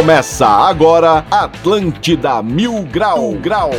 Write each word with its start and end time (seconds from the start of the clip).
Começa 0.00 0.46
agora 0.46 1.26
Atlântida 1.30 2.42
Mil 2.42 2.84
Grau 2.84 3.32
Grau. 3.34 3.70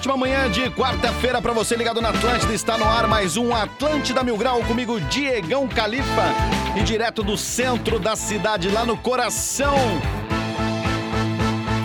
Ótima 0.00 0.16
manhã 0.16 0.50
de 0.50 0.70
quarta-feira 0.70 1.42
para 1.42 1.52
você 1.52 1.76
ligado 1.76 2.00
na 2.00 2.08
Atlântida. 2.08 2.54
Está 2.54 2.78
no 2.78 2.86
ar 2.86 3.06
mais 3.06 3.36
um 3.36 3.54
Atlântida 3.54 4.22
Mil 4.22 4.34
Grau 4.38 4.62
comigo, 4.62 4.98
Diegão 4.98 5.68
Califa, 5.68 6.24
e 6.74 6.82
direto 6.82 7.22
do 7.22 7.36
centro 7.36 7.98
da 7.98 8.16
cidade, 8.16 8.70
lá 8.70 8.86
no 8.86 8.96
coração. 8.96 9.76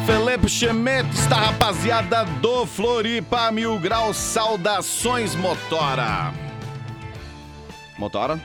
Felipe 0.05 0.47
Schmidt, 0.47 1.09
está 1.13 1.35
rapaziada 1.35 2.23
do 2.23 2.65
Floripa 2.65 3.51
Mil 3.51 3.77
Grau, 3.79 4.13
saudações 4.13 5.35
Motora. 5.35 6.34
Motora? 7.97 8.40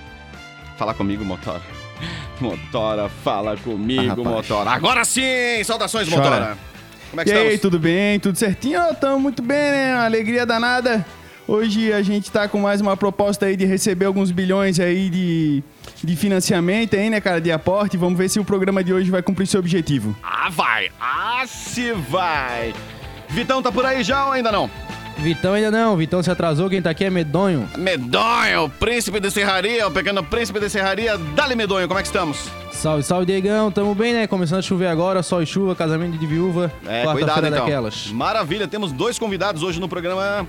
Fala 0.77 0.95
comigo, 0.95 1.25
Motora. 1.25 1.63
Motora, 2.41 3.09
fala 3.23 3.57
comigo, 3.57 4.23
Ah. 4.27 4.31
Motora. 4.31 4.71
Agora 4.71 5.05
sim, 5.05 5.63
saudações, 5.63 6.09
Chora. 6.09 6.23
Motora. 6.25 6.70
Como 7.11 7.21
é 7.21 7.25
que 7.25 7.31
E 7.31 7.33
aí, 7.33 7.39
estamos? 7.41 7.61
tudo 7.61 7.79
bem? 7.79 8.21
Tudo 8.21 8.39
certinho? 8.39 8.81
Estamos 8.91 9.21
muito 9.21 9.43
bem, 9.43 9.59
né? 9.59 9.95
Uma 9.95 10.05
alegria 10.05 10.47
danada. 10.47 11.05
Hoje 11.47 11.93
a 11.93 12.01
gente 12.01 12.31
tá 12.31 12.47
com 12.49 12.61
mais 12.61 12.81
uma 12.81 12.97
proposta 12.97 13.47
aí 13.47 13.57
de 13.57 13.65
receber 13.65 14.05
alguns 14.05 14.31
bilhões 14.31 14.79
aí 14.79 15.11
de, 15.11 15.65
de 16.05 16.15
financiamento 16.15 16.95
aí, 16.95 17.11
né, 17.11 17.21
cara, 17.21 17.41
de 17.41 17.51
aporte. 17.51 17.97
Vamos 17.97 18.17
ver 18.17 18.29
se 18.29 18.39
o 18.39 18.45
programa 18.45 18.85
de 18.85 18.93
hoje 18.95 19.11
vai 19.11 19.21
cumprir 19.21 19.49
seu 19.49 19.59
objetivo. 19.59 20.15
Ah, 20.23 20.49
vai! 20.49 20.91
Ah, 21.01 21.43
se 21.47 21.93
vai! 21.93 22.73
Vitão 23.29 23.61
tá 23.63 23.73
por 23.73 23.85
aí 23.85 24.05
já 24.05 24.27
ou 24.27 24.33
ainda 24.33 24.53
não? 24.53 24.71
Vitão 25.23 25.53
ainda 25.53 25.71
não, 25.71 25.97
Vitão 25.97 26.23
se 26.23 26.31
atrasou, 26.31 26.69
quem 26.71 26.81
tá 26.81 26.91
aqui 26.91 27.05
é 27.05 27.11
medonho. 27.11 27.69
Medonho, 27.77 28.71
príncipe 28.81 29.21
de 29.21 29.31
serraria, 29.31 29.87
o 29.87 29.91
pequeno 29.91 30.25
príncipe 30.25 30.59
de 30.59 30.71
serraria. 30.71 31.19
Dale, 31.19 31.55
Medonho, 31.55 31.87
como 31.87 32.01
é 32.01 32.03
que 32.03 32.09
estamos? 32.09 32.49
Salve, 32.73 33.03
salve, 33.03 33.27
Diegão, 33.27 33.71
tamo 33.71 33.95
bem, 33.95 34.15
né? 34.15 34.27
Começando 34.27 34.61
a 34.61 34.63
chover 34.63 34.87
agora, 34.87 35.23
sol 35.23 35.43
e 35.43 35.47
chuva, 35.47 35.75
casamento 35.77 36.17
de 36.17 36.27
viúva, 36.27 36.73
É, 36.87 37.05
quarta-feira 37.05 37.13
cuidado 37.13 37.47
então. 37.49 37.59
daquelas. 37.67 38.07
Maravilha, 38.07 38.67
temos 38.67 38.93
dois 38.93 39.19
convidados 39.19 39.63
hoje 39.63 39.79
no 39.79 39.89
programa. 39.89 40.47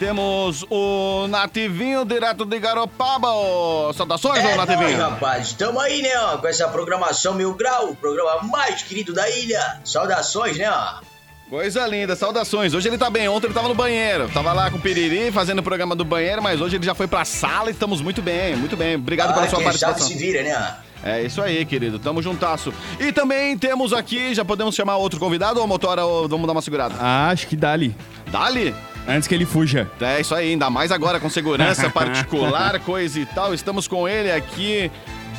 Temos 0.00 0.64
o 0.70 1.26
Nativinho, 1.28 2.04
direto 2.04 2.44
de 2.44 2.58
Garopaba. 2.58 3.30
Ô, 3.32 3.92
Saudações, 3.92 4.44
ô 4.44 4.48
É 4.48 4.54
nóis, 4.56 4.68
Nativinho? 4.68 4.98
rapaz. 5.00 5.52
Tamo 5.52 5.78
aí, 5.80 6.02
né, 6.02 6.10
ó, 6.18 6.38
com 6.38 6.46
essa 6.48 6.68
programação 6.68 7.34
Mil 7.34 7.54
Grau, 7.54 7.90
o 7.90 7.96
programa 7.96 8.42
mais 8.42 8.82
querido 8.82 9.12
da 9.12 9.28
ilha. 9.30 9.80
Saudações, 9.84 10.56
né, 10.58 10.68
ó. 10.70 11.00
Coisa 11.48 11.86
linda, 11.86 12.14
saudações. 12.14 12.74
Hoje 12.74 12.88
ele 12.88 12.98
tá 12.98 13.08
bem, 13.08 13.26
ontem 13.26 13.46
ele 13.46 13.54
tava 13.54 13.68
no 13.68 13.74
banheiro. 13.74 14.28
Tava 14.28 14.52
lá 14.52 14.70
com 14.70 14.76
o 14.76 14.80
Piriri 14.80 15.32
fazendo 15.32 15.60
o 15.60 15.62
programa 15.62 15.96
do 15.96 16.04
banheiro, 16.04 16.42
mas 16.42 16.60
hoje 16.60 16.76
ele 16.76 16.84
já 16.84 16.94
foi 16.94 17.06
pra 17.06 17.24
sala 17.24 17.70
e 17.70 17.72
estamos 17.72 18.02
muito 18.02 18.20
bem, 18.20 18.54
muito 18.54 18.76
bem. 18.76 18.96
Obrigado 18.96 19.32
pela 19.32 19.46
Ah, 19.46 19.48
sua 19.48 19.58
quem 19.58 19.66
sabe 19.72 19.80
participação. 19.80 20.08
se 20.08 20.14
vira, 20.22 20.42
né? 20.42 20.76
É 21.02 21.22
isso 21.22 21.40
aí, 21.40 21.64
querido. 21.64 21.98
Tamo 21.98 22.20
juntasso. 22.20 22.74
E 23.00 23.12
também 23.12 23.56
temos 23.56 23.94
aqui, 23.94 24.34
já 24.34 24.44
podemos 24.44 24.74
chamar 24.74 24.96
outro 24.98 25.18
convidado 25.18 25.58
ou 25.58 25.66
motora 25.66 26.04
ou 26.04 26.28
vamos 26.28 26.46
dar 26.46 26.52
uma 26.52 26.60
segurada? 26.60 26.94
Ah, 27.00 27.30
acho 27.30 27.46
que 27.46 27.56
dali. 27.56 27.96
Dali? 28.30 28.74
Antes 29.08 29.26
que 29.26 29.34
ele 29.34 29.46
fuja. 29.46 29.90
É 30.02 30.20
isso 30.20 30.34
aí, 30.34 30.50
ainda 30.50 30.68
mais 30.68 30.92
agora 30.92 31.18
com 31.18 31.30
segurança 31.30 31.88
particular, 31.90 32.78
coisa 32.80 33.18
e 33.20 33.24
tal. 33.24 33.54
Estamos 33.54 33.88
com 33.88 34.06
ele 34.06 34.30
aqui, 34.30 34.90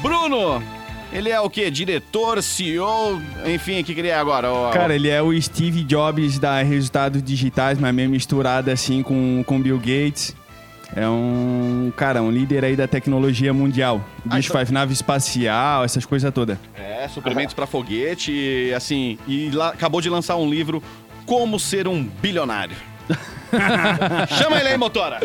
Bruno. 0.01 0.63
Ele 1.11 1.29
é 1.29 1.39
o 1.41 1.49
quê? 1.49 1.71
Diretor, 1.71 2.41
CEO, 2.43 3.19
enfim, 3.45 3.81
o 3.81 3.83
que 3.83 3.93
que 3.95 3.99
ele 4.01 4.09
é 4.09 4.15
agora? 4.15 4.51
Ô, 4.51 4.69
Cara, 4.69 4.93
ele 4.93 5.09
é 5.09 5.21
o 5.21 5.39
Steve 5.41 5.83
Jobs 5.83 6.37
da 6.37 6.61
Resultados 6.61 7.21
Digitais, 7.23 7.79
mas 7.79 7.93
meio 7.95 8.09
misturado 8.09 8.69
assim 8.69 9.01
com 9.01 9.43
com 9.45 9.59
Bill 9.59 9.77
Gates. 9.79 10.35
É 10.95 11.07
um, 11.07 11.91
cara, 11.95 12.21
um 12.21 12.31
líder 12.31 12.65
aí 12.65 12.75
da 12.75 12.87
tecnologia 12.87 13.53
mundial. 13.53 13.97
O 13.97 14.29
Ah, 14.29 14.35
bicho 14.35 14.47
então- 14.49 14.53
faz 14.59 14.71
nave 14.71 14.91
espacial, 14.93 15.83
essas 15.83 16.05
coisas 16.05 16.31
todas. 16.33 16.57
É, 16.75 17.07
suprimentos 17.07 17.53
pra 17.53 17.67
foguete, 17.67 18.31
e, 18.31 18.73
assim, 18.73 19.17
e 19.27 19.49
lá- 19.51 19.69
acabou 19.69 20.01
de 20.01 20.09
lançar 20.09 20.35
um 20.37 20.49
livro, 20.49 20.81
Como 21.27 21.59
Ser 21.59 21.87
um 21.87 22.03
Bilionário. 22.03 22.75
Chama 24.37 24.59
ele 24.59 24.69
aí, 24.69 24.77
motora. 24.77 25.19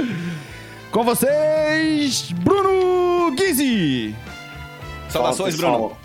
Com 0.90 1.02
vocês, 1.02 2.30
Bruno 2.32 3.34
Guizzi! 3.34 4.14
Saudações, 5.14 5.56
Bruno. 5.56 5.97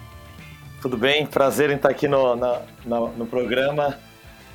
Tudo 0.82 0.98
bem? 0.98 1.26
Prazer 1.26 1.70
em 1.70 1.76
estar 1.76 1.90
aqui 1.90 2.08
no, 2.08 2.36
na- 2.36 2.62
na- 2.86 3.00
no 3.18 3.26
programa. 3.26 3.98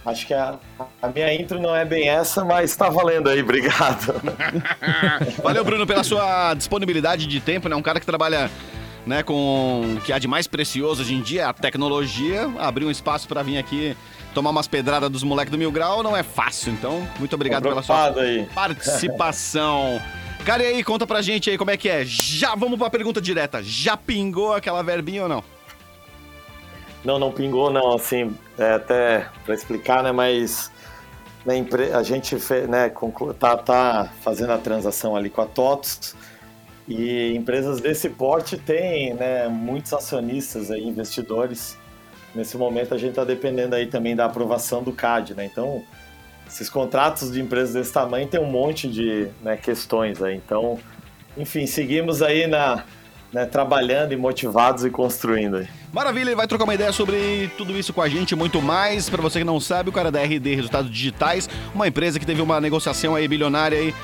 Acho 0.07 0.27
que 0.27 0.35
a, 0.35 0.57
a 1.01 1.09
minha 1.09 1.35
intro 1.35 1.59
não 1.61 1.75
é 1.75 1.85
bem 1.85 2.09
essa, 2.09 2.45
mas 2.45 2.71
está 2.71 2.91
valendo 2.91 3.29
aí, 3.29 3.41
obrigado. 3.41 4.15
Valeu, 5.43 5.65
Bruno, 5.65 5.87
pela 5.87 6.05
sua 6.05 6.53
disponibilidade 6.55 7.27
de 7.27 7.41
tempo, 7.41 7.69
né? 7.71 7.77
Um 7.77 7.81
cara 7.83 7.99
que 7.99 8.05
trabalha 8.07 8.51
né, 9.07 9.23
com 9.23 9.97
o 9.97 10.01
que 10.03 10.13
há 10.13 10.19
de 10.19 10.29
mais 10.29 10.47
precioso 10.47 11.03
hoje 11.03 11.15
em 11.15 11.23
dia, 11.23 11.49
a 11.49 11.53
tecnologia. 11.55 12.51
Abrir 12.59 12.85
um 12.85 12.91
espaço 12.91 13.27
pra 13.27 13.43
vir 13.43 13.57
aqui 13.57 13.97
tomar 14.35 14.51
umas 14.51 14.67
pedradas 14.67 15.09
dos 15.11 15.23
moleques 15.23 15.51
do 15.51 15.57
Mil 15.59 15.73
Grau 15.73 16.03
não 16.03 16.15
é 16.17 16.23
fácil. 16.23 16.73
Então, 16.73 17.07
muito 17.19 17.35
obrigado 17.35 17.63
pela 17.63 17.83
sua 17.83 18.11
aí. 18.21 18.47
participação. 18.55 20.01
Cara, 20.45 20.63
e 20.63 20.67
aí, 20.67 20.85
conta 20.85 21.07
pra 21.07 21.23
gente 21.23 21.49
aí 21.49 21.57
como 21.57 21.71
é 21.71 21.77
que 21.77 21.89
é. 21.89 22.05
Já 22.05 22.55
vamos 22.55 22.79
pra 22.79 22.91
pergunta 22.91 23.19
direta. 23.19 23.63
Já 23.63 23.97
pingou 23.97 24.53
aquela 24.53 24.83
verbinha 24.83 25.23
ou 25.23 25.29
não? 25.29 25.43
Não, 27.03 27.19
não 27.19 27.33
pingou, 27.33 27.71
não, 27.71 27.95
assim, 27.95 28.37
é, 28.59 28.75
até 28.75 29.27
para 29.45 29.55
explicar, 29.55 30.03
né, 30.03 30.13
mas 30.13 30.71
a 31.95 32.03
gente 32.03 32.37
né, 32.69 32.91
tá, 33.39 33.57
tá 33.57 34.13
fazendo 34.23 34.53
a 34.53 34.59
transação 34.59 35.15
ali 35.15 35.29
com 35.29 35.43
a 35.43 35.47
TOTS 35.47 36.15
e 36.87 37.35
empresas 37.35 37.81
desse 37.81 38.11
porte 38.11 38.57
têm 38.59 39.15
né, 39.15 39.49
muitos 39.49 39.93
acionistas 39.95 40.71
aí, 40.71 40.87
investidores. 40.87 41.79
Nesse 42.35 42.59
momento 42.59 42.95
a 42.95 42.99
gente 42.99 43.11
está 43.11 43.25
dependendo 43.25 43.75
aí 43.75 43.87
também 43.87 44.15
da 44.15 44.27
aprovação 44.27 44.83
do 44.83 44.93
CAD, 44.93 45.35
né? 45.35 45.45
Então, 45.47 45.83
esses 46.47 46.69
contratos 46.69 47.33
de 47.33 47.41
empresas 47.41 47.75
desse 47.75 47.93
tamanho 47.93 48.27
tem 48.27 48.41
um 48.41 48.51
monte 48.51 48.89
de 48.89 49.29
né, 49.43 49.57
questões 49.57 50.23
aí. 50.23 50.37
Então, 50.37 50.79
enfim, 51.37 51.67
seguimos 51.67 52.23
aí 52.23 52.47
na, 52.47 52.85
né, 53.33 53.45
trabalhando 53.45 54.13
e 54.13 54.17
motivados 54.17 54.85
e 54.85 54.91
construindo 54.91 55.57
aí. 55.57 55.69
Maravilha, 55.93 56.31
ele 56.31 56.37
vai 56.37 56.47
trocar 56.47 56.65
uma 56.65 56.75
ideia 56.75 56.93
sobre 56.93 57.51
tudo 57.57 57.77
isso 57.77 57.93
com 57.93 58.01
a 58.03 58.09
gente, 58.09 58.35
muito 58.35 58.63
mais. 58.63 59.09
Pra 59.09 59.23
você 59.23 59.41
que 59.41 59.45
não 59.45 59.61
sabe, 59.61 59.91
o 59.91 59.93
cara 59.93 60.09
é 60.09 60.13
da 60.13 60.23
RD 60.23 60.55
Resultados 60.55 60.91
Digitais, 60.91 61.49
uma 61.75 61.89
empresa 61.89 62.19
que 62.19 62.27
teve 62.27 62.41
uma 62.41 62.61
negociação 62.61 63.15
aí 63.15 63.27
bilionária 63.27 63.79
aí, 63.79 63.95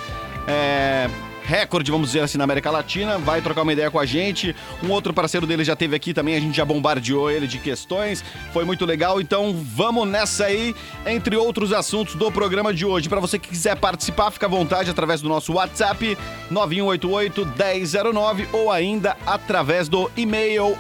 é, 0.47 1.09
recorde, 1.51 1.91
vamos 1.91 2.13
dizer 2.13 2.21
assim, 2.21 2.39
na 2.39 2.45
América 2.45 2.71
Latina, 2.71 3.19
vai 3.19 3.43
trocar 3.43 3.63
uma 3.63 3.73
ideia 3.73 3.91
com 3.91 3.99
a 3.99 4.07
gente. 4.07 4.55
Um 4.85 4.91
outro 4.91 5.13
parceiro 5.13 5.49
dele 5.49 5.65
já 5.65 5.75
teve 5.75 5.97
aqui 5.97 6.15
também, 6.15 6.37
a 6.37 6.41
gente 6.41 6.57
já 6.57 6.65
bombardeou 6.65 7.29
ele 7.29 7.49
de 7.49 7.59
questões, 7.59 8.23
foi 8.53 8.65
muito 8.65 8.87
legal. 8.87 9.21
Então 9.21 9.53
vamos 9.53 10.07
nessa 10.07 10.45
aí, 10.45 10.73
entre 11.05 11.35
outros 11.37 11.73
assuntos 11.73 12.15
do 12.15 12.31
programa 12.31 12.73
de 12.73 12.87
hoje. 12.87 13.09
Pra 13.09 13.19
você 13.19 13.37
que 13.37 13.49
quiser 13.49 13.75
participar, 13.75 14.31
fica 14.31 14.47
à 14.47 14.49
vontade 14.49 14.89
através 14.91 15.21
do 15.21 15.29
nosso 15.29 15.55
WhatsApp 15.55 16.17
9188 16.53 17.45
1009 17.45 18.47
ou 18.53 18.71
ainda 18.71 19.17
através 19.27 19.89
do 19.89 20.09
e-mail 20.17 20.79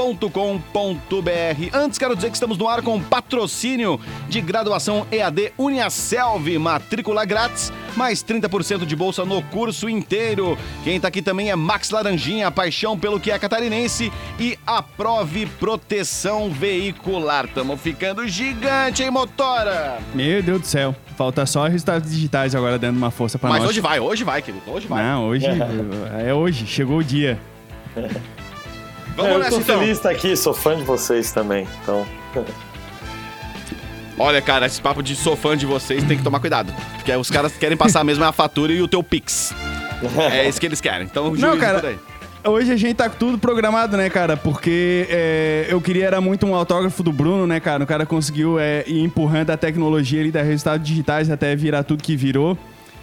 atlântida@floripamilgrau.com.br. 0.00 1.70
Antes 1.76 1.98
quero 1.98 2.16
dizer 2.16 2.28
que 2.30 2.36
estamos 2.36 2.56
no 2.56 2.68
ar 2.68 2.82
com 2.82 3.00
patrocínio 3.00 4.00
de 4.28 4.40
graduação 4.40 5.06
EAD 5.12 5.52
Uniaselv, 5.58 6.58
matrícula 6.58 7.24
grátis, 7.24 7.72
mais 7.96 8.22
30% 8.22 8.86
de 8.86 8.96
bolsa 8.96 9.24
no 9.24 9.42
curso 9.42 9.88
inteiro. 9.88 10.58
Quem 10.82 10.98
tá 11.00 11.08
aqui 11.08 11.20
também 11.22 11.50
é 11.50 11.56
Max 11.56 11.90
Laranjinha, 11.90 12.50
paixão 12.50 12.98
pelo 12.98 13.20
que 13.20 13.30
é 13.30 13.38
catarinense 13.38 14.12
e 14.38 14.58
aprove 14.66 15.46
proteção 15.46 16.50
veicular. 16.50 17.46
Tamo 17.48 17.76
ficando 17.76 18.26
gigante, 18.26 19.02
hein, 19.02 19.10
motora? 19.10 19.98
Meu 20.14 20.42
Deus 20.42 20.60
do 20.60 20.66
céu. 20.66 20.94
Falta 21.16 21.44
só 21.44 21.66
resultados 21.66 22.10
digitais 22.10 22.54
agora 22.54 22.78
dando 22.78 22.96
uma 22.96 23.10
força 23.10 23.38
pra 23.38 23.50
Mas 23.50 23.60
nós. 23.60 23.70
hoje 23.70 23.80
vai, 23.80 24.00
hoje 24.00 24.24
vai, 24.24 24.40
querido, 24.40 24.62
hoje 24.70 24.86
vai. 24.86 25.02
Não, 25.02 25.26
hoje 25.28 25.44
é 26.26 26.32
hoje, 26.32 26.66
chegou 26.66 26.98
o 26.98 27.04
dia. 27.04 27.38
Vamos 29.16 29.30
É, 29.30 29.34
eu 29.34 29.38
nessa 29.38 29.50
tô 29.50 29.60
então. 29.60 29.78
feliz 29.78 29.92
de 29.92 29.96
estar 29.98 30.10
aqui, 30.10 30.36
sou 30.36 30.54
fã 30.54 30.76
de 30.76 30.84
vocês 30.84 31.32
também. 31.32 31.66
Então, 31.82 32.06
Olha, 34.18 34.42
cara, 34.42 34.66
esse 34.66 34.80
papo 34.80 35.02
de 35.02 35.16
sou 35.16 35.34
fã 35.34 35.56
de 35.56 35.64
vocês 35.64 36.04
tem 36.04 36.18
que 36.18 36.22
tomar 36.22 36.40
cuidado. 36.40 36.72
Porque 36.96 37.10
os 37.16 37.30
caras 37.30 37.56
querem 37.56 37.76
passar 37.76 38.04
mesmo 38.04 38.22
a 38.24 38.32
fatura 38.32 38.70
e 38.70 38.82
o 38.82 38.88
teu 38.88 39.02
Pix. 39.02 39.54
É 40.32 40.48
isso 40.48 40.58
que 40.58 40.66
eles 40.66 40.80
querem. 40.80 41.06
Então, 41.06 41.24
Não, 41.24 41.36
juízo 41.36 41.56
cara, 41.58 41.80
por 41.80 41.88
aí. 41.88 41.98
Hoje 42.42 42.72
a 42.72 42.76
gente 42.76 42.94
tá 42.94 43.08
com 43.10 43.18
tudo 43.18 43.36
programado, 43.38 43.98
né, 43.98 44.08
cara? 44.08 44.34
Porque 44.34 45.06
é, 45.10 45.66
eu 45.68 45.78
queria 45.78 46.06
era 46.06 46.22
muito 46.22 46.46
um 46.46 46.54
autógrafo 46.54 47.02
do 47.02 47.12
Bruno, 47.12 47.46
né, 47.46 47.60
cara? 47.60 47.84
O 47.84 47.86
cara 47.86 48.06
conseguiu 48.06 48.58
é, 48.58 48.82
ir 48.86 49.02
empurrando 49.02 49.50
a 49.50 49.58
tecnologia 49.58 50.20
ali 50.22 50.30
da 50.30 50.40
resultados 50.42 50.86
digitais 50.86 51.30
até 51.30 51.54
virar 51.54 51.82
tudo 51.82 52.02
que 52.02 52.16
virou. 52.16 52.56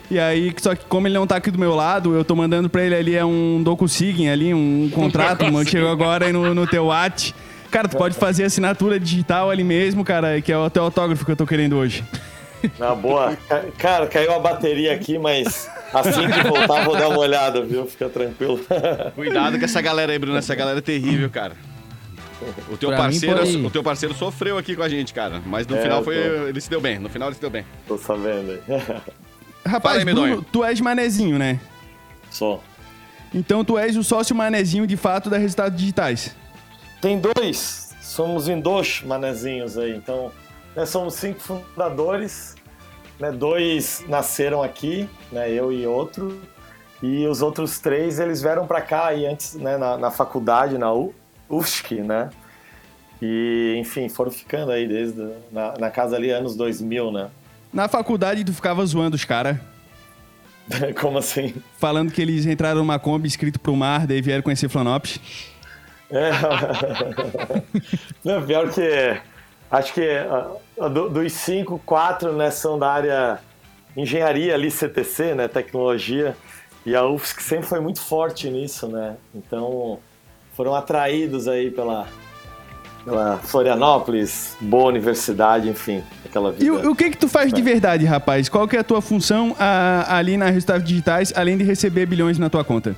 E 0.10 0.18
aí, 0.20 0.54
só 0.58 0.74
que 0.74 0.86
como 0.86 1.06
ele 1.08 1.16
não 1.16 1.28
tá 1.28 1.36
aqui 1.36 1.52
do 1.52 1.60
meu 1.60 1.76
lado, 1.76 2.16
eu 2.16 2.24
tô 2.24 2.34
mandando 2.36 2.70
pra 2.70 2.82
ele 2.84 2.96
ali 2.96 3.16
é 3.16 3.26
um 3.26 3.62
DocuSign 3.62 4.30
ali, 4.30 4.54
um 4.54 4.90
contrato, 4.94 5.44
mano, 5.52 5.68
chegou 5.68 5.90
agora 5.90 6.26
aí 6.28 6.32
no, 6.34 6.54
no 6.56 6.66
teu 6.66 6.86
Whats. 6.86 7.34
Cara, 7.70 7.90
tu 7.90 7.98
pode 7.98 8.16
fazer 8.16 8.46
assinatura 8.46 8.98
digital 8.98 9.50
ali 9.52 9.64
mesmo, 9.66 10.06
cara, 10.06 10.40
que 10.42 10.52
é 10.52 10.58
o 10.58 10.70
teu 10.70 10.84
autógrafo 10.84 11.26
que 11.26 11.32
eu 11.32 11.36
tô 11.36 11.46
querendo 11.46 11.76
hoje. 11.76 12.06
Na 12.80 12.96
boa. 12.96 13.38
Ca- 13.50 13.66
Cara, 13.78 14.08
caiu 14.08 14.32
a 14.34 14.40
bateria 14.40 14.94
aqui, 14.94 15.20
mas 15.20 15.70
assim 15.94 16.28
que 16.30 16.48
voltar 16.48 16.86
vou 16.86 16.96
dar 16.96 17.10
uma 17.10 17.20
olhada, 17.20 17.62
viu? 17.62 17.86
Fica 17.86 18.08
tranquilo. 18.08 18.60
Cuidado 19.14 19.60
com 19.60 19.66
essa 19.66 19.82
galera 19.82 20.14
aí, 20.14 20.18
Bruno. 20.18 20.38
Essa 20.38 20.56
galera 20.56 20.80
é 20.80 20.82
terrível, 20.82 21.30
cara. 21.30 21.54
O 22.72 22.78
teu, 22.78 22.90
Pra 22.90 22.98
parceiro, 23.00 23.66
o 23.66 23.70
teu 23.70 23.84
parceiro 23.84 24.16
sofreu 24.16 24.58
aqui 24.58 24.76
com 24.76 24.84
a 24.84 24.90
gente, 24.90 25.14
cara. 25.14 25.42
Mas 25.46 25.68
no 25.68 25.76
É, 25.76 25.82
final 25.82 26.02
foi. 26.04 26.16
tô- 26.16 26.48
Ele 26.48 26.62
se 26.62 26.70
deu 26.70 26.80
bem. 26.80 26.98
No 26.98 27.10
final 27.10 27.28
ele 27.28 27.36
se 27.36 27.42
deu 27.42 27.50
bem. 27.50 27.66
Tô 27.88 27.98
sabendo 27.98 28.52
aí. 28.52 28.60
Rapaz, 29.68 30.00
aí. 30.00 30.06
Bruno, 30.06 30.42
tu 30.42 30.64
és 30.64 30.80
manezinho, 30.82 31.38
né? 31.38 31.60
Só. 32.30 32.62
Então 33.34 33.64
tu 33.64 33.78
és 33.78 33.96
o 33.96 34.04
sócio 34.04 34.36
manezinho 34.36 34.88
de 34.88 34.98
fato 34.98 35.30
da 35.30 35.38
Resultados 35.38 35.78
Digitais. 35.78 36.36
Tem 37.02 37.20
dois, 37.20 37.96
somos 38.02 38.48
em 38.48 38.60
dois 38.60 39.04
manezinhos 39.04 39.78
aí. 39.78 39.96
Então, 39.96 40.32
nós 40.76 40.90
somos 40.90 41.16
cinco 41.16 41.40
fundadores, 41.40 42.56
né? 43.20 43.32
Dois 43.32 44.04
nasceram 44.08 44.64
aqui, 44.64 45.08
né? 45.32 45.52
Eu 45.52 45.72
e 45.72 45.86
outro. 45.86 46.42
E 47.02 47.28
os 47.28 47.44
outros 47.44 47.78
três, 47.80 48.20
eles 48.20 48.42
vieram 48.42 48.66
para 48.66 48.82
cá 48.82 49.08
aí 49.08 49.28
antes, 49.28 49.54
né? 49.56 49.78
Na, 49.78 49.98
na 49.98 50.12
faculdade, 50.12 50.78
na 50.78 50.92
U, 50.92 51.14
UFSC, 51.50 51.96
né? 52.02 52.30
E, 53.22 53.76
enfim, 53.78 54.10
foram 54.10 54.32
ficando 54.32 54.72
aí 54.72 54.88
desde 54.88 55.32
na, 55.52 55.78
na 55.78 55.92
casa 55.92 56.16
ali 56.16 56.32
anos 56.32 56.56
2000, 56.56 57.12
né? 57.12 57.30
Na 57.72 57.88
faculdade 57.88 58.44
tu 58.44 58.54
ficava 58.54 58.86
zoando 58.86 59.16
os 59.16 59.26
caras, 59.26 59.58
Como 61.00 61.18
assim? 61.18 61.54
falando 61.80 62.12
que 62.12 62.22
eles 62.22 62.46
entraram 62.46 62.80
numa 62.80 63.00
Kombi 63.00 63.28
escrito 63.28 63.60
pro 63.60 63.76
mar, 63.76 64.06
daí 64.08 64.22
vieram 64.22 64.42
conhecer 64.44 64.68
Flanops. 64.70 65.20
É. 66.10 66.32
Não, 68.24 68.42
pior 68.46 68.70
que 68.72 69.20
acho 69.70 69.94
que 69.94 70.02
ah, 70.80 70.88
do- 70.88 71.10
dos 71.10 71.34
cinco, 71.34 71.80
quatro 71.86 72.34
né, 72.34 72.50
são 72.52 72.78
da 72.80 72.90
área 72.92 73.40
engenharia 73.96 74.54
ali, 74.54 74.70
CTC, 74.72 75.36
né, 75.36 75.48
tecnologia, 75.48 76.36
e 76.86 76.96
a 76.96 77.06
UFSC 77.06 77.42
sempre 77.42 77.68
foi 77.68 77.80
muito 77.80 78.00
forte 78.00 78.50
nisso, 78.50 78.88
né? 78.88 79.16
Então 79.36 80.00
foram 80.54 80.74
atraídos 80.76 81.48
aí 81.48 81.70
pela, 81.72 82.08
pela 83.08 83.38
Florianópolis, 83.38 84.58
boa 84.60 84.90
universidade, 84.90 85.70
enfim, 85.70 86.04
aquela 86.26 86.52
vida. 86.52 86.66
E 86.66 86.70
o, 86.70 86.92
o 86.92 86.96
que 86.96 87.10
que 87.12 87.18
tu 87.18 87.30
faz 87.30 87.54
de 87.54 87.62
verdade, 87.62 88.04
rapaz? 88.06 88.50
Qual 88.50 88.68
que 88.68 88.76
é 88.76 88.80
a 88.80 88.84
tua 88.84 89.02
função 89.02 89.56
ah, 89.58 90.06
ali 90.18 90.36
na 90.36 90.50
Resultados 90.50 90.86
Digitais, 90.86 91.32
além 91.34 91.58
de 91.58 91.64
receber 91.64 92.06
bilhões 92.06 92.38
na 92.38 92.50
tua 92.50 92.66
conta? 92.66 92.94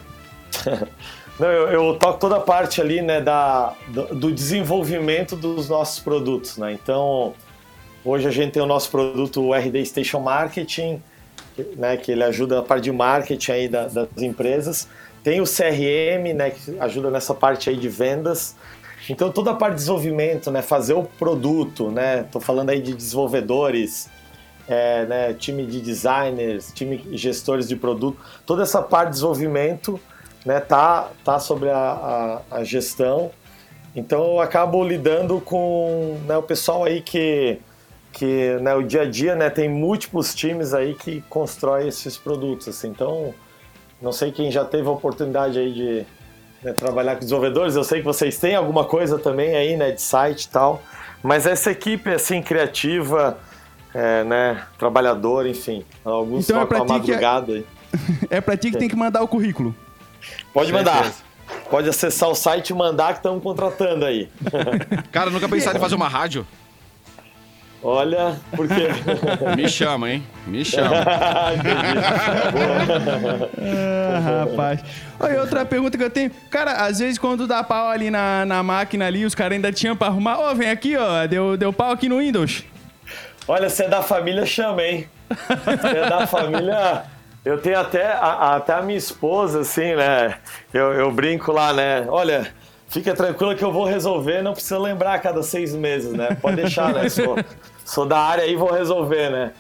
Não, 1.40 1.48
eu, 1.48 1.68
eu 1.70 1.94
toco 2.00 2.20
toda 2.20 2.38
a 2.38 2.40
parte 2.40 2.82
ali, 2.82 3.02
né, 3.02 3.22
da, 3.22 3.74
do, 3.88 4.16
do 4.16 4.32
desenvolvimento 4.32 5.36
dos 5.36 5.70
nossos 5.70 6.00
produtos, 6.00 6.58
né? 6.58 6.74
Então, 6.74 7.34
hoje 8.04 8.28
a 8.28 8.32
gente 8.32 8.54
tem 8.54 8.62
o 8.64 8.66
nosso 8.66 8.90
produto 8.90 9.42
o 9.42 9.54
RD 9.54 9.86
Station 9.86 10.20
Marketing, 10.20 11.02
que- 11.56 11.68
né, 11.78 11.96
que 11.98 12.12
ele 12.12 12.24
ajuda 12.24 12.60
a 12.60 12.62
parte 12.64 12.86
de 12.86 12.92
marketing 12.92 13.52
aí 13.52 13.68
da- 13.70 13.88
das 13.88 14.08
empresas. 14.18 14.88
Tem 15.24 15.40
o 15.40 15.46
CRM, 15.46 16.34
né, 16.34 16.50
que 16.50 16.78
ajuda 16.80 17.10
nessa 17.12 17.34
parte 17.34 17.70
aí 17.70 17.78
de 17.78 17.88
vendas. 17.88 18.56
Então, 19.10 19.32
toda 19.32 19.52
a 19.52 19.56
parte 19.56 19.72
de 19.72 19.80
desenvolvimento, 19.80 20.52
né, 20.52 20.62
fazer 20.62 20.94
o 20.94 21.04
produto, 21.04 21.90
né? 21.90 22.24
Tô 22.32 22.40
falando 22.40 22.70
aí 22.70 22.80
de 22.80 22.94
desenvolvedores, 22.94 24.08
é, 24.68 25.06
né, 25.08 25.34
time 25.34 25.66
de 25.66 25.82
designers, 25.82 26.72
time 26.72 27.04
gestores 27.14 27.68
de 27.68 27.76
produto, 27.76 28.20
toda 28.46 28.62
essa 28.62 28.84
parte 28.84 29.08
de 29.08 29.14
desenvolvimento 29.14 30.00
né, 30.46 30.60
tá, 30.60 31.10
tá 31.26 31.40
sobre 31.40 31.70
a, 31.70 32.42
a, 32.52 32.58
a 32.58 32.64
gestão. 32.64 33.32
Então 33.96 34.34
eu 34.34 34.40
acabo 34.40 34.84
lidando 34.84 35.42
com 35.42 36.20
né, 36.28 36.38
o 36.38 36.44
pessoal 36.44 36.84
aí 36.84 37.02
que, 37.02 37.60
que 38.12 38.58
né, 38.62 38.76
o 38.76 38.84
dia 38.84 39.02
a 39.02 39.06
dia 39.06 39.36
né, 39.36 39.50
tem 39.50 39.68
múltiplos 39.68 40.36
times 40.36 40.74
aí 40.74 40.94
que 40.94 41.22
constrói 41.22 41.88
esses 41.88 42.16
produtos. 42.16 42.68
Assim. 42.68 42.90
Então, 42.90 43.34
não 44.00 44.12
sei 44.12 44.32
quem 44.32 44.52
já 44.52 44.64
teve 44.64 44.88
a 44.88 44.92
oportunidade 44.92 45.58
aí 45.58 45.74
de 45.74 46.06
né, 46.64 46.74
trabalhar 46.74 47.16
com 47.16 47.20
desenvolvedores, 47.22 47.76
eu 47.76 47.84
sei 47.84 48.00
que 48.00 48.06
vocês 48.06 48.38
têm 48.38 48.56
alguma 48.56 48.86
coisa 48.86 49.18
também 49.18 49.56
aí, 49.56 49.76
né, 49.78 49.92
de 49.92 50.02
site 50.02 50.44
e 50.44 50.50
tal, 50.50 50.82
mas 51.24 51.46
essa 51.46 51.72
equipe, 51.72 52.10
assim, 52.12 52.42
criativa, 52.42 53.38
é, 53.94 54.24
né, 54.24 54.64
trabalhadora, 54.78 55.48
enfim, 55.50 55.84
alguns 56.04 56.46
Então 56.50 56.62
é 56.62 56.66
tocam 56.66 56.84
a 56.84 56.86
pra 56.86 56.96
ti 57.00 57.06
que 57.06 57.12
é- 57.12 57.16
madrugada 57.16 57.54
aí. 57.54 57.66
É 58.30 58.40
pra 58.42 58.56
ti 58.56 58.72
que 58.72 58.78
tem 58.78 58.88
que 58.90 58.96
mandar 58.96 59.22
o 59.24 59.28
currículo. 59.28 59.76
Pode 60.54 60.72
mandar. 60.72 61.12
Pode 61.72 61.90
acessar 61.90 62.30
o 62.30 62.36
site 62.36 62.70
e 62.70 62.74
mandar 62.74 63.14
que 63.14 63.20
estamos 63.20 63.42
contratando 63.42 64.06
aí. 64.06 64.30
Cara, 65.12 65.32
nunca 65.32 65.50
pensaram 65.50 65.78
em 65.78 65.82
fazer 65.82 65.96
uma 65.96 66.08
rádio? 66.08 66.46
Olha, 67.82 68.36
porque. 68.56 68.90
Me 69.56 69.70
chama, 69.70 70.12
hein? 70.12 70.24
Me 70.46 70.64
chama. 70.66 70.96
Ah, 73.58 74.44
rapaz. 74.46 74.84
Olha, 75.20 75.42
outra 75.42 75.66
pergunta 75.66 75.98
que 75.98 76.04
eu 76.04 76.10
tenho. 76.10 76.32
Cara, 76.50 76.86
às 76.86 77.00
vezes 77.00 77.18
quando 77.18 77.48
dá 77.48 77.64
pau 77.64 77.88
ali 77.88 78.12
na, 78.12 78.46
na 78.46 78.62
máquina 78.62 79.08
ali, 79.08 79.26
os 79.26 79.34
caras 79.34 79.54
ainda 79.54 79.72
tinham 79.72 79.96
pra 79.96 80.08
arrumar. 80.08 80.40
Ô, 80.40 80.56
vem 80.56 80.70
aqui, 80.70 80.98
ó. 80.98 81.26
Deu, 81.26 81.56
deu 81.56 81.72
pau 81.72 81.92
aqui 81.92 82.10
no 82.10 82.20
Windows. 82.20 82.64
Olha, 83.48 83.70
se 83.70 83.84
é 83.84 83.88
da 83.88 84.02
família, 84.02 84.46
chama, 84.46 84.84
hein? 84.84 85.08
Se 85.82 85.88
é 85.88 86.10
da 86.10 86.28
família. 86.28 87.04
Eu 87.46 87.58
tenho 87.58 87.80
até 87.80 88.06
a, 88.06 88.58
até 88.58 88.74
a 88.74 88.82
minha 88.82 88.98
esposa, 88.98 89.62
assim, 89.62 89.96
né? 89.96 90.36
Eu, 90.74 90.94
eu 90.94 91.10
brinco 91.12 91.52
lá, 91.54 91.72
né? 91.72 92.06
Olha, 92.10 92.48
fica 92.90 93.14
tranquila 93.14 93.56
que 93.56 93.64
eu 93.64 93.72
vou 93.72 93.86
resolver, 93.86 94.42
não 94.42 94.54
precisa 94.54 94.78
lembrar 94.78 95.14
a 95.14 95.20
cada 95.20 95.42
seis 95.44 95.74
meses, 95.74 96.12
né? 96.12 96.38
Pode 96.42 96.58
deixar, 96.58 96.94
né? 96.94 97.08
Sou, 97.08 97.38
sou 97.86 98.06
da 98.06 98.18
área 98.18 98.44
aí, 98.44 98.56
vou 98.56 98.72
resolver, 98.72 99.30
né? 99.30 99.52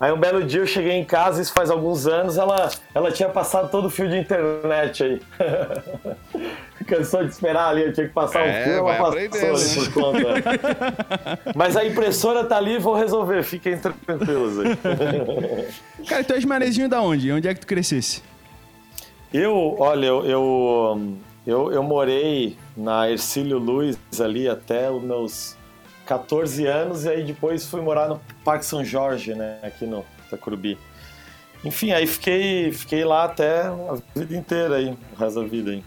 Aí 0.00 0.12
um 0.12 0.18
belo 0.18 0.44
dia 0.44 0.60
eu 0.60 0.66
cheguei 0.66 0.92
em 0.92 1.04
casa, 1.04 1.42
isso 1.42 1.52
faz 1.52 1.70
alguns 1.70 2.06
anos, 2.06 2.38
ela, 2.38 2.70
ela 2.94 3.10
tinha 3.10 3.28
passado 3.28 3.68
todo 3.68 3.86
o 3.86 3.90
fio 3.90 4.08
de 4.08 4.16
internet 4.16 5.02
aí. 5.02 5.20
Cansou 6.86 7.24
de 7.24 7.30
esperar 7.30 7.70
ali, 7.70 7.82
eu 7.82 7.92
tinha 7.92 8.06
que 8.06 8.14
passar 8.14 8.46
É, 8.46 8.60
o 8.60 8.64
fio, 8.64 8.72
ela 8.74 8.94
passou 8.94 9.18
ali 9.18 9.28
né? 9.28 9.74
por 9.74 9.92
conta. 9.92 11.52
Mas 11.54 11.76
a 11.76 11.84
impressora 11.84 12.44
tá 12.44 12.56
ali, 12.56 12.78
vou 12.78 12.94
resolver, 12.94 13.42
fiquem 13.42 13.76
tranquilos 13.76 14.60
aí. 14.60 14.78
Cara, 16.06 16.22
tu 16.22 16.32
és 16.32 16.44
manezinho 16.44 16.88
da 16.88 17.02
onde? 17.02 17.32
Onde 17.32 17.48
é 17.48 17.52
que 17.52 17.60
tu 17.60 17.66
crescesse? 17.66 18.22
Eu, 19.34 19.76
olha, 19.80 20.06
eu, 20.06 20.24
eu, 20.24 21.18
eu, 21.48 21.72
eu 21.72 21.82
morei 21.82 22.58
na 22.76 23.10
Ercílio 23.10 23.56
Luz 23.56 23.96
ali 24.20 24.46
até 24.46 24.90
os 24.90 25.02
meus 25.02 25.56
14 26.04 26.66
anos 26.66 27.06
e 27.06 27.08
aí 27.08 27.24
depois 27.24 27.64
fui 27.64 27.80
morar 27.80 28.06
no 28.06 28.20
Parque 28.44 28.66
São 28.66 28.84
Jorge, 28.84 29.32
né, 29.32 29.56
aqui 29.62 29.86
no 29.86 30.04
Itacurubi. 30.26 30.76
Enfim, 31.64 31.90
aí 31.90 32.06
fiquei, 32.06 32.70
fiquei 32.70 33.02
lá 33.02 33.24
até 33.24 33.62
a 33.62 33.96
vida 34.14 34.36
inteira 34.36 34.76
aí, 34.76 34.90
o 34.90 35.18
resto 35.18 35.40
da 35.40 35.48
vida 35.48 35.70
aí. 35.70 35.82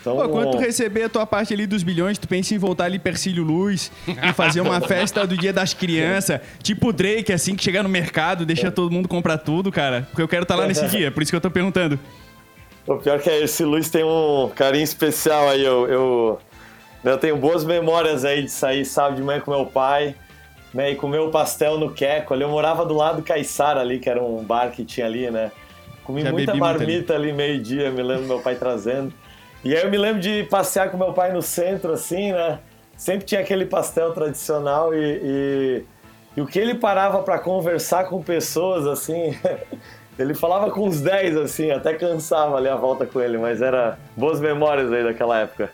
Então, 0.00 0.18
Pô, 0.18 0.28
quando 0.28 0.52
tu 0.52 0.58
receber 0.58 1.02
a 1.02 1.08
tua 1.08 1.26
parte 1.26 1.52
ali 1.52 1.66
dos 1.66 1.82
bilhões, 1.82 2.16
tu 2.16 2.28
pensa 2.28 2.54
em 2.54 2.58
voltar 2.58 2.84
ali 2.84 3.00
Persílio 3.00 3.42
Luz 3.42 3.90
e 4.06 4.32
fazer 4.34 4.60
uma 4.60 4.80
festa 4.86 5.26
do 5.26 5.36
Dia 5.36 5.52
das 5.52 5.74
Crianças, 5.74 6.40
tipo 6.62 6.90
o 6.90 6.92
Drake, 6.92 7.32
assim, 7.32 7.56
que 7.56 7.64
chega 7.64 7.82
no 7.82 7.88
mercado, 7.88 8.46
deixa 8.46 8.70
todo 8.70 8.92
mundo 8.92 9.08
comprar 9.08 9.38
tudo, 9.38 9.72
cara. 9.72 10.06
Porque 10.10 10.22
eu 10.22 10.28
quero 10.28 10.44
estar 10.44 10.54
lá 10.54 10.64
nesse 10.64 10.86
dia, 10.86 11.10
por 11.10 11.24
isso 11.24 11.32
que 11.32 11.36
eu 11.36 11.40
tô 11.40 11.50
perguntando. 11.50 11.98
O 12.86 12.96
pior 12.98 13.20
que 13.20 13.28
é, 13.28 13.42
esse 13.42 13.64
Luiz 13.64 13.90
tem 13.90 14.04
um 14.04 14.48
carinho 14.54 14.84
especial 14.84 15.48
aí. 15.48 15.64
Eu, 15.64 15.88
eu, 15.88 16.38
eu 17.02 17.18
tenho 17.18 17.36
boas 17.36 17.64
memórias 17.64 18.24
aí 18.24 18.42
de 18.42 18.50
sair 18.50 18.84
sábado 18.84 19.16
de 19.16 19.22
manhã 19.22 19.40
com 19.40 19.50
meu 19.50 19.66
pai, 19.66 20.14
né? 20.72 20.92
E 20.92 20.94
comer 20.94 21.18
o 21.18 21.30
pastel 21.30 21.78
no 21.78 21.92
Queco. 21.92 22.32
Ali 22.32 22.42
eu 22.42 22.48
morava 22.48 22.86
do 22.86 22.94
lado 22.94 23.16
do 23.16 23.22
Caiçara 23.22 23.80
ali, 23.80 23.98
que 23.98 24.08
era 24.08 24.22
um 24.22 24.44
bar 24.44 24.70
que 24.70 24.84
tinha 24.84 25.06
ali, 25.06 25.28
né? 25.30 25.50
Comi 26.04 26.22
Já 26.22 26.30
muita 26.30 26.54
marmita 26.54 27.14
ali, 27.14 27.32
meio-dia, 27.32 27.90
me 27.90 28.02
lembro 28.02 28.26
meu 28.26 28.40
pai 28.40 28.54
trazendo. 28.54 29.12
E 29.64 29.74
aí 29.74 29.82
eu 29.82 29.90
me 29.90 29.98
lembro 29.98 30.20
de 30.20 30.44
passear 30.44 30.88
com 30.88 30.96
meu 30.96 31.12
pai 31.12 31.32
no 31.32 31.42
centro, 31.42 31.92
assim, 31.92 32.30
né? 32.30 32.60
Sempre 32.96 33.26
tinha 33.26 33.40
aquele 33.40 33.66
pastel 33.66 34.12
tradicional 34.12 34.94
e, 34.94 35.20
e, 35.22 35.84
e 36.36 36.40
o 36.40 36.46
que 36.46 36.60
ele 36.60 36.76
parava 36.76 37.20
para 37.24 37.40
conversar 37.40 38.04
com 38.04 38.22
pessoas, 38.22 38.86
assim, 38.86 39.36
ele 40.18 40.34
falava 40.34 40.70
com 40.70 40.88
uns 40.88 41.00
10, 41.00 41.36
assim, 41.36 41.70
até 41.70 41.94
cansava 41.94 42.56
ali 42.56 42.68
a 42.68 42.76
volta 42.76 43.04
com 43.04 43.20
ele, 43.20 43.36
mas 43.36 43.60
era 43.60 43.98
boas 44.16 44.40
memórias 44.40 44.92
aí 44.92 45.04
daquela 45.04 45.38
época. 45.40 45.70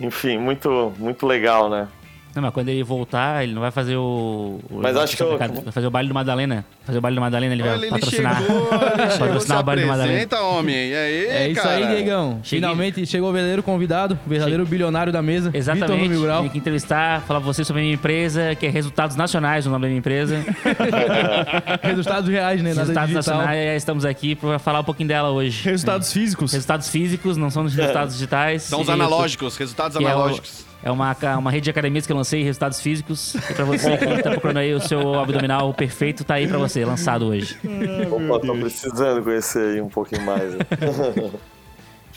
Enfim, 0.00 0.38
muito, 0.38 0.92
muito 0.98 1.26
legal, 1.26 1.68
né? 1.68 1.88
Não, 2.36 2.42
mas 2.42 2.54
quando 2.54 2.68
ele 2.68 2.82
voltar, 2.82 3.42
ele 3.42 3.52
não 3.54 3.60
vai 3.62 3.70
fazer 3.70 3.96
o. 3.96 4.60
o 4.70 4.78
Mas 4.80 4.96
acho 4.96 5.16
que 5.16 5.22
eu- 5.22 5.36
Vai 5.38 5.48
fazer 5.72 5.86
o 5.86 5.90
baile 5.90 6.08
do 6.08 6.14
Madalena. 6.14 6.64
Fazer 6.84 6.98
o 6.98 7.00
baile 7.00 7.14
do 7.16 7.20
Madalena, 7.20 7.54
ele 7.54 7.62
vai 7.62 7.74
ele 7.74 7.88
patrocinar. 7.88 8.40
chegou, 8.42 8.56
ele 8.70 8.70
chegou, 8.70 9.10
se 9.10 9.18
patrocinar 9.18 9.60
o 9.60 9.62
baile 9.62 9.82
do 9.82 9.88
Madalena. 9.88 10.40
homem. 10.42 10.74
E 10.76 10.94
aí, 10.94 11.26
É 11.26 11.48
isso 11.48 11.62
cara? 11.62 11.76
aí, 11.76 11.86
Diegão. 11.86 12.40
Cheguei- 12.42 12.60
Finalmente 12.60 13.06
chegou 13.06 13.30
o 13.30 13.32
verdadeiro 13.32 13.62
convidado, 13.62 14.18
o 14.26 14.28
verdadeiro 14.28 14.64
bilionário 14.66 15.12
da 15.12 15.22
mesa. 15.22 15.50
Vitor 15.50 15.58
Exatamente. 15.58 16.16
Grau. 16.20 16.42
Vim 16.42 16.48
aqui 16.48 16.58
entrevistar, 16.58 17.22
falar 17.22 17.40
pra 17.40 17.46
você 17.52 17.64
sobre 17.64 17.80
a 17.80 17.84
minha 17.84 17.94
empresa, 17.94 18.54
que 18.54 18.66
é 18.66 18.70
Resultados 18.70 19.16
Nacionais, 19.16 19.66
o 19.66 19.70
nome 19.70 19.82
da 19.82 19.88
minha 19.88 19.98
empresa. 19.98 20.44
Resultados 21.82 22.28
reais, 22.28 22.62
né? 22.62 22.70
Nada 22.70 22.80
Resultados 22.82 23.10
digital. 23.10 23.36
Nacionais, 23.38 23.76
estamos 23.76 24.04
aqui 24.04 24.34
pra 24.34 24.58
falar 24.58 24.80
um 24.80 24.84
pouquinho 24.84 25.08
dela 25.08 25.30
hoje. 25.30 25.64
Resultados 25.64 26.12
físicos. 26.12 26.52
Resultados 26.52 26.88
físicos, 26.88 27.36
não 27.36 27.50
são 27.50 27.64
os 27.64 27.74
resultados 27.74 28.14
digitais. 28.14 28.62
São 28.62 28.80
os 28.80 28.88
analógicos, 28.90 29.56
resultados 29.56 29.96
que 29.96 30.04
é 30.04 30.06
o- 30.06 30.10
analógicos. 30.10 30.65
É 30.86 30.90
uma, 30.92 31.16
uma 31.36 31.50
rede 31.50 31.64
de 31.64 31.70
academias 31.70 32.06
que 32.06 32.12
eu 32.12 32.16
lancei, 32.16 32.44
resultados 32.44 32.80
físicos. 32.80 33.34
E 33.34 33.54
pra 33.54 33.64
você 33.64 33.96
que 33.96 34.22
tá 34.22 34.30
procurando 34.30 34.58
aí 34.58 34.72
o 34.72 34.78
seu 34.78 35.18
abdominal 35.18 35.74
perfeito, 35.74 36.22
tá 36.22 36.34
aí 36.34 36.46
pra 36.46 36.58
você, 36.58 36.84
lançado 36.84 37.26
hoje. 37.26 37.58
Opa, 38.08 38.46
tô 38.46 38.54
precisando 38.54 39.20
conhecer 39.20 39.74
aí 39.74 39.80
um 39.80 39.88
pouquinho 39.88 40.22
mais. 40.22 40.54
né? 40.54 40.60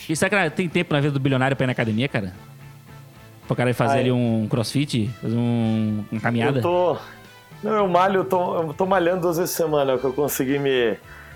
E 0.07 0.15
será 0.15 0.49
que 0.49 0.55
tem 0.55 0.69
tempo 0.69 0.93
na 0.93 0.99
vida 1.01 1.11
do 1.11 1.19
bilionário 1.19 1.57
pra 1.57 1.65
ir 1.65 1.67
na 1.67 1.71
academia, 1.71 2.07
cara? 2.07 2.33
Pro 3.47 3.55
cara 3.55 3.71
ir 3.71 3.73
fazer 3.73 3.95
Ai. 3.95 3.99
ali 4.01 4.11
um 4.11 4.47
crossfit, 4.49 5.09
fazer 5.21 5.35
um, 5.35 6.03
uma 6.11 6.21
caminhada? 6.21 6.59
Eu 6.59 6.63
tô. 6.63 6.97
Não, 7.61 7.71
eu 7.73 7.87
malho, 7.87 8.21
eu 8.21 8.25
tô, 8.25 8.55
eu 8.55 8.73
tô 8.73 8.85
malhando 8.85 9.21
duas 9.21 9.37
vezes 9.37 9.55
por 9.55 9.63
semana, 9.63 9.91
é 9.91 9.95
o 9.95 9.99
que 9.99 10.05
eu 10.05 10.13
consegui 10.13 10.57
me. 10.57 10.95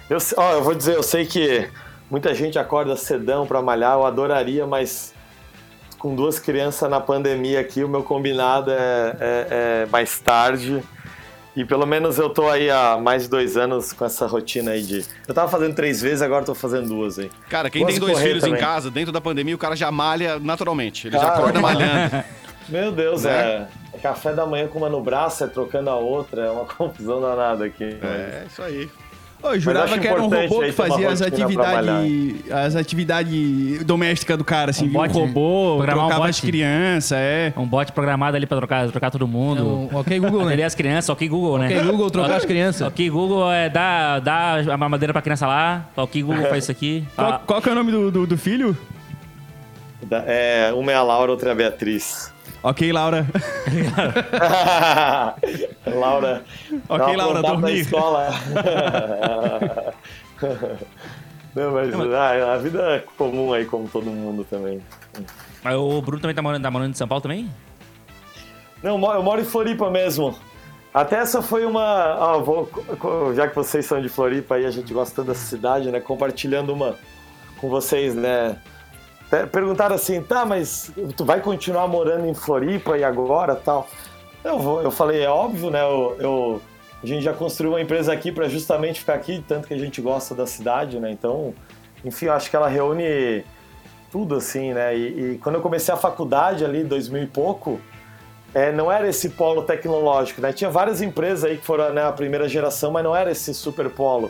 Eu, 0.09 0.17
ó, 0.37 0.53
eu 0.53 0.63
vou 0.63 0.73
dizer, 0.73 0.95
eu 0.95 1.03
sei 1.03 1.25
que 1.25 1.67
muita 2.09 2.33
gente 2.33 2.57
acorda 2.57 2.95
cedão 2.95 3.45
pra 3.45 3.61
malhar, 3.61 3.93
eu 3.93 4.05
adoraria, 4.05 4.65
mas 4.65 5.13
com 6.03 6.13
duas 6.13 6.37
crianças 6.37 6.89
na 6.89 6.99
pandemia 6.99 7.61
aqui, 7.61 7.81
o 7.81 7.87
meu 7.87 8.03
combinado 8.03 8.69
é, 8.69 8.75
é- 9.21 9.47
é 9.49 9.85
mais 9.89 10.19
tarde. 10.19 10.83
E 11.55 11.63
pelo 11.63 11.85
menos 11.85 12.17
eu 12.19 12.29
tô 12.29 12.49
aí 12.49 12.69
há 12.69 12.97
mais 12.97 13.23
de 13.23 13.29
dois 13.29 13.55
anos 13.55 13.93
com 13.93 14.03
essa 14.03 14.27
rotina 14.27 14.71
aí 14.71 14.81
de. 14.81 15.05
Eu 15.25 15.33
tava 15.33 15.49
fazendo 15.49 15.73
três 15.73 16.01
vezes, 16.01 16.21
agora 16.21 16.43
tô 16.43 16.53
fazendo 16.53 16.89
duas 16.89 17.17
aí. 17.17 17.31
Cara, 17.47 17.69
quem 17.69 17.83
Gosto 17.83 17.99
tem 17.99 18.05
dois 18.05 18.19
filhos 18.19 18.43
em 18.43 18.47
também. 18.47 18.59
casa, 18.61 18.91
dentro 18.91 19.13
da 19.13 19.21
pandemia, 19.21 19.55
o 19.55 19.57
cara 19.57 19.77
já 19.77 19.89
malha 19.91 20.37
naturalmente. 20.39 21.07
Ele 21.07 21.15
já 21.17 21.23
Cara. 21.23 21.33
acorda 21.35 21.61
malhando. 21.61 22.23
Meu 22.67 22.91
Deus, 22.91 23.23
Né? 23.23 23.31
é, 23.31 23.67
é 23.93 23.97
café 23.99 24.33
da 24.33 24.45
manhã 24.45 24.67
com 24.67 24.79
uma 24.79 24.89
no 24.89 25.01
braço, 25.01 25.43
é 25.43 25.47
trocando 25.47 25.89
a 25.89 25.95
outra, 25.95 26.41
é 26.45 26.49
uma 26.49 26.65
confusão 26.75 27.21
danada 27.21 27.63
aqui. 27.65 27.97
mas- 28.01 28.11
É, 28.11 28.45
isso 28.51 28.61
aí. 28.61 28.89
Eu 29.43 29.59
jurava 29.59 29.97
que 29.99 30.07
era 30.07 30.21
um 30.21 30.29
robô 30.29 30.59
que 30.61 30.71
fazia 30.71 31.09
as 31.09 31.21
atividades 31.21 32.51
as 32.51 32.75
atividades 32.75 33.83
domésticas 33.83 34.37
do 34.37 34.43
cara, 34.43 34.71
assim, 34.71 34.85
Um 34.87 34.91
bot, 34.93 35.09
um 35.09 35.13
né? 35.21 35.27
robô, 35.27 35.75
Programar 35.77 36.05
um 36.05 36.07
trocava 36.07 36.21
bot. 36.21 36.29
as 36.29 36.39
crianças, 36.39 37.11
é. 37.11 37.53
Um 37.57 37.65
bot 37.67 37.91
programado 37.91 38.37
ali 38.37 38.45
pra 38.45 38.57
trocar, 38.57 38.89
trocar 38.89 39.11
todo 39.11 39.27
mundo. 39.27 39.59
É 39.91 39.95
um 39.95 39.99
ok, 39.99 40.19
Google, 40.19 40.45
né? 40.45 40.63
As 40.63 40.75
crianças, 40.75 41.09
ok 41.09 41.27
Google, 41.27 41.57
né? 41.57 41.65
Ok, 41.67 41.81
Google, 41.91 42.09
trocar 42.09 42.35
as 42.37 42.45
crianças. 42.45 42.87
Ok 42.87 43.09
Google 43.09 43.51
é 43.51 43.69
dar, 43.69 44.19
dar 44.21 44.69
a 44.69 44.77
mamadeira 44.77 45.11
pra 45.13 45.21
criança 45.21 45.45
lá. 45.45 45.87
Ok 45.95 46.21
Google 46.23 46.43
faz 46.47 46.63
isso 46.63 46.71
aqui. 46.71 47.03
Qual, 47.15 47.39
qual 47.45 47.61
que 47.61 47.69
é 47.69 47.71
o 47.71 47.75
nome 47.75 47.91
do, 47.91 48.09
do, 48.11 48.27
do 48.27 48.37
filho? 48.37 48.75
Da- 50.03 50.23
É, 50.25 50.71
uma 50.73 50.91
é 50.91 50.95
a 50.95 51.01
Laura, 51.03 51.31
outra 51.31 51.49
é 51.49 51.51
a 51.51 51.55
Beatriz. 51.55 52.32
Ok, 52.63 52.91
Laura. 52.93 53.25
Laura. 55.85 56.43
Ok, 56.87 57.15
Laura, 57.15 57.41
dormir. 57.41 57.79
escola. 57.79 58.29
Não, 61.55 61.71
mas 61.71 61.93
ah, 62.13 62.53
a 62.53 62.57
vida 62.57 62.81
é 62.95 62.99
comum 63.17 63.53
aí, 63.53 63.65
como 63.65 63.87
todo 63.87 64.05
mundo 64.07 64.43
também. 64.49 64.81
mas 65.63 65.75
o 65.75 66.01
Bruno 66.01 66.19
também 66.21 66.35
tá 66.35 66.41
morando, 66.41 66.63
tá 66.63 66.71
morando 66.71 66.91
em 66.91 66.95
São 66.95 67.07
Paulo 67.07 67.21
também? 67.21 67.49
Não, 68.81 68.95
eu 69.13 69.21
moro- 69.23 69.41
em 69.41 69.45
Floripa 69.45 69.89
mesmo. 69.91 70.35
Até 70.93 71.17
essa 71.17 71.41
foi 71.41 71.65
uma. 71.65 71.83
ah, 71.83 72.37
vou- 72.37 72.69
já 73.35 73.47
que 73.47 73.55
vocês 73.55 73.85
são 73.85 74.01
de 74.01 74.09
Floripa 74.09 74.57
e 74.59 74.65
a 74.65 74.71
gente 74.71 74.93
gosta 74.93 75.15
tanto 75.15 75.27
dessa 75.27 75.45
cidade, 75.45 75.91
né? 75.91 75.99
Compartilhando 75.99 76.73
uma 76.73 76.95
com 77.59 77.69
vocês, 77.69 78.15
né? 78.15 78.57
Pe- 79.33 79.47
Perguntaram 79.47 79.95
assim, 79.95 80.21
tá, 80.21 80.45
mas 80.45 80.91
tu 81.17 81.25
vai 81.25 81.41
continuar 81.41 81.87
morando 81.87 82.27
em 82.27 82.35
Floripa 82.35 82.95
e 82.99 83.03
agora 83.03 83.55
tal? 83.55 83.87
Eu, 84.43 84.59
vou, 84.59 84.79
eu 84.83 84.91
falei, 84.91 85.23
é 85.23 85.29
óbvio, 85.29 85.71
né? 85.71 85.81
Eu, 85.81 86.15
eu- 86.19 86.61
a 87.01 87.05
gente 87.07 87.23
já 87.23 87.33
construiu 87.33 87.71
uma 87.73 87.81
empresa 87.81 88.13
aqui 88.13 88.31
para 88.31 88.47
justamente 88.47 88.99
ficar 88.99 89.15
aqui, 89.15 89.43
tanto 89.47 89.67
que 89.67 89.73
a 89.73 89.77
gente 89.77 89.99
gosta 90.01 90.35
da 90.35 90.45
cidade, 90.45 90.99
né? 90.99 91.11
Então, 91.11 91.51
enfim, 92.05 92.27
eu 92.27 92.33
acho 92.33 92.47
que 92.47 92.55
ela 92.55 92.67
reúne 92.69 93.43
tudo 94.11 94.35
assim, 94.35 94.71
né? 94.71 94.95
E, 94.95 95.31
e 95.33 95.37
quando 95.39 95.55
eu 95.55 95.61
comecei 95.61 95.91
a 95.91 95.97
faculdade 95.97 96.63
ali, 96.63 96.83
2000 96.83 97.23
e 97.23 97.27
pouco, 97.27 97.81
é, 98.53 98.71
não 98.71 98.91
era 98.91 99.07
esse 99.09 99.29
polo 99.29 99.63
tecnológico, 99.63 100.41
né? 100.41 100.53
Tinha 100.53 100.69
várias 100.69 101.01
empresas 101.01 101.43
aí 101.43 101.57
que 101.57 101.65
foram 101.65 101.91
né, 101.91 102.05
a 102.05 102.11
primeira 102.11 102.47
geração, 102.47 102.91
mas 102.91 103.03
não 103.03 103.15
era 103.15 103.31
esse 103.31 103.51
super 103.53 103.89
polo. 103.89 104.29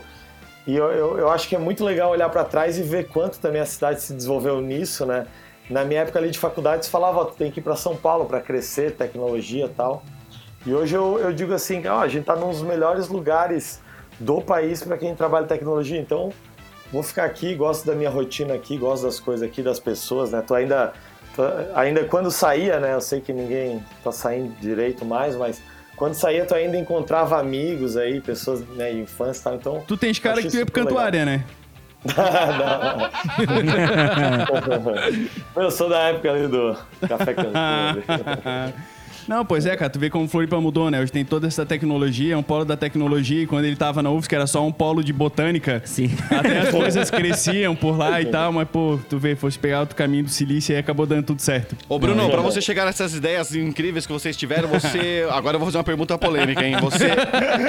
E 0.65 0.75
eu, 0.75 0.91
eu, 0.91 1.17
eu 1.19 1.29
acho 1.29 1.47
que 1.47 1.55
é 1.55 1.59
muito 1.59 1.83
legal 1.83 2.11
olhar 2.11 2.29
para 2.29 2.43
trás 2.43 2.77
e 2.77 2.83
ver 2.83 3.09
quanto 3.09 3.39
também 3.39 3.61
a 3.61 3.65
cidade 3.65 4.01
se 4.01 4.13
desenvolveu 4.13 4.61
nisso, 4.61 5.05
né? 5.05 5.27
Na 5.69 5.83
minha 5.83 6.01
época 6.01 6.19
ali 6.19 6.29
de 6.29 6.39
faculdade, 6.39 6.85
se 6.85 6.91
falava, 6.91 7.19
ó, 7.19 7.25
tu 7.25 7.35
tem 7.35 7.51
que 7.51 7.59
ir 7.59 7.63
para 7.63 7.75
São 7.75 7.95
Paulo 7.95 8.25
para 8.25 8.39
crescer, 8.39 8.91
tecnologia 8.91 9.65
e 9.65 9.69
tal. 9.69 10.03
E 10.65 10.73
hoje 10.73 10.95
eu, 10.95 11.19
eu 11.19 11.33
digo 11.33 11.53
assim, 11.53 11.85
ó, 11.87 11.99
a 11.99 12.07
gente 12.07 12.25
tá 12.25 12.35
num 12.35 12.49
dos 12.49 12.61
melhores 12.61 13.09
lugares 13.09 13.81
do 14.19 14.41
país 14.41 14.81
para 14.81 14.97
quem 14.97 15.13
trabalha 15.15 15.45
tecnologia, 15.45 15.99
então 15.99 16.31
vou 16.91 17.03
ficar 17.03 17.25
aqui, 17.25 17.55
gosto 17.55 17.85
da 17.85 17.95
minha 17.95 18.09
rotina 18.09 18.53
aqui, 18.53 18.77
gosto 18.77 19.03
das 19.03 19.19
coisas 19.19 19.47
aqui, 19.47 19.61
das 19.61 19.79
pessoas, 19.79 20.31
né? 20.31 20.41
Tô 20.45 20.53
ainda, 20.53 20.93
ainda 21.75 22.05
quando 22.05 22.31
saía, 22.31 22.79
né? 22.79 22.93
Eu 22.93 23.01
sei 23.01 23.19
que 23.19 23.33
ninguém 23.33 23.83
tá 24.03 24.11
saindo 24.11 24.53
direito 24.59 25.03
mais, 25.03 25.35
mas 25.35 25.61
quando 26.03 26.15
saía 26.15 26.45
tu 26.45 26.53
ainda 26.53 26.75
encontrava 26.75 27.39
amigos 27.39 27.95
aí, 27.95 28.19
pessoas, 28.19 28.59
né, 28.75 28.91
infância 28.91 29.39
e 29.39 29.43
tal, 29.45 29.55
então... 29.55 29.81
Tu 29.87 29.95
tens 29.95 30.19
cara 30.19 30.41
que 30.41 30.49
tu 30.49 30.55
ia 30.55 30.63
isso 30.63 30.65
pro. 30.65 30.83
Cantuária, 30.83 31.23
né? 31.23 31.45
Eu 35.55 35.71
sou 35.71 35.87
da 35.87 36.09
época 36.09 36.29
ali 36.29 36.49
do 36.49 36.77
Café 37.07 37.33
Cantinho. 37.33 38.03
Não, 39.27 39.45
pois 39.45 39.65
é, 39.65 39.75
cara, 39.75 39.89
tu 39.89 39.99
vê 39.99 40.09
como 40.09 40.27
Floripa 40.27 40.59
mudou, 40.59 40.89
né? 40.91 40.99
Hoje 41.01 41.11
tem 41.11 41.23
toda 41.23 41.47
essa 41.47 41.65
tecnologia, 41.65 42.33
é 42.33 42.37
um 42.37 42.43
polo 42.43 42.65
da 42.65 42.75
tecnologia, 42.75 43.43
e 43.43 43.47
quando 43.47 43.65
ele 43.65 43.75
tava 43.75 44.01
na 44.01 44.11
UFSC 44.11 44.35
era 44.35 44.47
só 44.47 44.65
um 44.65 44.71
polo 44.71 45.03
de 45.03 45.13
botânica. 45.13 45.81
Sim. 45.85 46.09
Até 46.29 46.59
as 46.59 46.69
coisas 46.69 47.09
cresciam 47.11 47.75
por 47.75 47.97
lá 47.97 48.21
e 48.21 48.25
tal, 48.25 48.51
mas, 48.51 48.67
pô, 48.67 48.99
tu 49.09 49.17
vê, 49.17 49.35
fosse 49.35 49.57
pegar 49.57 49.81
outro 49.81 49.95
caminho 49.95 50.25
do 50.25 50.29
silício 50.29 50.73
e 50.73 50.75
aí 50.75 50.79
acabou 50.79 51.05
dando 51.05 51.23
tudo 51.23 51.41
certo. 51.41 51.75
Ô, 51.87 51.97
Bruno, 51.97 52.29
pra 52.29 52.41
você 52.41 52.61
chegar 52.61 52.85
nessas 52.85 53.13
ideias 53.13 53.55
incríveis 53.55 54.05
que 54.05 54.11
vocês 54.11 54.35
tiveram, 54.35 54.67
você. 54.67 55.25
Agora 55.31 55.55
eu 55.55 55.59
vou 55.59 55.67
fazer 55.67 55.77
uma 55.77 55.83
pergunta 55.83 56.17
polêmica, 56.17 56.65
hein? 56.65 56.75
Você 56.81 57.11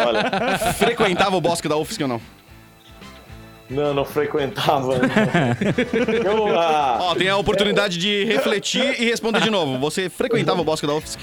Olha, 0.06 0.58
frequentava 0.74 1.36
o 1.36 1.40
bosque 1.40 1.68
da 1.68 1.76
UFSC 1.76 2.02
ou 2.02 2.08
não? 2.08 2.20
Não, 3.68 3.94
não 3.94 4.04
frequentava. 4.04 4.98
né? 4.98 5.08
Eu, 6.24 6.58
ah, 6.58 6.98
Ó, 7.00 7.14
tem 7.14 7.28
a 7.28 7.36
oportunidade 7.36 7.98
de 7.98 8.24
refletir 8.24 9.00
e 9.00 9.04
responder 9.06 9.40
de 9.40 9.50
novo. 9.50 9.78
Você 9.78 10.08
frequentava 10.08 10.60
o 10.60 10.64
bosque 10.64 10.86
da 10.86 10.94
UFSC? 10.94 11.18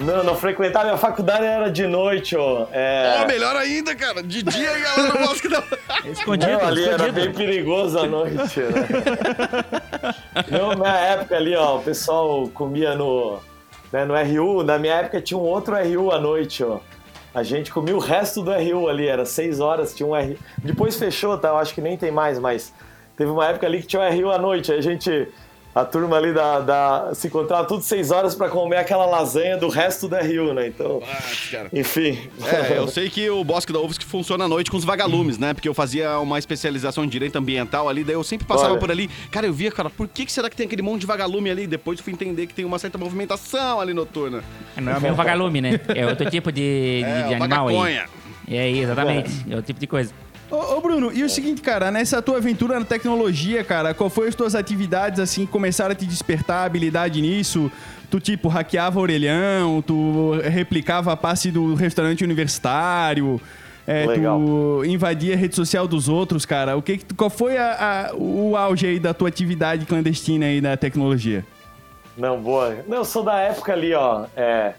não, 0.00 0.22
não 0.22 0.34
frequentava. 0.36 0.84
Minha 0.86 0.98
faculdade 0.98 1.44
era 1.44 1.70
de 1.70 1.86
noite, 1.86 2.36
ó. 2.36 2.66
É... 2.70 3.20
Ó, 3.22 3.26
melhor 3.26 3.56
ainda, 3.56 3.94
cara. 3.94 4.22
De 4.22 4.42
dia 4.42 4.78
ia 4.78 4.88
lá 4.96 5.08
no 5.14 5.26
bosque 5.26 5.48
da 5.48 5.62
Escondido, 6.04 6.52
Não, 6.52 6.60
ali 6.66 6.84
era 6.84 6.92
escondido. 7.08 7.14
bem 7.14 7.32
perigoso 7.32 7.98
à 7.98 8.06
noite, 8.06 8.60
né? 8.60 8.86
Não, 10.52 10.68
na 10.70 10.76
minha 10.76 10.96
época 10.96 11.36
ali, 11.36 11.56
ó, 11.56 11.76
o 11.76 11.82
pessoal 11.82 12.46
comia 12.52 12.94
no, 12.94 13.38
né, 13.90 14.04
no 14.04 14.14
RU. 14.14 14.62
Na 14.62 14.78
minha 14.78 14.94
época 14.96 15.20
tinha 15.20 15.38
um 15.38 15.42
outro 15.42 15.74
RU 15.74 16.12
à 16.12 16.18
noite, 16.20 16.62
ó. 16.62 16.78
A 17.36 17.42
gente 17.42 17.70
comia 17.70 17.94
o 17.94 17.98
resto 17.98 18.42
do 18.42 18.50
RU 18.50 18.88
ali, 18.88 19.06
era 19.06 19.26
seis 19.26 19.60
horas, 19.60 19.94
tinha 19.94 20.06
um 20.06 20.14
RU. 20.14 20.38
Depois 20.56 20.96
fechou, 20.96 21.36
tá? 21.36 21.48
Eu 21.48 21.58
acho 21.58 21.74
que 21.74 21.82
nem 21.82 21.94
tem 21.94 22.10
mais, 22.10 22.38
mas 22.38 22.72
teve 23.14 23.30
uma 23.30 23.46
época 23.46 23.66
ali 23.66 23.82
que 23.82 23.86
tinha 23.86 24.00
um 24.00 24.22
RU 24.22 24.30
à 24.30 24.38
noite. 24.38 24.72
A 24.72 24.80
gente, 24.80 25.28
a 25.76 25.84
turma 25.84 26.16
ali 26.16 26.32
da, 26.32 26.60
da 26.60 27.14
se 27.14 27.26
encontrava 27.26 27.68
tudo 27.68 27.82
seis 27.82 28.10
horas 28.10 28.34
pra 28.34 28.48
comer 28.48 28.78
aquela 28.78 29.04
lasanha 29.04 29.58
do 29.58 29.68
resto 29.68 30.08
do 30.08 30.16
RU, 30.16 30.54
né? 30.54 30.68
Então, 30.68 31.02
cara. 31.50 31.68
enfim. 31.70 32.18
É, 32.46 32.78
eu 32.78 32.88
sei 32.88 33.10
que 33.10 33.28
o 33.28 33.44
Bosque 33.44 33.74
da 33.74 33.78
UFSC 33.80 34.06
funciona 34.06 34.46
à 34.46 34.48
noite 34.48 34.70
com 34.70 34.78
os 34.78 34.86
vagalumes, 34.86 35.36
né? 35.36 35.52
Porque 35.52 35.68
eu 35.68 35.74
fazia 35.74 36.18
uma 36.18 36.38
especialização 36.38 37.04
em 37.04 37.08
direito 37.08 37.36
ambiental 37.36 37.90
ali, 37.90 38.04
daí 38.04 38.14
eu 38.14 38.24
sempre 38.24 38.46
passava 38.46 38.70
Olha. 38.70 38.80
por 38.80 38.90
ali. 38.90 39.10
Cara, 39.30 39.46
eu 39.46 39.52
via, 39.52 39.70
cara, 39.70 39.90
por 39.90 40.08
que, 40.08 40.24
que 40.24 40.32
será 40.32 40.48
que 40.48 40.56
tem 40.56 40.64
aquele 40.64 40.80
monte 40.80 41.02
de 41.02 41.06
vagalume 41.06 41.50
ali? 41.50 41.66
Depois 41.66 41.98
eu 41.98 42.04
fui 42.04 42.14
entender 42.14 42.46
que 42.46 42.54
tem 42.54 42.64
uma 42.64 42.78
certa 42.78 42.96
movimentação 42.96 43.78
ali 43.78 43.92
noturna. 43.92 44.42
Não 44.78 44.92
é 44.92 44.96
o 44.96 45.00
mesmo 45.02 45.16
vagalume, 45.16 45.60
né? 45.60 45.78
É 45.94 46.06
outro 46.06 46.30
tipo 46.30 46.50
de, 46.50 47.02
de, 47.02 47.04
É, 47.04 47.28
de 47.28 47.34
animal 47.34 47.68
aí. 47.68 48.00
É 48.48 48.60
aí, 48.60 48.78
exatamente. 48.80 49.30
É 49.50 49.56
outro 49.56 49.66
tipo 49.66 49.80
de 49.80 49.86
coisa. 49.86 50.10
Ô, 50.50 50.76
ô, 50.76 50.80
Bruno, 50.80 51.12
e 51.12 51.24
o 51.24 51.28
seguinte, 51.28 51.60
cara, 51.60 51.90
nessa 51.90 52.22
tua 52.22 52.36
aventura 52.36 52.78
na 52.78 52.84
tecnologia, 52.86 53.64
cara, 53.64 53.92
qual 53.92 54.08
foi 54.08 54.28
as 54.28 54.34
tuas 54.34 54.54
atividades, 54.54 55.18
assim, 55.18 55.44
que 55.44 55.50
começaram 55.50 55.90
a 55.90 55.94
te 55.94 56.06
despertar 56.06 56.64
habilidade 56.64 57.20
nisso? 57.20 57.70
Tu, 58.08 58.20
tipo, 58.20 58.46
hackeava 58.48 59.00
orelhão, 59.00 59.82
tu 59.82 60.32
replicava 60.44 61.12
a 61.12 61.16
passe 61.16 61.50
do 61.50 61.74
restaurante 61.74 62.22
universitário, 62.22 63.40
é, 63.84 64.06
tu 64.14 64.84
invadia 64.84 65.34
a 65.34 65.36
rede 65.36 65.56
social 65.56 65.88
dos 65.88 66.08
outros, 66.08 66.46
cara. 66.46 66.76
O 66.76 66.82
que, 66.82 67.00
qual 67.16 67.28
foi 67.28 67.56
a- 67.56 68.10
a- 68.12 68.14
o 68.16 68.56
auge 68.56 68.86
aí 68.86 69.00
da 69.00 69.12
tua 69.12 69.28
atividade 69.28 69.84
clandestina 69.84 70.46
aí 70.46 70.60
na 70.60 70.76
tecnologia? 70.76 71.44
Não, 72.16 72.40
boa. 72.40 72.76
Não, 72.86 72.98
eu 72.98 73.04
sou 73.04 73.24
da 73.24 73.36
época 73.40 73.72
ali, 73.72 73.92
ó. 73.92 74.26
É, 74.36 74.74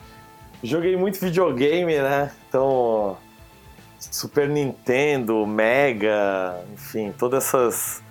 joguei 0.63 0.95
muito 0.95 1.19
videogame, 1.19 1.97
né? 1.97 2.31
Então, 2.47 3.17
Super 4.11 4.47
Nintendo, 4.49 5.45
Mega, 5.45 6.55
enfim, 6.73 7.13
todas 7.17 7.45
essas. 7.45 8.01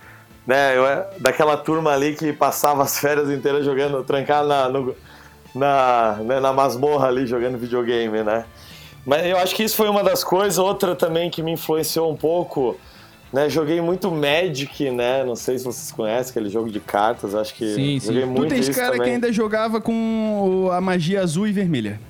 Né, 0.47 0.77
eu, 0.77 0.87
é- 0.87 1.07
daquela 1.19 1.57
turma 1.57 1.93
ali 1.93 2.15
que 2.15 2.33
passava 2.33 2.83
as 2.83 2.99
férias 3.01 3.29
inteiras 3.31 3.65
jogando, 3.65 4.03
trancado 4.05 4.47
na, 4.47 4.69
no- 4.69 4.95
na, 5.55 6.19
né, 6.23 6.39
na 6.41 6.53
masmorra 6.53 7.09
ali 7.09 7.27
jogando 7.27 7.59
videogame, 7.59 8.23
né? 8.23 8.45
Mas 9.05 9.25
eu 9.27 9.39
acho 9.39 9.55
que 9.55 9.63
isso 9.65 9.77
foi 9.77 9.89
uma 9.89 10.03
das 10.05 10.23
coisas. 10.25 10.59
Outra 10.59 10.95
também 10.95 11.31
que 11.31 11.43
me 11.43 11.53
influenciou 11.53 12.11
um 12.13 12.17
pouco, 12.17 12.77
né? 13.33 13.49
Joguei 13.49 13.81
muito 13.81 14.11
Magic, 14.11 14.91
né? 14.91 15.23
Não 15.25 15.37
sei 15.37 15.59
se 15.59 15.65
vocês 15.65 15.91
conhecem 15.93 16.31
aquele 16.31 16.49
jogo 16.51 16.69
de 16.71 16.81
cartas. 16.81 17.35
Acho 17.35 17.55
que 17.55 17.73
Sim, 17.75 17.99
sim. 18.01 18.07
joguei 18.07 18.23
Tu 18.23 18.27
Tu 18.27 18.33
muito 18.33 18.49
tens 18.51 18.69
isso 18.69 18.79
cara 18.79 18.93
que 18.93 18.99
também. 18.99 19.15
ainda 19.15 19.33
jogava 19.33 19.81
com 19.81 20.69
a 20.73 20.81
magia 20.81 21.23
azul 21.23 21.47
e 21.47 21.53
vermelha. 21.53 22.01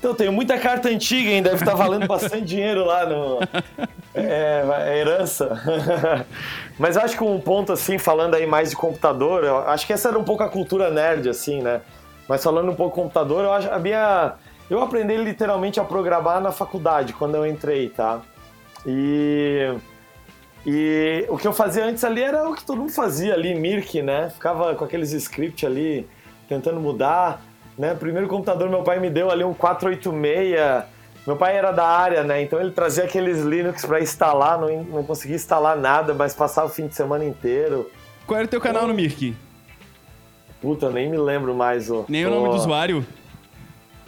Então, 0.00 0.14
tenho 0.14 0.32
muita 0.32 0.58
carta 0.58 0.88
antiga, 0.88 1.28
hein? 1.28 1.42
Deve 1.42 1.56
estar 1.56 1.74
valendo 1.74 2.06
bastante 2.06 2.40
dinheiro 2.46 2.86
lá 2.86 3.04
no. 3.04 3.38
É, 4.14 4.64
é 4.86 4.98
herança. 4.98 5.62
Mas 6.78 6.96
acho 6.96 7.18
que 7.18 7.22
um 7.22 7.38
ponto, 7.38 7.70
assim, 7.74 7.98
falando 7.98 8.34
aí 8.34 8.46
mais 8.46 8.70
de 8.70 8.76
computador, 8.76 9.44
acho 9.68 9.86
que 9.86 9.92
essa 9.92 10.08
era 10.08 10.18
um 10.18 10.24
pouco 10.24 10.42
a 10.42 10.48
cultura 10.48 10.90
nerd, 10.90 11.28
assim, 11.28 11.60
né? 11.60 11.82
Mas 12.26 12.42
falando 12.42 12.70
um 12.70 12.74
pouco 12.74 12.96
de 12.96 13.02
computador, 13.02 13.44
eu 13.44 13.52
acho 13.52 13.70
a 13.70 13.78
minha. 13.78 14.36
Eu 14.70 14.80
aprendi 14.80 15.14
literalmente 15.18 15.78
a 15.78 15.84
programar 15.84 16.40
na 16.40 16.50
faculdade, 16.50 17.12
quando 17.12 17.34
eu 17.34 17.46
entrei, 17.46 17.90
tá? 17.90 18.22
E. 18.86 19.74
E 20.64 21.26
o 21.28 21.36
que 21.36 21.46
eu 21.46 21.52
fazia 21.52 21.84
antes 21.84 22.04
ali 22.04 22.22
era 22.22 22.48
o 22.48 22.54
que 22.54 22.64
todo 22.64 22.78
mundo 22.78 22.92
fazia 22.92 23.34
ali, 23.34 23.54
Mirk, 23.54 24.00
né? 24.00 24.30
Ficava 24.30 24.74
com 24.74 24.84
aqueles 24.84 25.12
scripts 25.12 25.64
ali, 25.64 26.08
tentando 26.48 26.80
mudar, 26.80 27.42
né? 27.78 27.94
Primeiro 27.94 28.28
computador 28.28 28.68
meu 28.68 28.82
pai 28.82 28.98
me 28.98 29.10
deu 29.10 29.30
ali 29.30 29.44
um 29.44 29.54
486. 29.54 30.84
Meu 31.26 31.36
pai 31.36 31.56
era 31.56 31.70
da 31.70 31.86
área, 31.86 32.24
né? 32.24 32.42
Então 32.42 32.60
ele 32.60 32.70
trazia 32.70 33.04
aqueles 33.04 33.40
Linux 33.40 33.84
para 33.84 34.00
instalar, 34.00 34.58
não, 34.58 34.82
não 34.84 35.04
conseguia 35.04 35.36
instalar 35.36 35.76
nada, 35.76 36.14
mas 36.14 36.34
passava 36.34 36.66
o 36.66 36.70
fim 36.70 36.86
de 36.86 36.94
semana 36.94 37.24
inteiro. 37.24 37.90
Qual 38.26 38.38
era 38.38 38.46
o 38.46 38.50
teu 38.50 38.60
canal 38.60 38.86
no 38.86 38.94
Mirk? 38.94 39.36
Puta, 40.60 40.86
eu 40.86 40.92
nem 40.92 41.10
me 41.10 41.16
lembro 41.16 41.54
mais 41.54 41.90
o. 41.90 42.04
Nem 42.08 42.26
o 42.26 42.30
nome 42.30 42.48
do 42.48 42.54
usuário? 42.54 43.06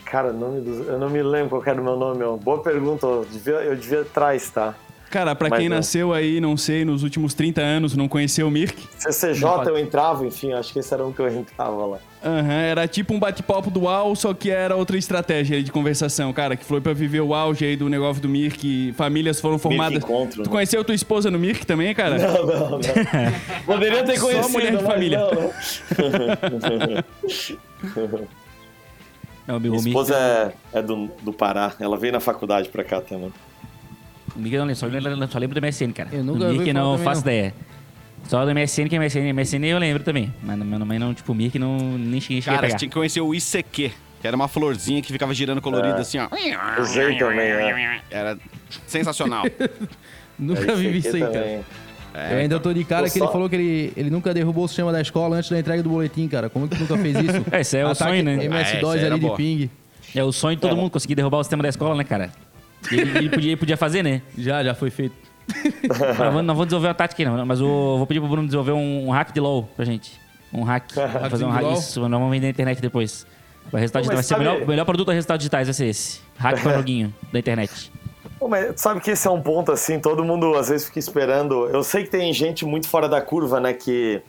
Cara, 0.04 0.32
nome 0.32 0.60
do... 0.60 0.84
eu 0.84 0.98
não 0.98 1.08
me 1.08 1.22
lembro 1.22 1.50
qual 1.50 1.62
era 1.64 1.80
o 1.80 1.84
meu 1.84 1.96
nome. 1.96 2.22
ó. 2.22 2.36
Boa 2.36 2.62
pergunta, 2.62 3.06
eu 3.06 3.26
devia, 3.30 3.54
eu 3.54 3.74
devia 3.74 4.02
atrás, 4.02 4.50
tá? 4.50 4.74
Cara, 5.12 5.34
pra 5.34 5.50
Mas 5.50 5.58
quem 5.60 5.68
não. 5.68 5.76
nasceu 5.76 6.10
aí, 6.14 6.40
não 6.40 6.56
sei, 6.56 6.86
nos 6.86 7.02
últimos 7.02 7.34
30 7.34 7.60
anos, 7.60 7.94
não 7.94 8.08
conheceu 8.08 8.48
o 8.48 8.50
Mirk, 8.50 8.82
CCJ 8.98 9.44
eu 9.68 9.76
entrava, 9.78 10.26
enfim, 10.26 10.52
acho 10.54 10.72
que 10.72 10.78
esse 10.78 10.92
era 10.94 11.04
um 11.04 11.12
que 11.12 11.20
eu 11.20 11.28
entrava 11.28 11.84
lá. 11.84 11.98
Aham, 12.24 12.50
era 12.62 12.88
tipo 12.88 13.12
um 13.12 13.18
bate-papo 13.20 13.70
do 13.70 13.82
UAU, 13.82 14.16
só 14.16 14.32
que 14.32 14.48
era 14.50 14.74
outra 14.74 14.96
estratégia 14.96 15.58
aí 15.58 15.62
de 15.62 15.70
conversação, 15.70 16.32
cara, 16.32 16.56
que 16.56 16.64
foi 16.64 16.80
pra 16.80 16.94
viver 16.94 17.20
o 17.20 17.34
auge 17.34 17.62
aí 17.66 17.76
do 17.76 17.90
negócio 17.90 18.22
do 18.22 18.28
Mirk, 18.28 18.94
famílias 18.96 19.38
foram 19.38 19.58
formadas. 19.58 20.02
Encontro, 20.02 20.44
tu 20.44 20.46
né? 20.46 20.50
conheceu 20.52 20.82
tua 20.82 20.94
esposa 20.94 21.30
no 21.30 21.38
Mirk 21.38 21.66
também, 21.66 21.94
cara? 21.94 22.16
Não, 22.16 22.46
não, 22.46 22.70
não. 22.70 22.80
Poderia 23.66 24.02
ter 24.04 24.16
Só 24.18 24.24
conhecido, 24.26 24.48
mulher 24.48 24.76
de 24.78 24.82
família. 24.82 25.18
não, 25.18 25.30
não. 26.88 27.04
É, 29.46 29.52
o 29.52 29.60
Minha 29.60 29.72
Mir- 29.72 29.78
o 29.78 29.82
Mir- 29.82 29.88
esposa 29.88 30.16
é, 30.16 30.52
é 30.78 30.82
do, 30.82 31.10
do 31.22 31.32
Pará, 31.32 31.72
ela 31.80 31.96
veio 31.98 32.12
na 32.12 32.20
faculdade 32.20 32.68
pra 32.68 32.84
cá 32.84 33.00
também. 33.00 33.32
O 34.36 34.46
eu 34.46 34.58
não 34.60 34.66
lembro, 34.66 34.74
só, 34.76 34.86
lembro- 34.86 35.28
só 35.28 35.38
lembro 35.38 35.60
do 35.60 35.66
MSN, 35.66 35.92
cara. 35.92 36.08
Eu 36.12 36.24
nunca 36.24 36.38
do 36.40 36.44
ouvi 36.46 36.58
Mir 36.58 36.64
que 36.64 36.72
falar 36.72 36.84
não 36.84 36.92
também, 36.92 37.04
faço 37.04 37.24
não. 37.24 37.32
ideia. 37.32 37.54
Só 38.28 38.44
do 38.44 38.50
MSN, 38.54 38.88
que 38.88 38.96
é 38.96 38.98
MSN, 38.98 39.32
MSN 39.32 39.64
eu 39.66 39.78
lembro 39.78 40.02
também. 40.04 40.32
Mas 40.42 40.56
meu 40.58 40.78
nome 40.78 40.98
não, 40.98 41.12
tipo, 41.12 41.34
Mir 41.34 41.50
que 41.50 41.58
não, 41.58 41.76
nem 41.98 42.20
cheguei, 42.20 42.40
cheguei 42.40 42.40
a 42.40 42.56
Cara, 42.56 42.60
pegar. 42.66 42.70
você 42.72 42.78
tinha 42.78 42.88
que 42.88 42.94
conhecer 42.94 43.20
o 43.20 43.34
ICQ, 43.34 43.90
que 44.20 44.26
era 44.26 44.36
uma 44.36 44.46
florzinha 44.48 45.02
que 45.02 45.12
ficava 45.12 45.34
girando 45.34 45.60
colorida 45.60 45.96
assim, 46.00 46.18
ó. 46.18 46.28
Usei 46.80 47.16
também, 47.18 47.36
né? 47.52 48.00
Era 48.10 48.38
sensacional. 48.86 49.44
Nunca 50.38 50.74
vivi 50.74 50.98
isso 50.98 51.14
aí, 51.16 51.20
cara. 51.20 51.32
também. 51.32 51.64
eu 52.32 52.38
ainda 52.38 52.58
tô 52.60 52.72
de 52.72 52.84
cara 52.84 53.08
que 53.08 53.18
ele 53.18 53.24
só- 53.26 53.32
falou 53.32 53.48
que 53.48 53.54
ele, 53.56 53.92
ele 53.96 54.10
nunca 54.10 54.32
derrubou 54.34 54.64
o 54.64 54.68
sistema 54.68 54.90
da 54.92 55.00
escola 55.00 55.36
antes 55.36 55.50
da 55.50 55.58
entrega 55.58 55.82
do 55.82 55.88
boletim, 55.90 56.26
cara. 56.28 56.48
Como 56.48 56.68
que 56.68 56.76
tu 56.76 56.80
nunca 56.82 56.96
fez 56.98 57.16
isso? 57.16 57.44
É, 57.52 57.60
esse 57.60 57.76
é 57.76 57.84
o 57.84 57.88
Ataque 57.88 58.10
sonho, 58.10 58.22
né? 58.24 58.38
Ah, 58.40 58.44
MS-DOS 58.44 58.94
esse 58.96 59.04
era 59.04 59.14
ali 59.14 59.20
de 59.20 59.26
boa. 59.26 59.36
ping. 59.36 59.70
É 60.14 60.22
o 60.24 60.32
sonho 60.32 60.56
de 60.56 60.62
todo 60.62 60.76
mundo 60.76 60.90
conseguir 60.90 61.14
derrubar 61.14 61.38
o 61.38 61.44
sistema 61.44 61.62
da 61.62 61.68
escola, 61.68 61.94
né, 61.94 62.04
cara? 62.04 62.30
E 62.90 62.94
Ele, 62.98 63.18
ele 63.18 63.28
podia, 63.30 63.50
ele 63.50 63.56
podia 63.56 63.76
fazer, 63.76 64.02
né? 64.02 64.22
Já, 64.36 64.62
já 64.62 64.74
foi 64.74 64.90
feito. 64.90 65.14
Não, 66.18 66.32
vou, 66.32 66.42
não 66.42 66.54
vou 66.54 66.64
desenvolver 66.64 66.88
uma 66.88 66.94
tática 66.94 67.20
aqui, 67.20 67.30
não. 67.30 67.44
Mas 67.44 67.58
eu 67.60 67.66
vou 67.66 68.06
pedir 68.06 68.20
pro 68.20 68.28
Bruno 68.28 68.46
desenvolver 68.46 68.72
um, 68.72 69.08
um 69.08 69.10
hack 69.10 69.32
de 69.32 69.40
LOL 69.40 69.68
pra 69.76 69.84
gente. 69.84 70.18
Um 70.52 70.62
hack. 70.62 70.92
Fazer 71.28 71.44
um 71.44 71.50
hack. 71.50 71.62
LOL? 71.62 71.72
Isso, 71.74 72.00
nós 72.00 72.10
vamos 72.10 72.30
vender 72.30 72.46
na 72.46 72.50
internet 72.50 72.80
depois. 72.80 73.26
O 73.70 73.76
resultado 73.76 74.04
Pô, 74.06 74.14
vai 74.14 74.22
ser 74.22 74.34
o 74.34 74.38
melhor, 74.38 74.62
o 74.62 74.66
melhor 74.66 74.84
produto 74.84 75.10
a 75.10 75.14
resultados 75.14 75.40
digitais, 75.40 75.66
vai 75.66 75.74
ser 75.74 75.86
esse. 75.86 76.20
Hack 76.38 76.62
para 76.62 76.74
joguinho 76.78 77.12
da 77.32 77.38
internet. 77.38 77.92
Pô, 78.38 78.48
mas 78.48 78.80
sabe 78.80 79.00
que 79.00 79.10
esse 79.10 79.26
é 79.26 79.30
um 79.30 79.40
ponto 79.40 79.72
assim, 79.72 80.00
todo 80.00 80.24
mundo 80.24 80.54
às 80.56 80.68
vezes 80.68 80.86
fica 80.86 80.98
esperando. 80.98 81.66
Eu 81.68 81.82
sei 81.82 82.04
que 82.04 82.10
tem 82.10 82.32
gente 82.32 82.64
muito 82.64 82.88
fora 82.88 83.08
da 83.08 83.20
curva, 83.20 83.60
né, 83.60 83.72
que 83.72 84.22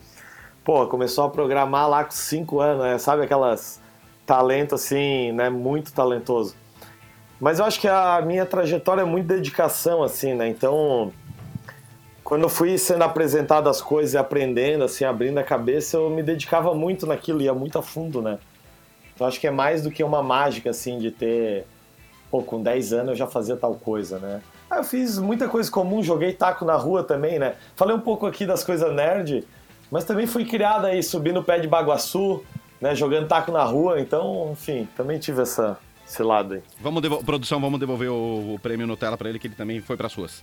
pô, 0.64 0.86
começou 0.86 1.24
a 1.24 1.30
programar 1.30 1.88
lá 1.88 2.04
com 2.04 2.12
5 2.12 2.60
anos, 2.60 2.84
né? 2.84 2.98
Sabe 2.98 3.22
aquelas 3.22 3.80
talento 4.24 4.74
assim, 4.74 5.32
né, 5.32 5.50
muito 5.50 5.92
talentoso. 5.92 6.54
Mas 7.40 7.58
eu 7.58 7.64
acho 7.64 7.80
que 7.80 7.88
a 7.88 8.22
minha 8.22 8.46
trajetória 8.46 9.02
é 9.02 9.04
muito 9.04 9.26
dedicação 9.26 10.02
assim, 10.02 10.34
né? 10.34 10.48
Então, 10.48 11.12
quando 12.22 12.42
eu 12.42 12.48
fui 12.48 12.78
sendo 12.78 13.04
apresentado 13.04 13.68
as 13.68 13.82
coisas 13.82 14.14
e 14.14 14.18
aprendendo, 14.18 14.84
assim, 14.84 15.04
abrindo 15.04 15.38
a 15.38 15.44
cabeça, 15.44 15.96
eu 15.96 16.08
me 16.08 16.22
dedicava 16.22 16.74
muito 16.74 17.06
naquilo, 17.06 17.42
ia 17.42 17.52
muito 17.52 17.78
a 17.78 17.82
fundo, 17.82 18.22
né? 18.22 18.38
Então 19.14 19.26
acho 19.26 19.38
que 19.38 19.46
é 19.46 19.50
mais 19.50 19.82
do 19.82 19.90
que 19.90 20.02
uma 20.02 20.22
mágica 20.22 20.70
assim 20.70 20.98
de 20.98 21.10
ter 21.10 21.66
pô, 22.30 22.42
com 22.42 22.60
10 22.60 22.92
anos 22.92 23.08
eu 23.10 23.14
já 23.16 23.26
fazia 23.26 23.56
tal 23.56 23.74
coisa, 23.74 24.18
né? 24.18 24.40
Ah, 24.68 24.78
eu 24.78 24.84
fiz 24.84 25.18
muita 25.18 25.48
coisa 25.48 25.70
comum, 25.70 26.02
joguei 26.02 26.32
taco 26.32 26.64
na 26.64 26.74
rua 26.74 27.04
também, 27.04 27.38
né? 27.38 27.54
Falei 27.76 27.94
um 27.94 28.00
pouco 28.00 28.26
aqui 28.26 28.44
das 28.44 28.64
coisas 28.64 28.92
nerd, 28.92 29.46
mas 29.90 30.04
também 30.04 30.26
fui 30.26 30.44
criado 30.44 30.86
aí, 30.86 31.02
subindo 31.02 31.40
o 31.40 31.44
pé 31.44 31.60
de 31.60 31.68
baguaçu, 31.68 32.42
né? 32.80 32.94
Jogando 32.94 33.28
taco 33.28 33.52
na 33.52 33.62
rua, 33.62 34.00
então, 34.00 34.50
enfim, 34.52 34.88
também 34.96 35.18
tive 35.18 35.42
essa, 35.42 35.78
esse 36.06 36.22
lado 36.22 36.54
aí. 36.54 36.62
Vamos 36.80 37.02
produção, 37.24 37.60
vamos 37.60 37.80
devolver 37.80 38.10
o, 38.10 38.54
o 38.54 38.58
prêmio 38.58 38.86
Nutella 38.86 39.16
pra 39.16 39.28
ele, 39.28 39.38
que 39.38 39.46
ele 39.46 39.54
também 39.54 39.80
foi 39.80 39.96
pras 39.96 40.12
suas. 40.12 40.42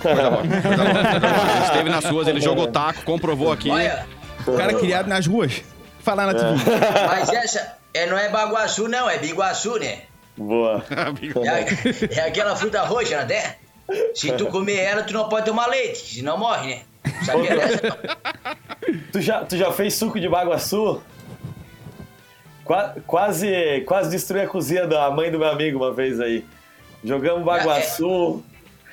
Coisa 0.00 0.30
boa, 0.30 0.42
coisa 0.42 0.60
boa, 0.60 0.76
coisa 0.76 1.20
boa. 1.20 1.52
Ele 1.54 1.64
esteve 1.64 1.90
nas 1.90 2.04
ruas, 2.04 2.28
ele 2.28 2.40
jogou 2.40 2.66
taco, 2.68 3.02
comprovou 3.04 3.52
aqui. 3.52 3.70
Olha, 3.70 4.06
O 4.46 4.56
cara 4.56 4.74
criado 4.74 5.06
nas 5.06 5.26
ruas. 5.26 5.62
Falar 6.00 6.26
na 6.26 6.34
TV. 6.34 6.54
mas 7.08 7.28
essa 7.30 7.76
é, 7.92 8.06
não 8.06 8.16
é 8.16 8.28
baguaçu, 8.28 8.88
não, 8.88 9.08
é 9.08 9.18
biguaçu, 9.18 9.78
né? 9.78 10.02
Boa. 10.36 10.84
É, 12.14 12.18
é 12.18 12.28
aquela 12.28 12.54
fruta 12.54 12.82
roxa, 12.82 13.24
né? 13.24 13.56
Se 14.14 14.32
tu 14.32 14.46
comer 14.46 14.78
ela, 14.78 15.02
tu 15.02 15.12
não 15.12 15.28
pode 15.28 15.46
tomar 15.46 15.66
leite, 15.66 16.14
senão 16.14 16.36
morre, 16.36 16.76
né? 16.76 16.82
Sabia 17.24 17.56
dessa? 17.56 17.80
Tu 19.12 19.20
já, 19.20 19.44
tu 19.44 19.56
já 19.56 19.72
fez 19.72 19.94
suco 19.94 20.18
de 20.20 20.28
baguaçu? 20.28 21.00
Qua- 22.66 22.94
quase, 23.06 23.82
quase 23.86 24.10
destruí 24.10 24.40
a 24.42 24.46
cozinha 24.48 24.86
da 24.86 25.10
mãe 25.10 25.30
do 25.30 25.38
meu 25.38 25.48
amigo 25.48 25.78
uma 25.78 25.92
vez 25.92 26.20
aí. 26.20 26.44
Jogamos 27.04 27.44
baguaçu. 27.44 28.42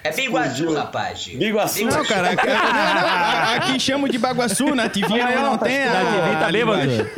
É 0.03 0.11
biguaçu, 0.11 0.49
Explodiu. 0.51 0.73
rapaz. 0.77 1.25
Biguaçu. 1.27 1.85
Não, 1.85 2.05
cara, 2.05 2.31
aqui, 2.31 2.45
não, 2.47 3.55
aqui 3.55 3.79
chamo 3.79 4.09
de 4.09 4.17
baguaçu, 4.19 4.75
na 4.75 4.89
TV 4.89 5.07
não, 5.07 5.51
não 5.51 5.57
tem 5.57 5.85
a... 5.85 5.91
TV 5.91 6.35
tá 6.39 6.51
bêbado. 6.51 7.09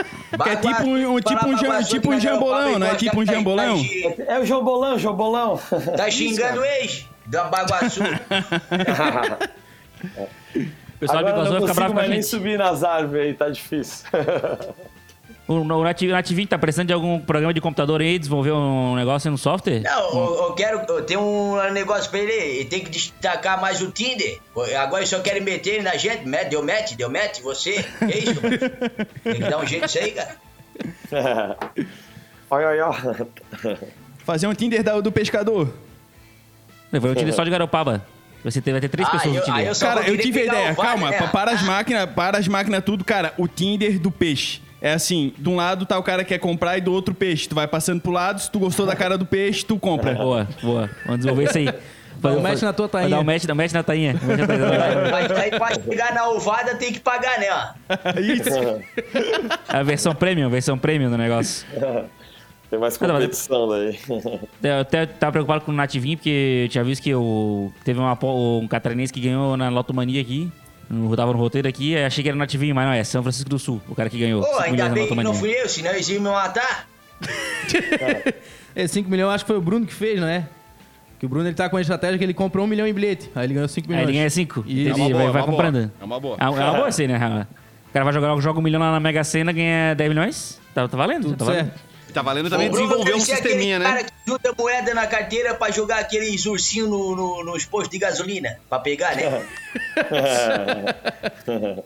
Que 0.44 0.50
é 0.50 0.56
tipo 0.56 0.84
um- 0.84 1.16
um- 1.16 1.20
tipo 1.20 1.48
um 1.48 1.58
jam- 1.58 1.84
tipo 1.84 2.14
um 2.14 2.20
jambolão, 2.20 2.78
não 2.80 2.88
é 2.88 2.96
tipo 2.96 3.20
um 3.22 3.26
jambolão? 3.26 3.82
É 4.28 4.40
o 4.40 4.46
Jobolão, 4.46 5.00
Jobolão. 5.00 5.60
Tá 5.98 6.10
xingando 6.12 6.62
o 6.62 6.66
ex 6.66 7.06
da 7.26 7.46
baguaçu. 7.46 8.02
O 10.96 10.98
pessoal 11.00 11.20
Agora 11.20 11.36
não 11.36 11.44
vai 11.52 11.62
ficar 11.62 11.74
consigo 11.76 11.94
mais 11.94 12.10
nem 12.10 12.22
subir 12.22 12.58
nas 12.58 12.82
árvores 12.84 13.26
aí, 13.26 13.34
tá 13.34 13.50
difícil. 13.50 14.06
O, 15.48 15.54
o 15.54 15.84
Nat- 15.84 16.02
Nativinho 16.02 16.48
tá 16.48 16.58
precisando 16.58 16.88
de 16.88 16.94
algum 16.94 17.20
programa 17.20 17.54
de 17.54 17.62
computador 17.62 18.02
aí, 18.02 18.18
desenvolver 18.18 18.52
um 18.52 18.96
negócio 18.96 19.28
aí 19.28 19.32
no 19.32 19.38
software? 19.38 19.82
Não, 19.82 20.10
eu, 20.10 20.36
eu 20.48 20.54
quero. 20.54 20.80
Eu 20.92 21.04
tenho 21.04 21.20
um 21.22 21.72
negócio 21.72 22.10
pra 22.10 22.20
ele. 22.20 22.32
Ele 22.32 22.66
tem 22.66 22.84
que 22.84 22.90
destacar 22.90 23.62
mais 23.62 23.80
o 23.82 23.92
Tinder. 23.92 24.40
Agora 24.80 25.02
eles 25.02 25.10
só 25.10 25.20
querem 25.20 25.42
meter 25.44 25.76
ele 25.76 25.84
na 25.84 25.96
gente. 25.98 26.26
Met- 26.28 26.50
Deu 26.50 26.64
match, 26.64 26.94
deu 26.96 27.12
match, 27.12 27.42
você. 27.42 27.84
Que 28.00 28.18
isso, 28.18 28.42
mano? 28.42 28.58
Tem 29.24 29.34
que 29.36 29.40
dar 29.50 29.60
um 29.60 29.66
jeito 29.68 29.84
nisso 29.84 30.00
aí, 30.00 30.12
cara. 30.12 30.36
Olha, 32.50 32.68
olha. 32.88 33.28
Fazer 34.24 34.48
um 34.48 34.54
Tinder 34.54 34.84
do 35.02 35.12
pescador. 35.12 35.74
Levou 36.92 37.12
o 37.12 37.16
Tinder 37.16 37.34
só 37.34 37.44
de 37.44 37.50
Garopaba. 37.50 38.06
Você 38.44 38.62
vai 38.62 38.80
ter 38.80 38.90
três 38.90 39.08
Ah, 39.08 39.12
pessoas 39.12 39.34
no 39.34 39.40
eu- 39.40 39.44
Tinder. 39.44 39.60
aí 39.62 39.66
eu 39.68 39.76
Cara, 39.76 40.02
vou 40.02 40.12
eu 40.14 40.18
tive 40.20 40.42
a 40.42 40.46
ideia. 40.46 40.76
Calma, 40.76 41.10
né? 41.10 41.18
pa- 41.18 41.28
para 41.28 41.52
as 41.52 41.62
máquinas, 41.64 42.10
para 42.12 42.38
as 42.38 42.48
máquinas 42.48 42.84
tudo, 42.84 43.04
cara. 43.04 43.34
O 43.38 43.48
Tinder 43.48 44.00
do 44.00 44.12
peixe. 44.12 44.62
É 44.86 44.94
assim, 44.94 45.34
de 45.36 45.50
um 45.50 45.56
lado 45.56 45.84
tá 45.84 45.98
o 45.98 46.04
cara 46.04 46.24
que 46.24 46.30
quer 46.30 46.38
comprar 46.38 46.78
e 46.78 46.82
do 46.82 46.94
outro 46.94 47.12
peixe. 47.12 47.50
Tu 47.50 47.56
vai 47.56 47.68
passando 47.68 48.00
pro 48.00 48.12
lado, 48.12 48.40
se 48.40 48.52
tu 48.52 48.60
gostou 48.60 48.86
da 48.86 48.96
cara 48.96 49.18
do 49.18 49.26
peixe, 49.26 49.66
tu 49.66 49.80
compra. 49.80 50.14
Boa, 50.14 50.48
boa. 50.62 50.88
Vamos 51.04 51.22
desenvolver 51.22 51.46
isso 51.46 51.58
aí. 51.58 51.74
Dá 52.18 52.30
um 52.30 52.40
match 52.40 52.62
na 52.62 52.72
tua 52.72 52.88
tainha. 52.88 53.10
dar 53.10 53.20
um 53.20 53.24
match, 53.24 53.46
dá 53.46 53.54
um 53.54 53.58
match 53.58 53.72
na 53.72 53.82
tainha. 53.82 54.14
Mas 55.12 55.32
aí 55.32 55.50
pra 55.50 55.74
chegar 55.74 56.14
na 56.14 56.30
ovada 56.30 56.76
tem 56.76 56.94
que 56.94 57.00
pagar, 57.00 57.40
né? 57.40 57.48
ó? 57.52 57.74
Isso. 58.22 58.84
A 59.68 59.82
versão 59.82 60.14
premium, 60.14 60.52
versão 60.52 60.78
premium 60.78 61.10
do 61.10 61.18
negócio. 61.18 61.66
Tem 62.70 62.80
mais 62.80 62.96
competição 62.98 63.70
daí. 63.70 64.00
Eu 64.62 64.80
até 64.82 65.06
tava 65.06 65.32
preocupado 65.32 65.66
com 65.66 65.72
o 65.72 65.76
Nativinho, 65.76 66.18
porque 66.18 66.64
eu 66.66 66.70
tinha 66.70 66.84
visto 66.84 67.02
que 67.02 67.14
o, 67.14 67.72
teve 67.84 68.00
uma, 68.00 68.18
um 68.24 68.68
catarinense 68.68 69.14
que 69.14 69.20
ganhou 69.20 69.58
na 69.58 69.70
Lotomania 69.70 70.22
aqui. 70.22 70.52
No, 70.90 71.16
tava 71.16 71.34
no 71.34 71.40
roteiro 71.40 71.68
aqui, 71.68 71.96
aí 71.96 72.06
achei 72.06 72.24
que 72.24 72.30
era 72.30 72.38
Nativinho, 72.38 72.76
mas 72.76 72.86
não 72.86 72.94
é, 72.94 73.04
São 73.04 73.24
Francisco 73.24 73.50
do 73.50 73.58
Sul, 73.58 73.82
o 73.90 73.96
cara 73.96 74.10
que 74.10 74.20
ganhou. 74.20 74.42
Pô, 74.42 74.48
5 74.50 74.62
ainda 74.64 74.90
bem 74.90 75.08
que 75.08 75.16
não 75.16 75.34
fui 75.34 75.50
eu, 75.52 75.68
senão 75.68 75.92
eles 75.92 76.08
iam 76.10 76.22
me 76.22 76.30
matar. 76.30 76.88
Esse 78.76 78.96
5 78.96 79.10
milhões 79.10 79.34
acho 79.36 79.46
que 79.46 79.48
foi 79.48 79.58
o 79.58 79.62
Bruno 79.62 79.86
que 79.86 79.94
fez, 79.94 80.20
não 80.20 80.28
é? 80.28 80.48
Que 81.18 81.26
o 81.26 81.30
Bruno 81.30 81.48
ele 81.48 81.56
tá 81.56 81.70
com 81.70 81.78
a 81.78 81.82
estratégia 81.82 82.18
que 82.18 82.24
ele 82.24 82.34
comprou 82.34 82.66
um 82.66 82.68
milhão 82.68 82.86
em 82.86 82.94
bilhete. 82.94 83.32
Aí 83.34 83.46
ele 83.46 83.54
ganhou 83.54 83.68
5 83.70 83.86
Aí 83.86 83.90
milhões. 83.90 84.10
ele 84.10 84.18
ganha 84.18 84.30
5. 84.30 84.66
Isso. 84.68 84.90
É 84.90 84.94
boa, 84.94 85.10
vai, 85.10 85.10
é 85.10 85.14
vai 85.14 85.26
uma 85.26 85.32
boa. 85.34 85.46
comprando. 85.46 85.92
É 86.00 86.04
uma 86.04 86.20
boa. 86.20 86.38
É 86.40 86.50
uma 86.50 86.62
é 86.62 86.64
uma 86.66 86.74
boa 86.74 86.88
assim, 86.88 87.08
né? 87.08 87.48
O 87.90 87.92
cara 87.94 88.04
vai 88.04 88.14
jogar 88.14 88.38
joga 88.42 88.60
um 88.60 88.62
milhão 88.62 88.82
lá 88.82 88.92
na 88.92 89.00
Mega 89.00 89.24
Sena, 89.24 89.54
ganha 89.54 89.94
10 89.96 90.10
milhões. 90.10 90.62
Tá, 90.74 90.88
tá 90.88 90.98
valendo, 90.98 91.24
Tudo 91.24 91.38
tá 91.38 91.46
valendo. 91.46 91.66
certo. 91.68 91.95
Tá 92.16 92.22
valendo 92.22 92.50
também 92.50 92.70
Bruno 92.72 92.88
desenvolver 92.88 93.14
um 93.14 93.20
ser 93.20 93.36
sisteminha, 93.36 93.76
aquele 93.78 93.90
né? 93.94 93.98
cara 93.98 94.04
que 94.06 94.12
junta 94.28 94.54
moeda 94.58 94.94
na 94.94 95.06
carteira 95.06 95.54
pra 95.54 95.70
jogar 95.70 96.00
aqueles 96.00 96.46
ursinhos 96.46 96.90
no, 96.90 97.16
no- 97.16 97.44
nos 97.44 97.66
postos 97.66 97.90
de 97.92 98.00
gasolina. 98.00 98.58
Pra 98.70 98.80
pegar, 98.80 99.16
né? 99.16 99.46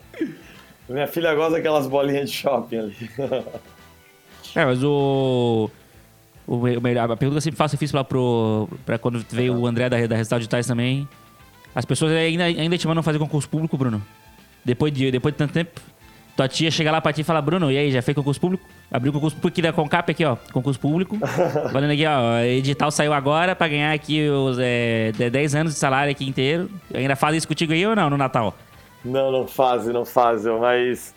Minha 0.87 1.07
filha 1.07 1.33
gosta 1.35 1.53
daquelas 1.53 1.87
bolinhas 1.87 2.29
de 2.29 2.35
shopping 2.37 2.77
ali. 2.77 2.95
É, 4.55 4.65
mas 4.65 4.83
o. 4.83 5.69
o, 6.47 6.55
o 6.55 6.81
melhor- 6.81 7.11
a 7.11 7.15
pergunta 7.15 7.33
que 7.35 7.37
eu 7.37 7.41
sempre 7.41 7.57
faço, 7.59 7.75
eu 7.75 7.79
fiz 7.79 7.91
pra, 7.91 8.03
pro, 8.03 8.67
pra 8.83 8.97
quando 8.97 9.23
veio 9.29 9.55
o 9.55 9.67
André 9.67 9.87
da, 9.89 10.07
da 10.07 10.15
Resultado 10.15 10.39
Digitais 10.39 10.65
também. 10.65 11.07
As 11.75 11.85
pessoas 11.85 12.11
ainda, 12.13 12.45
ainda 12.45 12.75
te 12.75 12.87
mandam 12.87 13.03
fazer 13.03 13.19
concurso 13.19 13.47
público, 13.47 13.77
Bruno? 13.77 14.03
Depois 14.65 14.91
de, 14.91 15.11
depois 15.11 15.35
de 15.35 15.37
tanto 15.37 15.53
tempo, 15.53 15.79
tua 16.35 16.47
tia 16.47 16.71
chega 16.71 16.91
lá 16.91 16.99
pra 16.99 17.13
ti 17.13 17.21
e 17.21 17.23
fala: 17.23 17.43
Bruno, 17.43 17.71
e 17.71 17.77
aí, 17.77 17.91
já 17.91 18.01
fez 18.01 18.15
concurso 18.15 18.41
público? 18.41 18.65
Abriu 18.91 19.13
concurso 19.13 19.36
público 19.36 19.54
aqui 19.54 19.62
da 19.62 19.71
Concap, 19.71 20.10
aqui, 20.12 20.25
ó. 20.25 20.36
Concurso 20.52 20.80
público. 20.80 21.15
Valendo 21.71 21.91
aqui, 21.91 22.06
ó. 22.08 22.39
Edital 22.39 22.89
saiu 22.89 23.13
agora 23.13 23.56
pra 23.56 23.67
ganhar 23.67 23.93
aqui 23.93 24.28
os 24.28 24.58
é, 24.60 25.12
de- 25.12 25.30
10 25.30 25.56
anos 25.56 25.73
de 25.73 25.80
salário 25.80 26.12
aqui 26.12 26.28
inteiro. 26.28 26.69
Ainda 26.93 27.15
faz 27.15 27.36
isso 27.38 27.47
contigo 27.47 27.71
aí 27.71 27.86
ou 27.86 27.95
não, 27.95 28.10
no 28.10 28.17
Natal? 28.17 28.56
Não, 29.06 29.32
não 29.32 29.47
fazem, 29.47 29.93
não 29.93 30.06
fazem, 30.06 30.52
mas 30.60 31.13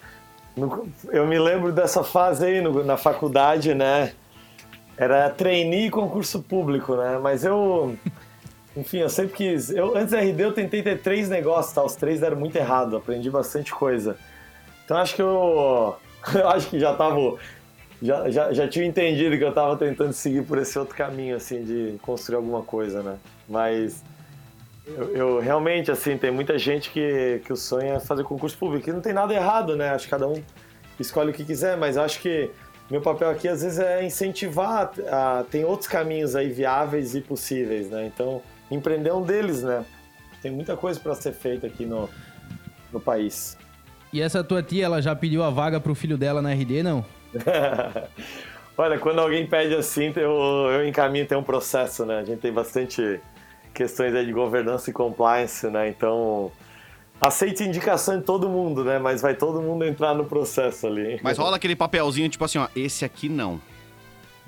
no- 0.55 0.87
eu 1.11 1.27
me 1.27 1.39
lembro 1.39 1.73
dessa 1.73 2.05
fase 2.05 2.45
aí 2.45 2.61
no- 2.61 2.85
na 2.85 2.99
faculdade, 2.99 3.75
né? 3.75 4.13
Era 4.97 5.31
trainee 5.31 5.87
e 5.87 5.91
concurso 5.91 6.43
público, 6.43 6.95
né? 6.95 7.19
Mas 7.23 7.43
eu, 7.43 7.97
enfim, 8.77 8.99
eu 8.99 9.09
sempre 9.09 9.35
quis. 9.35 9.71
Eu, 9.71 9.97
antes 9.97 10.11
da 10.11 10.19
RD 10.21 10.43
eu 10.45 10.53
tentei 10.53 10.83
ter 10.83 11.01
três 11.01 11.31
negócios, 11.31 11.75
tá? 11.75 11.83
Os 11.83 11.97
três 11.97 12.21
deram 12.21 12.37
muito 12.37 12.55
errado, 12.55 12.99
aprendi 12.99 13.31
bastante 13.31 13.73
coisa. 13.73 14.15
Então 14.85 14.99
acho 14.99 15.15
que 15.17 15.23
eu, 15.23 15.97
eu 16.35 16.49
acho 16.51 16.69
que 16.69 16.79
já 16.79 16.93
tava. 16.95 17.37
Já, 18.03 18.29
já, 18.31 18.53
já 18.53 18.67
tinha 18.67 18.85
entendido 18.85 19.39
que 19.39 19.45
eu 19.45 19.53
tava 19.53 19.77
tentando 19.77 20.13
seguir 20.13 20.43
por 20.43 20.59
esse 20.59 20.77
outro 20.77 20.97
caminho, 20.97 21.37
assim, 21.37 21.63
de 21.63 21.97
construir 22.03 22.37
alguma 22.37 22.63
coisa, 22.63 23.01
né? 23.01 23.17
Mas 23.49 24.03
eu, 24.85 25.17
eu 25.17 25.41
realmente, 25.41 25.89
assim, 25.89 26.19
tem 26.19 26.33
muita 26.33 26.59
gente 26.59 26.91
que, 26.91 27.41
que 27.45 27.53
o 27.53 27.57
sonho 27.57 27.95
é 27.95 28.01
fazer 28.01 28.25
concurso 28.25 28.59
público. 28.59 28.91
E 28.91 28.93
não 28.93 29.01
tem 29.01 29.13
nada 29.13 29.33
errado, 29.33 29.77
né? 29.77 29.91
Acho 29.91 30.07
que 30.07 30.11
cada 30.11 30.27
um 30.27 30.43
escolhe 30.99 31.31
o 31.31 31.33
que 31.33 31.45
quiser, 31.45 31.77
mas 31.77 31.97
acho 31.97 32.21
que 32.21 32.51
meu 32.91 33.01
papel 33.01 33.31
aqui, 33.31 33.47
às 33.47 33.63
vezes, 33.63 33.79
é 33.79 34.05
incentivar. 34.05 34.93
A, 35.09 35.45
tem 35.49 35.65
outros 35.65 35.89
caminhos 35.89 36.35
aí 36.35 36.49
viáveis 36.49 37.15
e 37.15 37.21
possíveis, 37.21 37.89
né? 37.89 38.11
Então, 38.13 38.43
empreender 38.69 39.11
é 39.11 39.15
um 39.15 39.23
deles, 39.23 39.63
né? 39.63 39.85
Tem 40.43 40.51
muita 40.51 40.77
coisa 40.77 40.99
para 40.99 41.15
ser 41.15 41.33
feita 41.33 41.69
aqui 41.69 41.87
no, 41.87 42.11
no 42.93 42.99
país. 42.99 43.57
E 44.13 44.21
essa 44.21 44.43
tua 44.43 44.61
tia, 44.61 44.87
ela 44.87 45.01
já 45.01 45.15
pediu 45.15 45.45
a 45.45 45.51
vaga 45.51 45.79
pro 45.79 45.95
filho 45.95 46.19
dela 46.19 46.43
na 46.43 46.53
RD, 46.53 46.83
não? 46.83 47.05
Olha, 48.77 48.99
quando 48.99 49.21
alguém 49.21 49.47
pede 49.47 49.75
assim, 49.75 50.13
eu, 50.17 50.31
eu 50.71 50.89
encaminho, 50.89 51.27
tem 51.27 51.37
um 51.37 51.43
processo, 51.43 52.07
né? 52.07 52.19
A 52.19 52.25
gente 52.25 52.41
tem 52.41 52.53
bastante 52.53 53.21
questões 53.75 54.15
aí 54.15 54.25
de 54.25 54.33
governança 54.33 54.91
e 54.91 54.93
compliance, 54.93 55.67
né? 55.69 55.89
Então, 55.89 56.51
aceite 57.21 57.63
indicação 57.65 58.19
de 58.19 58.25
todo 58.25 58.49
mundo, 58.49 58.83
né? 58.83 58.99
Mas 58.99 59.21
vai 59.21 59.35
todo 59.35 59.61
mundo 59.61 59.85
entrar 59.85 60.15
no 60.15 60.25
processo 60.25 60.87
ali. 60.87 61.21
Mas 61.23 61.37
rola 61.39 61.57
aquele 61.57 61.77
papelzinho, 61.77 62.29
tipo 62.29 62.45
assim, 62.45 62.59
ó, 62.59 62.69
esse 62.75 63.05
aqui 63.05 63.29
não. 63.29 63.61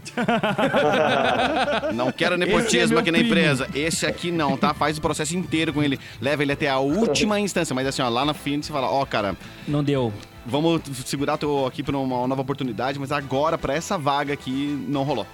não 1.94 2.12
quero 2.12 2.34
é 2.34 2.38
nepotismo 2.38 2.90
meu 2.90 2.98
aqui 2.98 3.10
na 3.10 3.18
primo. 3.18 3.30
empresa. 3.30 3.68
Esse 3.74 4.06
aqui 4.06 4.30
não, 4.30 4.56
tá? 4.56 4.74
Faz 4.74 4.98
o 4.98 5.00
processo 5.00 5.36
inteiro 5.36 5.72
com 5.72 5.82
ele. 5.82 5.98
Leva 6.20 6.42
ele 6.42 6.52
até 6.52 6.68
a 6.68 6.78
última 6.78 7.40
instância. 7.40 7.74
Mas 7.74 7.86
assim, 7.86 8.02
ó, 8.02 8.08
lá 8.08 8.24
na 8.24 8.34
frente 8.34 8.66
você 8.66 8.72
fala, 8.72 8.90
ó, 8.90 9.04
cara, 9.06 9.34
Não 9.66 9.82
deu. 9.82 10.12
Vamos 10.46 10.82
segurar 11.04 11.36
teu 11.38 11.66
aqui 11.66 11.82
pra 11.82 11.96
uma 11.96 12.26
nova 12.26 12.42
oportunidade, 12.42 12.98
mas 12.98 13.10
agora, 13.12 13.56
pra 13.58 13.74
essa 13.74 13.96
vaga 13.98 14.32
aqui, 14.32 14.84
não 14.88 15.02
rolou. 15.02 15.26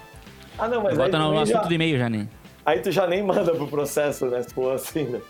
Ah, 0.58 0.68
não, 0.68 0.82
mas 0.82 0.96
Bota 0.96 1.18
no, 1.18 1.24
também 1.30 1.46
já- 1.46 1.54
assunto 1.54 1.68
do 1.68 1.74
e-mail 1.74 2.10
né? 2.10 2.28
aí 2.66 2.80
tu 2.80 2.90
já 2.92 3.06
nem 3.06 3.22
manda 3.22 3.52
pro 3.52 3.66
processo, 3.66 4.26
né? 4.26 4.42
Se 4.42 4.52
for 4.54 4.74
assim, 4.74 5.04
né? 5.04 5.20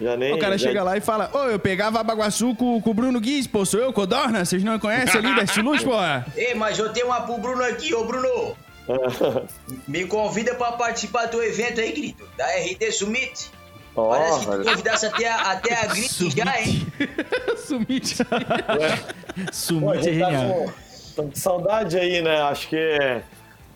Já 0.00 0.16
nem. 0.16 0.34
O 0.34 0.38
cara 0.38 0.58
já- 0.58 0.66
chega 0.68 0.82
lá 0.82 0.96
e 0.96 1.00
fala, 1.00 1.30
ô, 1.32 1.44
eu 1.44 1.58
pegava 1.58 2.02
Baguaçu 2.02 2.54
com, 2.56 2.80
com 2.80 2.90
o 2.90 2.94
Bruno 2.94 3.20
Guiz, 3.20 3.46
pô, 3.46 3.64
sou 3.64 3.78
eu, 3.80 3.92
Codorna? 3.92 4.44
Vocês 4.44 4.62
não 4.64 4.78
conhecem 4.78 5.20
ali 5.20 5.34
da 5.36 5.42
Estiluz, 5.44 5.84
pô? 5.84 5.92
Ei, 6.36 6.54
mas 6.54 6.78
eu 6.78 6.92
tenho 6.92 7.06
uma 7.06 7.20
pro 7.20 7.38
Bruno 7.38 7.62
aqui, 7.62 7.94
ô 7.94 8.04
Bruno. 8.04 8.56
Me 9.88 10.04
convida 10.06 10.54
pra 10.56 10.72
participar 10.72 11.26
do 11.26 11.42
evento 11.42 11.80
aí, 11.80 11.92
grito. 11.92 12.24
Da 12.36 12.44
RD 12.56 12.90
Summit. 12.92 13.50
Ó, 13.96 14.08
Parece 14.10 14.38
que 14.40 14.44
tu 14.44 14.50
velho. 14.50 14.64
convidasse 14.64 15.06
até 15.06 15.28
a, 15.28 15.36
até 15.52 15.74
a 15.80 15.86
Grit 15.86 16.30
já, 16.36 16.60
hein? 16.60 16.86
Sumite. 17.56 18.24
Pô, 18.24 18.34
a 18.34 19.52
Sumite 19.52 19.98
é 19.98 20.02
gente 20.02 20.20
tá 20.20 20.30
genial. 20.30 20.48
com, 20.54 20.72
tamo 21.16 21.30
com 21.30 21.36
saudade 21.36 21.98
aí, 21.98 22.20
né? 22.22 22.42
Acho 22.42 22.68
que 22.68 23.22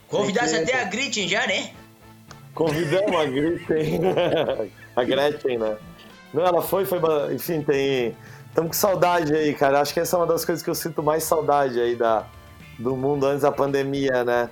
Convidasse 0.09 0.55
Tem 0.57 0.65
que- 0.65 0.73
até 0.73 0.83
a 0.83 0.85
Grit 0.85 1.29
já, 1.29 1.47
né? 1.47 1.71
convidamos 2.55 3.15
a 3.15 3.25
Gretchen. 3.25 4.01
a 4.97 5.05
Gretchen, 5.05 5.59
né? 5.59 5.77
Não, 6.35 6.45
ela 6.45 6.61
foi, 6.63 6.85
foi. 6.85 6.99
Enfim, 7.33 7.63
tem. 7.63 8.17
Estamos 8.49 8.71
com 8.71 8.73
saudade 8.73 9.33
aí, 9.33 9.55
cara. 9.55 9.81
Acho 9.81 9.95
que 9.95 10.01
essa 10.01 10.17
é 10.17 10.19
uma 10.19 10.27
das 10.27 10.45
coisas 10.45 10.65
que 10.65 10.69
eu 10.69 10.75
sinto 10.75 11.01
mais 11.03 11.23
saudade 11.23 11.79
aí 11.81 11.95
da, 11.95 12.25
do 12.79 12.97
mundo 12.97 13.25
antes 13.27 13.43
da 13.43 13.53
pandemia, 13.53 14.25
né? 14.25 14.51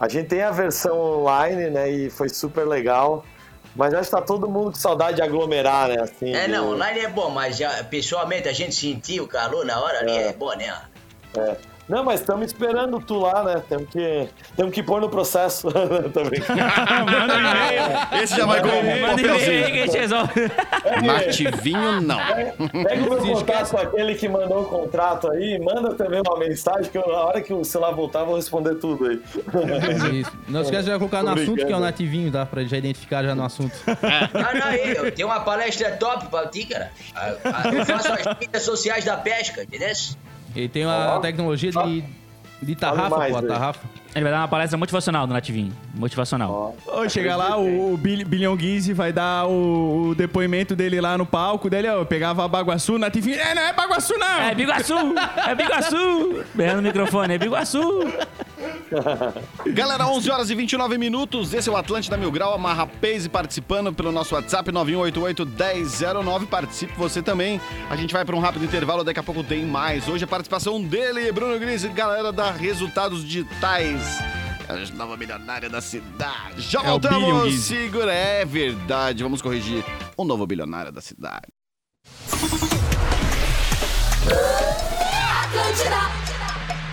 A 0.00 0.08
gente 0.08 0.26
tem 0.28 0.42
a 0.42 0.50
versão 0.50 0.98
online, 0.98 1.70
né? 1.70 1.88
E 1.88 2.10
foi 2.10 2.28
super 2.28 2.66
legal. 2.66 3.24
Mas 3.74 3.94
acho 3.94 4.10
que 4.10 4.16
tá 4.16 4.22
todo 4.22 4.48
mundo 4.48 4.72
com 4.72 4.74
saudade 4.74 5.16
de 5.16 5.22
aglomerar, 5.22 5.88
né? 5.88 6.02
Assim, 6.02 6.34
É, 6.34 6.46
não, 6.46 6.72
online 6.72 7.00
é 7.00 7.08
bom, 7.08 7.30
mas 7.30 7.56
já, 7.56 7.82
pessoalmente 7.84 8.48
a 8.48 8.52
gente 8.52 8.74
sentir 8.74 9.20
o 9.20 9.26
calor 9.26 9.64
na 9.64 9.80
hora 9.80 10.00
ali 10.00 10.10
É. 10.12 10.28
é, 10.28 10.32
bom, 10.32 10.54
né? 10.54 10.74
É. 11.36 11.56
Não, 11.88 12.04
mas 12.04 12.20
estamos 12.20 12.46
esperando 12.46 13.00
tu 13.00 13.18
lá, 13.20 13.42
né? 13.42 13.62
Temos 13.68 13.88
que, 13.90 14.28
temos 14.56 14.72
que 14.72 14.82
pôr 14.82 15.00
no 15.00 15.08
processo. 15.08 15.68
Brincando. 16.28 16.60
Manda 17.10 17.34
um 17.34 17.40
e-mail. 17.40 18.22
Esse 18.22 18.36
já 18.36 18.46
vai 18.46 18.62
com 18.62 18.68
o 18.68 18.70
Manda 18.70 18.80
e-mail 18.80 19.06
aí 19.06 19.16
que 19.16 19.26
a 19.26 19.32
papelzinho. 19.32 19.74
gente 19.74 19.98
resolve. 19.98 20.50
Nativinho, 21.04 22.00
não. 22.00 22.18
Pega 22.84 23.02
o 23.02 23.10
meu 23.10 23.18
contato, 23.18 23.76
aquele 23.76 24.14
que 24.14 24.28
mandou 24.28 24.62
o 24.62 24.64
contrato 24.66 25.30
aí, 25.30 25.58
manda 25.58 25.94
também 25.94 26.22
uma 26.26 26.38
mensagem 26.38 26.90
que 26.90 26.96
eu, 26.96 27.06
na 27.06 27.18
hora 27.18 27.40
que 27.40 27.52
o 27.52 27.64
celular 27.64 27.92
voltar, 27.92 28.20
eu 28.20 28.26
vou 28.26 28.36
responder 28.36 28.76
tudo 28.76 29.06
aí. 29.06 29.20
Isso. 30.20 30.32
Não 30.48 30.62
esquece 30.62 30.84
de 30.90 30.98
colocar 30.98 31.22
no 31.22 31.30
assunto, 31.30 31.66
que 31.66 31.72
é 31.72 31.76
o 31.76 31.80
nativinho, 31.80 32.30
tá? 32.30 32.46
Pra 32.46 32.62
já 32.64 32.76
identificar 32.76 33.22
já 33.22 33.34
no 33.34 33.44
assunto. 33.44 33.72
Ah, 33.86 34.54
não, 34.54 34.66
aí, 34.66 34.94
eu 34.96 35.10
tenho 35.12 35.28
uma 35.28 35.40
palestra 35.40 35.92
top 35.92 36.26
pra 36.26 36.46
ti, 36.46 36.64
cara. 36.64 36.90
Ah, 37.14 37.34
ah, 37.44 37.68
Eu 37.72 37.84
faço 37.84 38.12
as 38.12 38.38
mídias 38.38 38.62
sociais 38.62 39.04
da 39.04 39.16
pesca, 39.16 39.62
entendeu? 39.62 39.88
Ele 40.54 40.68
tem 40.68 40.84
uma 40.86 41.16
Ó. 41.16 41.18
tecnologia 41.20 41.70
de, 41.70 42.04
de 42.62 42.74
tarrafa, 42.76 43.16
mais, 43.16 43.32
pô, 43.32 43.38
a 43.38 43.40
velho. 43.40 43.52
tarrafa. 43.52 43.80
Ele 44.14 44.24
vai 44.24 44.32
dar 44.32 44.40
uma 44.40 44.48
palestra 44.48 44.76
motivacional 44.76 45.26
do 45.26 45.32
Nativinho. 45.32 45.72
Motivacional. 45.94 46.76
Ô, 46.86 47.08
chega 47.08 47.34
lá, 47.34 47.56
o, 47.56 47.94
o 47.94 47.96
Bil- 47.96 48.26
Bilhão 48.26 48.54
Guiz 48.54 48.86
vai 48.88 49.10
dar 49.10 49.46
o, 49.46 50.08
o 50.10 50.14
depoimento 50.14 50.76
dele 50.76 51.00
lá 51.00 51.16
no 51.16 51.24
palco 51.24 51.70
dele, 51.70 51.88
ó, 51.88 51.94
eu 52.00 52.04
pegava 52.06 52.46
Baguaçu, 52.46 52.98
Nativinho, 52.98 53.38
é, 53.40 53.54
não 53.54 53.62
é 53.62 53.72
Baguaçu 53.72 54.18
não! 54.18 54.26
É 54.42 54.54
Biguaçu! 54.54 54.94
É 55.48 55.54
Biguaçu! 55.54 56.44
Berrando 56.54 56.80
o 56.80 56.82
microfone, 56.82 57.34
é 57.34 57.38
Biguaçu! 57.38 57.80
Galera, 59.72 60.06
11 60.06 60.30
horas 60.30 60.50
e 60.50 60.54
29 60.54 60.98
minutos. 60.98 61.52
Esse 61.54 61.68
é 61.68 61.72
o 61.72 61.76
Atlântida 61.76 62.16
Mil 62.16 62.30
Grau. 62.30 62.54
Amarra 62.54 62.86
Pace 62.86 63.28
participando 63.28 63.92
pelo 63.92 64.12
nosso 64.12 64.34
WhatsApp 64.34 64.70
9188-1009. 64.72 66.46
Participe 66.46 66.92
você 66.96 67.22
também. 67.22 67.60
A 67.90 67.96
gente 67.96 68.12
vai 68.12 68.24
para 68.24 68.36
um 68.36 68.40
rápido 68.40 68.64
intervalo. 68.64 69.04
Daqui 69.04 69.20
a 69.20 69.22
pouco 69.22 69.42
tem 69.42 69.64
mais. 69.64 70.08
Hoje 70.08 70.24
a 70.24 70.28
participação 70.28 70.82
dele, 70.82 71.30
Bruno 71.32 71.58
Gris, 71.58 71.84
galera 71.86 72.32
da 72.32 72.50
Resultados 72.50 73.24
Digitais. 73.24 74.18
A 74.68 74.96
nova 74.96 75.16
milionária 75.16 75.68
da 75.68 75.80
cidade. 75.80 76.60
Já 76.62 76.80
É 76.80 76.84
voltamos. 76.84 77.54
Segura. 77.60 78.12
É 78.12 78.44
verdade. 78.44 79.22
Vamos 79.22 79.42
corrigir. 79.42 79.84
O 80.16 80.24
novo 80.24 80.46
bilionário 80.46 80.92
da 80.92 81.00
cidade. 81.00 81.48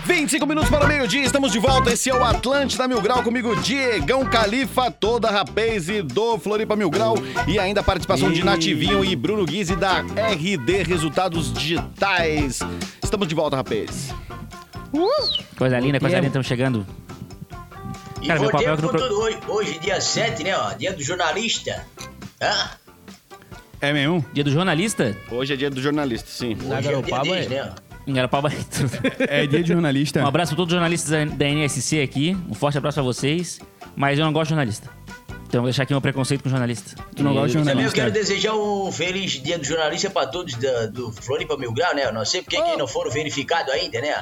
25 0.10 0.48
minutos 0.48 0.72
para 0.72 0.86
o 0.86 0.88
meio-dia, 0.88 1.22
estamos 1.22 1.52
de 1.52 1.60
volta. 1.60 1.94
Esse 1.94 2.10
é 2.10 2.16
o 2.16 2.24
Atlântida 2.24 2.88
Mil 2.88 3.00
Grau 3.00 3.22
comigo, 3.22 3.56
Diegão 3.58 4.26
Califa, 4.26 4.90
toda 4.90 5.28
a 5.28 5.32
Rapaze 5.32 6.02
do 6.02 6.40
Floripa 6.40 6.76
Mil 6.76 6.90
Grau 6.90 7.16
e 7.48 7.60
ainda 7.60 7.82
a 7.82 7.84
participação 7.84 8.32
de 8.32 8.44
Nativinho 8.44 9.06
e 9.06 9.16
Bruno 9.16 9.46
Guizzi 9.46 9.76
da 9.76 10.00
RD 10.02 10.82
Resultados 10.82 11.54
Digitais. 11.54 12.60
Estamos 13.04 13.28
de 13.28 13.36
volta, 13.36 13.58
rapaz. 13.58 14.10
Coisa 15.56 15.80
linda, 15.80 16.00
coisa 16.00 16.16
linda, 16.16 16.28
estamos 16.28 16.48
chegando. 16.48 16.88
E 18.20 18.28
Cara, 18.28 18.40
meu 18.40 18.50
papel 18.50 18.78
com 18.78 18.88
pro- 18.88 19.00
tudo 19.00 19.20
hoje. 19.22 19.38
Hoje, 19.48 19.80
dia 19.80 20.02
7, 20.02 20.44
né, 20.44 20.58
ó, 20.58 20.74
dia 20.74 20.92
do 20.92 21.04
jornalista. 21.04 21.86
Hã? 22.42 22.72
É 23.80 23.94
mesmo? 23.94 24.26
Dia 24.34 24.44
do 24.44 24.50
jornalista? 24.52 25.16
Hoje 25.30 25.54
é 25.54 25.56
dia 25.56 25.70
do 25.70 25.80
jornalista, 25.80 26.28
sim. 26.32 26.56
Hoje 26.56 26.74
é 26.74 26.82
dia 26.82 26.92
Garopaba, 26.94 27.24
deles, 27.24 27.46
é. 27.46 27.50
né, 27.50 27.72
ó. 27.86 27.89
Garopaba. 28.16 28.52
É 29.20 29.46
dia 29.48 29.62
de 29.64 29.70
jornalista. 29.70 30.24
um 30.24 30.28
abraço 30.28 30.52
pra 30.52 30.58
todos 30.58 30.72
os 30.74 30.76
jornalistas 30.80 31.10
da 31.12 31.26
da 31.36 31.46
NSC 31.50 32.02
aqui. 32.02 32.38
Um 32.50 32.54
forte 32.54 32.78
abraço 32.78 32.96
pra 32.96 33.04
vocês. 33.04 33.60
Mas 33.96 34.18
eu 34.20 34.26
não 34.26 34.32
gosto 34.34 34.46
de 34.46 34.50
jornalista. 34.50 34.90
Então 35.48 35.58
eu 35.60 35.62
vou 35.64 35.70
deixar 35.70 35.84
aqui 35.84 35.94
meu 35.94 36.00
preconceito 36.02 36.44
com 36.44 36.50
jornalista. 36.50 36.96
Tu 37.16 37.24
não 37.24 37.34
gosta 37.34 37.48
de 37.48 37.54
Também 37.54 37.70
eu 37.72 37.76
jornalista? 37.90 37.96
quero 38.00 38.12
desejar 38.12 38.54
um 38.54 38.92
feliz 38.92 39.32
dia 39.42 39.58
do 39.58 39.66
jornalista 39.66 40.10
pra 40.10 40.28
todos 40.28 40.54
da- 40.56 40.86
do 40.86 41.12
Floripa 41.12 41.58
Mil 41.58 41.74
Grau, 41.74 41.96
né? 41.96 42.06
Eu 42.06 42.14
não 42.14 42.24
sei 42.24 42.42
porque 42.44 42.60
Oh. 42.60 42.64
que 42.64 42.78
não 42.78 42.88
foram 42.88 43.10
verificados 43.12 43.74
ainda, 43.74 44.00
né? 44.00 44.14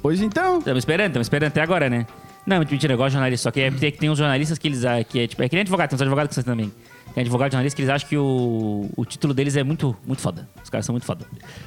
Pois 0.00 0.20
então. 0.20 0.58
Estamos 0.58 0.78
esperando, 0.78 1.06
estamos 1.08 1.26
esperando 1.26 1.48
até 1.48 1.60
agora, 1.60 1.90
né? 1.90 2.06
Não, 2.46 2.60
mentira, 2.60 2.92
eu 2.94 2.96
gosto 2.96 3.08
de 3.08 3.14
jornalista. 3.14 3.42
Só 3.42 3.50
que 3.50 3.60
é 3.62 3.70
porque 3.70 3.90
tem 3.90 4.08
uns 4.08 4.18
jornalistas 4.18 4.56
que 4.58 4.68
eles. 4.68 4.84
ah, 4.84 5.02
Que 5.02 5.20
é, 5.20 5.26
tipo, 5.26 5.42
é 5.42 5.48
que 5.48 5.56
nem 5.56 5.62
advogado, 5.62 5.88
tem 5.90 5.96
uns 5.96 6.02
advogados 6.02 6.28
que 6.28 6.34
são 6.36 6.44
também. 6.44 6.72
Tem 7.16 7.22
advogado 7.22 7.50
jornalista 7.50 7.74
que 7.74 7.80
eles 7.80 7.88
acham 7.88 8.06
que 8.10 8.18
o, 8.18 8.90
o 8.94 9.04
título 9.06 9.32
deles 9.32 9.56
é 9.56 9.64
muito, 9.64 9.96
muito 10.06 10.20
foda. 10.20 10.46
Os 10.62 10.68
caras 10.68 10.84
são 10.84 10.92
muito 10.92 11.06
foda. 11.06 11.24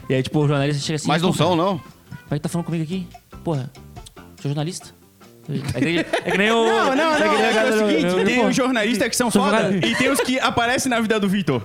E 0.08 0.14
aí, 0.14 0.22
tipo, 0.22 0.38
o 0.38 0.48
jornalista 0.48 0.80
chega 0.80 0.98
assim. 0.98 1.08
Mas 1.08 1.24
não 1.24 1.32
"Pô, 1.32 1.38
são, 1.38 1.56
não. 1.56 1.82
Vai 2.30 2.38
que 2.38 2.44
tá 2.44 2.50
falando 2.50 2.68
comigo 2.68 2.84
aqui? 2.84 3.08
Porra, 3.44 3.68
sou 4.40 4.48
jornalista? 4.52 4.94
É 5.74 5.80
que, 5.80 6.00
é 6.00 6.32
que 6.32 6.38
nem 6.38 6.52
o. 6.52 6.66
Não, 6.66 6.96
não, 6.96 7.14
é 7.16 7.20
não. 7.20 7.34
É, 7.34 7.54
é 7.54 7.70
o 7.70 7.78
seguinte, 7.88 8.06
eu- 8.18 8.26
tem 8.26 8.46
os 8.46 8.56
jornalistas 8.56 9.08
que 9.10 9.16
são 9.16 9.32
foda 9.32 9.72
e 9.86 9.96
tem 9.96 10.10
os 10.10 10.20
que 10.22 10.40
aparecem 10.40 10.90
na 10.90 11.00
vida 11.00 11.20
do 11.20 11.28
Vitor. 11.28 11.62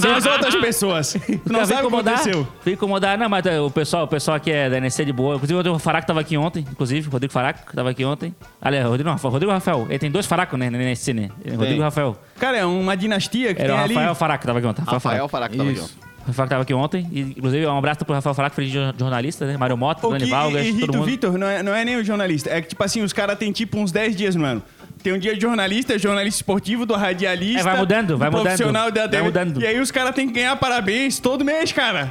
São 0.00 0.14
as 0.14 0.26
outras 0.26 0.54
pessoas. 0.56 1.12
Tu 1.44 1.52
não 1.52 1.60
sabe 1.64 1.72
o 1.74 1.76
que 1.76 1.86
incomodar. 1.86 2.14
aconteceu. 2.14 2.48
Vem 2.64 2.74
incomodar. 2.74 3.18
Não, 3.18 3.28
mas 3.28 3.44
o 3.46 3.70
pessoal, 3.70 4.04
o 4.04 4.08
pessoal 4.08 4.36
aqui 4.36 4.50
é 4.50 4.68
da 4.68 4.78
NSC 4.78 5.04
de 5.04 5.12
boa. 5.12 5.36
Inclusive, 5.36 5.68
o 5.68 5.78
Faraco 5.78 6.06
tava 6.06 6.20
aqui 6.20 6.36
ontem. 6.36 6.64
Inclusive, 6.70 7.08
o 7.08 7.10
Rodrigo 7.10 7.32
Faraco 7.32 7.74
tava 7.74 7.90
aqui 7.90 8.04
ontem. 8.04 8.34
Aliás, 8.60 8.86
Rodrigo 8.86 9.08
não, 9.08 9.16
Rodrigo 9.16 9.52
Rafael. 9.52 9.86
Ele 9.88 9.98
tem 9.98 10.10
dois 10.10 10.26
Faracos, 10.26 10.58
né, 10.58 10.70
na 10.70 10.78
NSC, 10.78 11.12
né? 11.12 11.28
Rodrigo 11.56 11.80
e 11.80 11.82
Rafael. 11.82 12.16
Cara, 12.38 12.56
é 12.58 12.64
uma 12.64 12.96
dinastia 12.96 13.54
que 13.54 13.62
Era 13.62 13.72
o 13.72 13.76
tem 13.76 13.84
ali. 13.84 13.94
Rafael 13.94 14.14
Faraco 14.14 14.40
que 14.40 14.46
tava 14.46 14.58
aqui 14.58 14.68
ontem. 14.68 14.82
Rafael 14.86 15.28
Faraco 15.28 15.56
tava 15.56 15.70
aqui, 15.70 15.80
ó. 15.80 16.09
Rafael 16.26 16.48
tava 16.48 16.62
aqui 16.62 16.74
ontem. 16.74 17.06
E, 17.10 17.20
inclusive, 17.20 17.66
um 17.66 17.76
abraço 17.78 18.04
pro 18.04 18.14
Rafael 18.14 18.34
Faraco, 18.34 18.54
filho 18.56 18.68
de 18.68 18.72
jor- 18.74 18.94
jornalista, 18.98 19.46
né? 19.46 19.56
Mário 19.56 19.76
Mota, 19.76 20.08
Dani 20.08 20.24
que 20.24 20.30
Valgas, 20.30 20.66
irrita 20.66 20.86
todo 20.86 20.94
o 20.94 20.98
mundo. 20.98 21.06
Vitor 21.06 21.38
não 21.38 21.46
é, 21.46 21.62
não 21.62 21.74
é 21.74 21.84
nem 21.84 21.96
o 21.96 22.04
jornalista. 22.04 22.50
É 22.50 22.60
que, 22.60 22.68
tipo 22.68 22.82
assim, 22.84 23.02
os 23.02 23.12
caras 23.12 23.38
têm 23.38 23.50
tipo 23.52 23.78
uns 23.78 23.90
10 23.90 24.14
dias 24.16 24.34
no 24.34 24.44
ano. 24.44 24.62
Tem 25.02 25.12
um 25.12 25.18
dia 25.18 25.34
de 25.34 25.40
jornalista, 25.40 25.98
jornalista 25.98 26.38
esportivo, 26.38 26.84
do 26.84 26.94
radialista. 26.94 27.60
É, 27.60 27.62
vai 27.62 27.76
mudando, 27.78 28.18
vai 28.18 28.28
do 28.28 28.36
mudando. 28.36 28.44
profissional 28.52 28.90
da 28.90 29.06
Vai 29.06 29.22
mudando. 29.22 29.62
E 29.62 29.66
aí 29.66 29.80
os 29.80 29.90
caras 29.90 30.14
têm 30.14 30.26
que 30.28 30.34
ganhar 30.34 30.54
parabéns 30.56 31.18
todo 31.18 31.44
mês, 31.44 31.72
cara. 31.72 32.08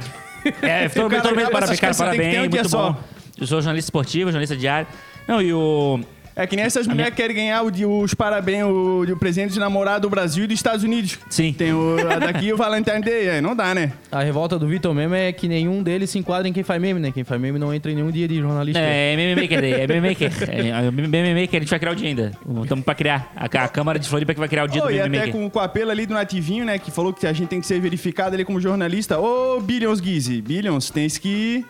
É, 0.60 0.88
todo, 0.90 1.10
todo 1.22 1.28
acaba 1.38 1.50
parabéns, 1.50 1.80
cara, 1.80 1.92
que 1.92 1.98
parabéns, 1.98 2.36
um 2.36 2.40
muito 2.40 2.68
só. 2.68 2.92
bom. 2.92 2.98
Eu 3.40 3.46
sou 3.46 3.60
jornalista 3.60 3.86
esportivo, 3.86 4.24
jornalista 4.30 4.56
diário. 4.56 4.88
Não, 5.28 5.40
e 5.40 5.52
o... 5.52 6.00
É 6.42 6.46
que 6.46 6.56
nem 6.56 6.64
essas 6.64 6.86
mulheres 6.86 7.10
que 7.10 7.16
querem 7.20 7.36
ganhar 7.36 7.62
o 7.62 7.70
os 8.00 8.14
parabéns, 8.14 8.64
o, 8.64 9.04
de- 9.04 9.12
o 9.12 9.16
presente 9.16 9.52
de 9.52 9.58
namorado 9.60 10.02
do 10.02 10.10
Brasil 10.10 10.44
e 10.44 10.46
dos 10.46 10.54
Estados 10.56 10.82
Unidos. 10.84 11.18
Sim. 11.28 11.52
Tem 11.52 11.72
o 11.72 11.96
a 12.10 12.18
daqui 12.18 12.46
e 12.46 12.52
o 12.52 12.56
Valentine 12.56 13.00
Day. 13.00 13.28
Aí 13.30 13.40
não 13.40 13.54
dá, 13.54 13.74
né? 13.74 13.92
A 14.10 14.22
revolta 14.22 14.58
do 14.58 14.66
Vitor 14.66 14.94
mesmo 14.94 15.14
é 15.14 15.32
que 15.32 15.46
nenhum 15.48 15.82
deles 15.82 16.08
se 16.10 16.18
enquadra 16.18 16.48
em 16.48 16.52
quem 16.52 16.62
faz 16.62 16.80
meme, 16.80 16.98
né? 16.98 17.10
Quem 17.12 17.24
faz 17.24 17.40
meme 17.40 17.58
não 17.58 17.72
entra 17.74 17.92
em 17.92 17.94
nenhum 17.94 18.10
dia 18.10 18.26
de 18.26 18.36
jornalista. 18.40 18.80
É, 18.80 19.14
MMA 19.16 19.42
Maker, 19.42 19.64
é 19.64 19.86
MMA 19.86 20.08
Maker. 20.08 20.32
É, 20.48 20.90
MMA 20.90 21.40
Maker, 21.40 21.56
a 21.56 21.60
gente 21.60 21.70
vai 21.70 21.78
criar 21.78 21.92
o 21.92 21.96
dia 21.96 22.08
ainda. 22.08 22.32
Estamos 22.62 22.84
pra 22.84 22.94
criar. 22.94 23.32
A, 23.36 23.44
a 23.44 23.68
Câmara 23.68 23.98
de 23.98 24.08
Floripa 24.08 24.32
que 24.32 24.40
vai 24.40 24.48
criar 24.48 24.64
o 24.64 24.68
dia 24.68 24.82
Ô, 24.82 24.86
do 24.86 24.92
e 24.92 24.96
MMA 24.96 25.06
até 25.06 25.18
Maker. 25.18 25.32
com, 25.32 25.50
com 25.50 25.58
o 25.58 25.62
apelo 25.62 25.90
ali 25.90 26.06
do 26.06 26.14
Nativinho, 26.14 26.64
né? 26.64 26.78
Que 26.78 26.90
falou 26.90 27.12
que 27.12 27.26
a 27.26 27.32
gente 27.32 27.48
tem 27.48 27.60
que 27.60 27.66
ser 27.66 27.78
verificado 27.80 28.34
ali 28.34 28.44
como 28.44 28.60
jornalista. 28.60 29.18
Ô, 29.20 29.60
Billions 29.60 30.00
Guizzi, 30.00 30.40
Billions, 30.40 30.88
tens 30.90 31.18
que 31.18 31.64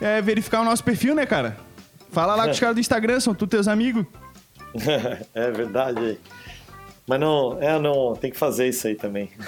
é, 0.00 0.20
verificar 0.20 0.60
o 0.60 0.64
nosso 0.64 0.84
perfil, 0.84 1.14
né, 1.14 1.24
cara? 1.26 1.56
Fala 2.10 2.34
lá 2.34 2.44
com 2.44 2.50
os 2.50 2.60
caras 2.60 2.74
do 2.74 2.80
Instagram, 2.80 3.20
são 3.20 3.34
tu 3.34 3.46
teus 3.46 3.68
amigos. 3.68 4.04
é 5.34 5.50
verdade. 5.50 6.18
Mas 7.10 7.18
não, 7.18 7.58
é, 7.60 7.76
não, 7.80 8.14
tem 8.14 8.30
que 8.30 8.36
fazer 8.38 8.68
isso 8.68 8.86
aí 8.86 8.94
também. 8.94 9.28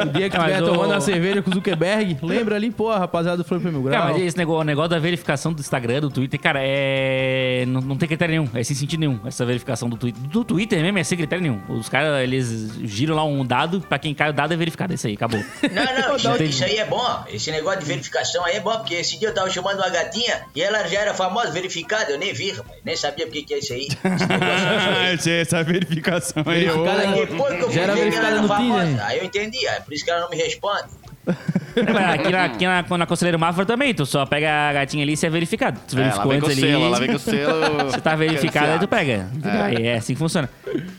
O 0.00 0.08
dia 0.12 0.30
que 0.30 0.36
É, 0.36 0.38
mas 0.38 0.52
tiver 0.54 0.62
o- 0.62 0.66
tomando 0.72 0.90
uma 0.92 1.00
cerveja 1.00 1.42
com 1.42 1.50
o 1.50 1.54
Zuckerberg, 1.54 2.16
lembra 2.22 2.56
ali, 2.56 2.70
pô, 2.70 2.88
a 2.90 2.98
rapaziada 2.98 3.36
do 3.36 3.44
Floripa 3.44 3.70
Mil 3.70 3.82
Grau. 3.82 4.00
Cara, 4.00 4.12
mas 4.14 4.22
esse 4.22 4.36
negócio, 4.38 4.60
o 4.62 4.64
negócio 4.64 4.88
da 4.90 4.98
verificação 4.98 5.52
do 5.52 5.60
Instagram, 5.60 6.00
do 6.00 6.08
Twitter, 6.10 6.40
cara, 6.40 6.60
é. 6.62 7.64
Não, 7.66 7.82
não 7.82 7.96
tem 7.98 8.08
critério 8.08 8.32
nenhum. 8.32 8.48
É 8.54 8.64
sem 8.64 8.74
sentido 8.74 9.00
nenhum. 9.00 9.20
Essa 9.26 9.44
verificação 9.44 9.90
do 9.90 9.96
Twitter. 9.98 10.22
Do 10.22 10.42
Twitter 10.42 10.80
mesmo 10.80 10.98
é 10.98 11.04
sem 11.04 11.18
critério 11.18 11.42
nenhum. 11.42 11.60
Os 11.68 11.88
caras, 11.90 12.22
eles 12.22 12.72
giram 12.84 13.14
lá 13.14 13.24
um 13.24 13.44
dado, 13.44 13.82
pra 13.82 13.98
quem 13.98 14.14
cai 14.14 14.30
o 14.30 14.32
dado 14.32 14.54
é 14.54 14.56
verificado. 14.56 14.92
É 14.92 14.94
isso 14.94 15.06
aí, 15.06 15.14
acabou. 15.14 15.40
Não, 15.40 16.08
não, 16.08 16.16
isso, 16.16 16.42
isso 16.42 16.64
aí 16.64 16.76
é 16.78 16.86
bom. 16.86 17.24
Esse 17.28 17.50
negócio 17.50 17.80
de 17.80 17.86
verificação 17.86 18.42
aí 18.46 18.56
é 18.56 18.60
bom, 18.60 18.74
porque 18.78 18.94
esse 18.94 19.18
dia 19.18 19.28
eu 19.28 19.34
tava 19.34 19.50
chamando 19.50 19.76
uma 19.80 19.90
gatinha 19.90 20.42
e 20.54 20.62
ela 20.62 20.86
já 20.86 21.00
era 21.00 21.12
famosa, 21.14 21.50
verificada, 21.50 22.10
eu 22.10 22.18
nem 22.18 22.32
vi, 22.32 22.52
rapaz. 22.52 22.78
Nem 22.84 22.96
sabia 22.96 23.26
o 23.26 23.30
que, 23.30 23.42
que 23.42 23.52
é 23.54 23.58
isso 23.58 23.74
aí. 23.74 23.88
Esse 24.00 24.26
negócio 24.26 24.68
aí. 24.96 25.14
essa, 25.14 25.30
essa 25.30 25.64
verificação 25.90 26.42
aí. 26.46 26.64
Verificada 26.64 27.06
no- 27.06 27.16
depois 27.26 27.54
que 27.56 27.62
eu 27.64 27.70
Já 27.72 27.80
era 27.82 27.94
verificada 27.94 28.26
era 28.28 28.42
no 28.42 28.48
famosa, 28.48 28.86
Tinder. 28.86 29.06
aí 29.06 29.18
eu 29.18 29.24
entendi, 29.24 29.66
é 29.66 29.80
por 29.80 29.92
isso 29.92 30.04
que 30.04 30.10
ela 30.10 30.20
não 30.22 30.30
me 30.30 30.36
responde. 30.36 30.88
É, 31.76 32.04
aqui 32.14 32.30
na, 32.32 32.44
aqui 32.46 32.64
na, 32.66 32.98
na 32.98 33.06
Conselheiro 33.06 33.38
Mafra 33.38 33.64
também, 33.64 33.94
tu 33.94 34.04
só 34.04 34.26
pega 34.26 34.50
a 34.50 34.72
gatinha 34.72 35.04
ali 35.04 35.12
e 35.12 35.16
você 35.16 35.28
é 35.28 35.30
verificado. 35.30 35.78
Tu 35.86 35.96
É, 35.96 36.02
verificou 36.02 36.32
o 36.32 36.34
antes 36.34 36.50
ali. 36.50 36.60
selo, 36.62 36.84
ela 36.84 36.98
vem 36.98 37.08
com 37.10 37.14
o 37.14 37.18
selo. 37.20 37.76
Você 37.84 38.00
tá 38.00 38.16
verificado, 38.16 38.72
aí 38.72 38.78
tu 38.80 38.88
pega. 38.88 39.28
Entendeu? 39.32 39.62
Aí 39.62 39.86
é 39.86 39.94
assim 39.98 40.14
que 40.14 40.18
funciona. 40.18 40.50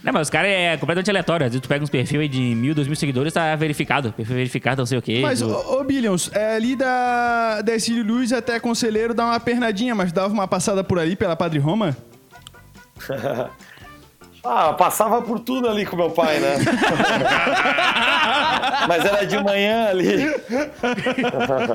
Não, 0.02 0.14
mas 0.14 0.22
os 0.28 0.30
caras 0.30 0.50
é 0.50 0.78
completamente 0.78 1.10
aleatório. 1.10 1.46
Às 1.46 1.52
vezes 1.52 1.62
tu 1.62 1.68
pega 1.68 1.84
uns 1.84 1.90
perfis 1.90 2.18
aí 2.18 2.30
de 2.30 2.40
mil, 2.40 2.74
dois 2.74 2.88
mil 2.88 2.96
seguidores, 2.96 3.34
tá 3.34 3.54
verificado. 3.58 4.14
Perfil 4.14 4.36
verificado, 4.38 4.80
não 4.82 4.86
sei 4.86 4.98
o 4.98 5.02
quê. 5.02 5.20
Mas, 5.22 5.40
Tu- 5.40 5.46
ô, 5.50 5.82
ô 5.82 5.84
Billions, 5.84 6.32
é, 6.34 6.56
ali 6.56 6.78
da, 6.78 7.62
da 7.62 7.74
Ercílio 7.74 8.06
Luz 8.06 8.32
até 8.32 8.58
Conselheiro 8.58 9.14
dá 9.14 9.26
uma 9.26 9.40
pernadinha, 9.42 9.94
mas 9.94 10.14
dava 10.14 10.34
uma 10.34 10.48
passada 10.48 10.82
por 10.86 10.98
ali 10.98 11.18
pela 11.18 11.36
Padre 11.36 11.60
Roma? 11.60 11.98
Ah, 14.44 14.74
passava 14.74 15.22
por 15.22 15.40
tudo 15.40 15.70
ali 15.70 15.86
com 15.86 15.96
meu 15.96 16.10
pai, 16.10 16.40
né? 16.40 16.58
Mas 18.88 19.06
era 19.06 19.26
de 19.26 19.38
manhã 19.44 19.90
ali. 19.90 20.26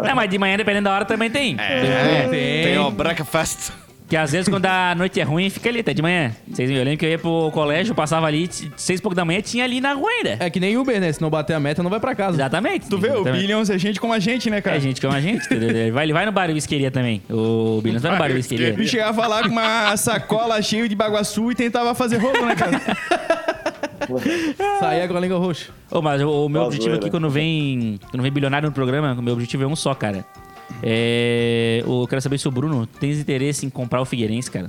Não, 0.05 0.15
mas 0.17 0.29
de 0.29 0.39
manhã, 0.39 0.57
dependendo 0.57 0.85
da 0.85 0.95
hora, 0.95 1.05
também 1.05 1.31
tem. 1.31 1.57
É, 1.59 2.27
tem. 2.29 2.65
tem 2.65 2.79
o 2.79 2.91
breakfast. 2.91 3.71
Que 4.09 4.17
às 4.17 4.31
vezes 4.31 4.49
quando 4.49 4.67
a 4.67 4.95
noite 4.95 5.21
é 5.21 5.25
ruim, 5.25 5.51
fica 5.51 5.69
ali 5.69 5.81
até 5.81 5.93
de 5.93 6.01
manhã. 6.01 6.31
Vocês, 6.49 6.71
eu 6.71 6.77
lembro 6.85 6.97
que 6.99 7.07
eu 7.07 7.11
ia 7.11 7.19
pro 7.19 7.51
colégio, 7.53 7.93
passava 7.93 8.27
ali, 8.27 8.49
seis 8.77 9.01
e 9.01 9.03
pouco 9.03 9.17
da 9.17 9.25
manhã, 9.25 9.41
tinha 9.41 9.65
ali 9.65 9.81
na 9.81 9.95
rua 9.95 10.09
ainda. 10.09 10.37
É 10.39 10.49
que 10.49 10.61
nem 10.61 10.77
Uber, 10.77 11.01
né? 11.01 11.13
Se 11.13 11.21
não 11.21 11.29
bater 11.29 11.55
a 11.55 11.61
meta, 11.61 11.83
não 11.83 11.91
vai 11.91 11.99
pra 11.99 12.15
casa. 12.15 12.37
Exatamente. 12.37 12.89
Tu 12.89 12.99
vê, 12.99 13.11
o. 13.11 13.25
Billions 13.25 13.69
é 13.69 13.77
gente 13.77 14.01
como 14.01 14.13
a 14.13 14.21
gente, 14.21 14.49
né, 14.49 14.61
cara? 14.61 14.77
É 14.77 14.81
gente 14.81 15.01
como 15.01 15.13
a 15.13 15.21
gente? 15.21 15.53
Ele 15.53 15.91
vai, 15.91 16.05
ele 16.05 16.13
vai 16.13 16.25
no 16.25 16.31
bar 16.31 16.49
e 16.49 16.53
whiskeria 16.53 16.91
também. 16.91 17.21
O 17.29 17.81
Billions 17.83 18.03
vai 18.03 18.13
no 18.13 18.19
bar 18.19 18.31
e 18.31 18.35
whiskeria. 18.35 18.69
Ele 18.69 18.87
chegava 18.87 19.27
lá 19.27 19.43
com 19.43 19.49
uma 19.49 19.97
sacola 19.97 20.63
cheia 20.63 20.89
de 20.89 20.95
baguaçu 20.95 21.51
e 21.51 21.55
tentava 21.57 21.93
fazer 21.95 22.19
rolo, 22.19 22.47
né, 22.47 22.55
cara? 22.55 22.81
Saía 24.79 25.09
com 25.09 25.17
a 25.17 25.21
língua 25.21 25.39
roxa. 25.39 25.71
Ô, 25.91 26.01
mas 26.01 26.23
o, 26.23 26.47
o 26.47 26.49
meu 26.49 26.63
Tá 26.63 26.67
objetivo 26.69 26.95
aqui, 26.95 27.11
quando 27.11 27.29
vem, 27.29 27.99
quando 28.11 28.23
vem 28.23 28.31
bilionário 28.31 28.69
no 28.69 28.73
programa, 28.73 29.15
o 29.19 29.23
meu 29.23 29.35
objetivo 29.35 29.65
é 29.65 29.67
um 29.67 29.75
só, 29.77 29.95
cara. 29.95 30.25
É, 30.83 31.83
eu 31.87 32.07
quero 32.09 32.21
saber 32.21 32.39
se 32.39 32.47
o 32.47 32.51
Bruno 32.51 32.87
tem 32.87 33.13
interesse 33.13 33.65
em 33.67 33.71
comprar 33.71 34.01
o 34.01 34.05
Figueirense, 34.05 34.51
cara. 34.51 34.69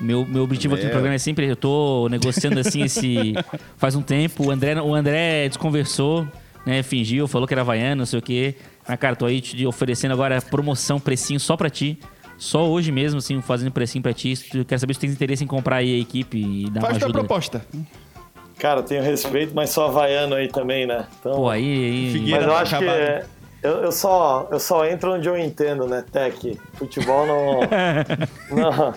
Meu, 0.00 0.24
meu 0.26 0.44
objetivo 0.44 0.74
aqui 0.74 0.84
no 0.84 0.90
programa 0.90 1.14
é 1.14 1.18
sempre, 1.18 1.46
eu 1.46 1.56
tô 1.56 2.08
negociando 2.10 2.58
assim 2.58 2.82
esse. 2.82 3.34
Faz 3.76 3.94
um 3.94 4.02
tempo. 4.02 4.46
O 4.46 4.50
André, 4.50 4.80
o 4.80 4.94
André 4.94 5.46
desconversou, 5.48 6.26
né? 6.64 6.82
Fingiu, 6.82 7.28
falou 7.28 7.46
que 7.46 7.52
era 7.52 7.60
havaiano, 7.60 7.96
não 8.00 8.06
sei 8.06 8.18
o 8.18 8.22
quê. 8.22 8.54
Mas, 8.88 8.98
cara, 8.98 9.14
tô 9.14 9.26
aí 9.26 9.40
te 9.40 9.66
oferecendo 9.66 10.12
agora 10.12 10.40
promoção, 10.40 10.98
precinho 10.98 11.38
só 11.38 11.56
pra 11.56 11.68
ti. 11.68 11.98
Só 12.38 12.66
hoje 12.66 12.90
mesmo, 12.90 13.18
assim, 13.18 13.42
fazendo 13.42 13.70
precinho 13.70 14.02
pra 14.02 14.14
ti. 14.14 14.32
Eu 14.54 14.64
quero 14.64 14.78
saber 14.80 14.94
se 14.94 15.00
tu 15.00 15.02
tem 15.02 15.10
interesse 15.10 15.44
em 15.44 15.46
comprar 15.46 15.76
aí 15.76 15.94
a 15.94 15.98
equipe 15.98 16.38
e 16.38 16.70
dar 16.70 16.80
Faz 16.80 16.94
uma 16.94 16.98
tua 17.00 17.06
ajuda. 17.08 17.18
proposta. 17.18 17.66
Cara, 18.58 18.82
tenho 18.82 19.02
respeito, 19.02 19.54
mas 19.54 19.68
sou 19.70 19.84
havaiano 19.84 20.34
aí 20.34 20.48
também, 20.48 20.86
né? 20.86 21.04
Então, 21.20 21.34
Pô, 21.34 21.48
aí. 21.50 21.62
aí 22.14 22.30
mas 22.30 22.42
eu 22.42 22.56
acho 22.56 22.76
acabado. 22.76 22.96
que 22.96 23.02
é- 23.02 23.24
eu, 23.62 23.82
eu 23.82 23.92
só, 23.92 24.48
eu 24.50 24.58
só 24.58 24.86
entro 24.86 25.14
onde 25.14 25.28
eu 25.28 25.36
entendo, 25.38 25.86
né, 25.86 26.04
Tech? 26.10 26.58
Futebol 26.74 27.26
não. 27.26 27.60
não 28.56 28.94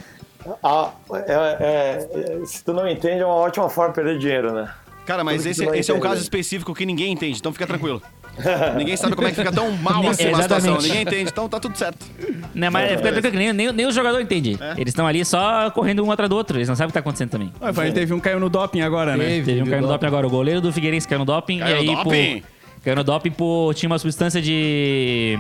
Ah, 0.63 0.91
é- 1.13 1.32
é- 1.34 2.10
é- 2.41 2.45
se 2.45 2.63
tu 2.63 2.73
não 2.73 2.88
entende, 2.88 3.21
é 3.21 3.26
uma 3.26 3.36
ótima 3.36 3.69
forma 3.69 3.89
de 3.89 3.95
perder 3.95 4.17
dinheiro, 4.19 4.54
né? 4.54 4.69
Cara, 5.06 5.23
mas 5.23 5.38
Tudo 5.41 5.52
esse, 5.52 5.65
esse 5.65 5.91
é 5.91 5.93
um 5.93 5.99
caso 5.99 6.21
específico 6.21 6.73
que 6.73 6.86
ninguém 6.86 7.12
entende, 7.12 7.38
então 7.38 7.52
fica 7.52 7.67
tranquilo. 7.67 8.02
ninguém 8.76 8.97
sabe 8.97 9.15
como 9.15 9.28
é 9.28 9.32
que 9.32 9.38
fica 9.38 9.52
tão 9.52 9.71
mal 9.78 10.08
assim 10.08 10.28
uma 10.28 10.39
Exatamente. 10.39 10.41
situação. 10.41 10.82
Ninguém 10.82 11.02
entende, 11.04 11.30
então 11.32 11.47
tá 11.47 11.60
tudo 11.60 11.78
certo. 11.78 12.06
Não, 12.54 12.71
mas 12.71 12.89
fica 12.89 13.12
tranquilo 13.12 13.32
que 13.32 13.38
nem, 13.38 13.54
nem, 13.54 13.71
nem 13.71 13.86
o 13.86 13.91
jogador 13.91 14.19
entende. 14.19 14.58
É. 14.60 14.71
Eles 14.71 14.88
estão 14.91 15.06
ali 15.06 15.23
só 15.23 15.69
correndo 15.71 16.04
um 16.04 16.12
atrás 16.12 16.30
do 16.30 16.36
outro. 16.36 16.58
Eles 16.58 16.67
não 16.67 16.76
sabem 16.76 16.88
o 16.88 16.89
que 16.89 16.93
tá 16.93 16.99
acontecendo 17.02 17.30
também. 17.30 17.54
A 17.62 17.71
gente 17.71 17.93
teve 17.93 18.13
um 18.13 18.19
caiu 18.19 18.39
no 18.39 18.49
doping 18.49 18.82
agora, 18.82 19.15
né? 19.15 19.26
Teve. 19.26 19.45
Teve 19.45 19.62
um 19.62 19.69
caiu 19.69 19.82
no 19.82 19.88
doping. 19.88 20.06
agora. 20.08 20.26
O 20.26 20.30
goleiro 20.30 20.62
do 20.62 20.73
Figueirense 20.73 21.08
caiu 21.08 21.19
no 21.19 21.26
doping. 21.26 21.60
Caiu 21.60 21.76
e 21.76 21.80
aí, 21.80 21.86
doping? 21.95 22.41
Por, 22.41 22.49
caiu 22.84 22.96
no 22.96 23.04
doping 23.04 23.32
por... 23.32 23.74
Tinha 23.74 23.89
uma 23.89 23.98
substância 23.98 24.41
de... 24.41 25.39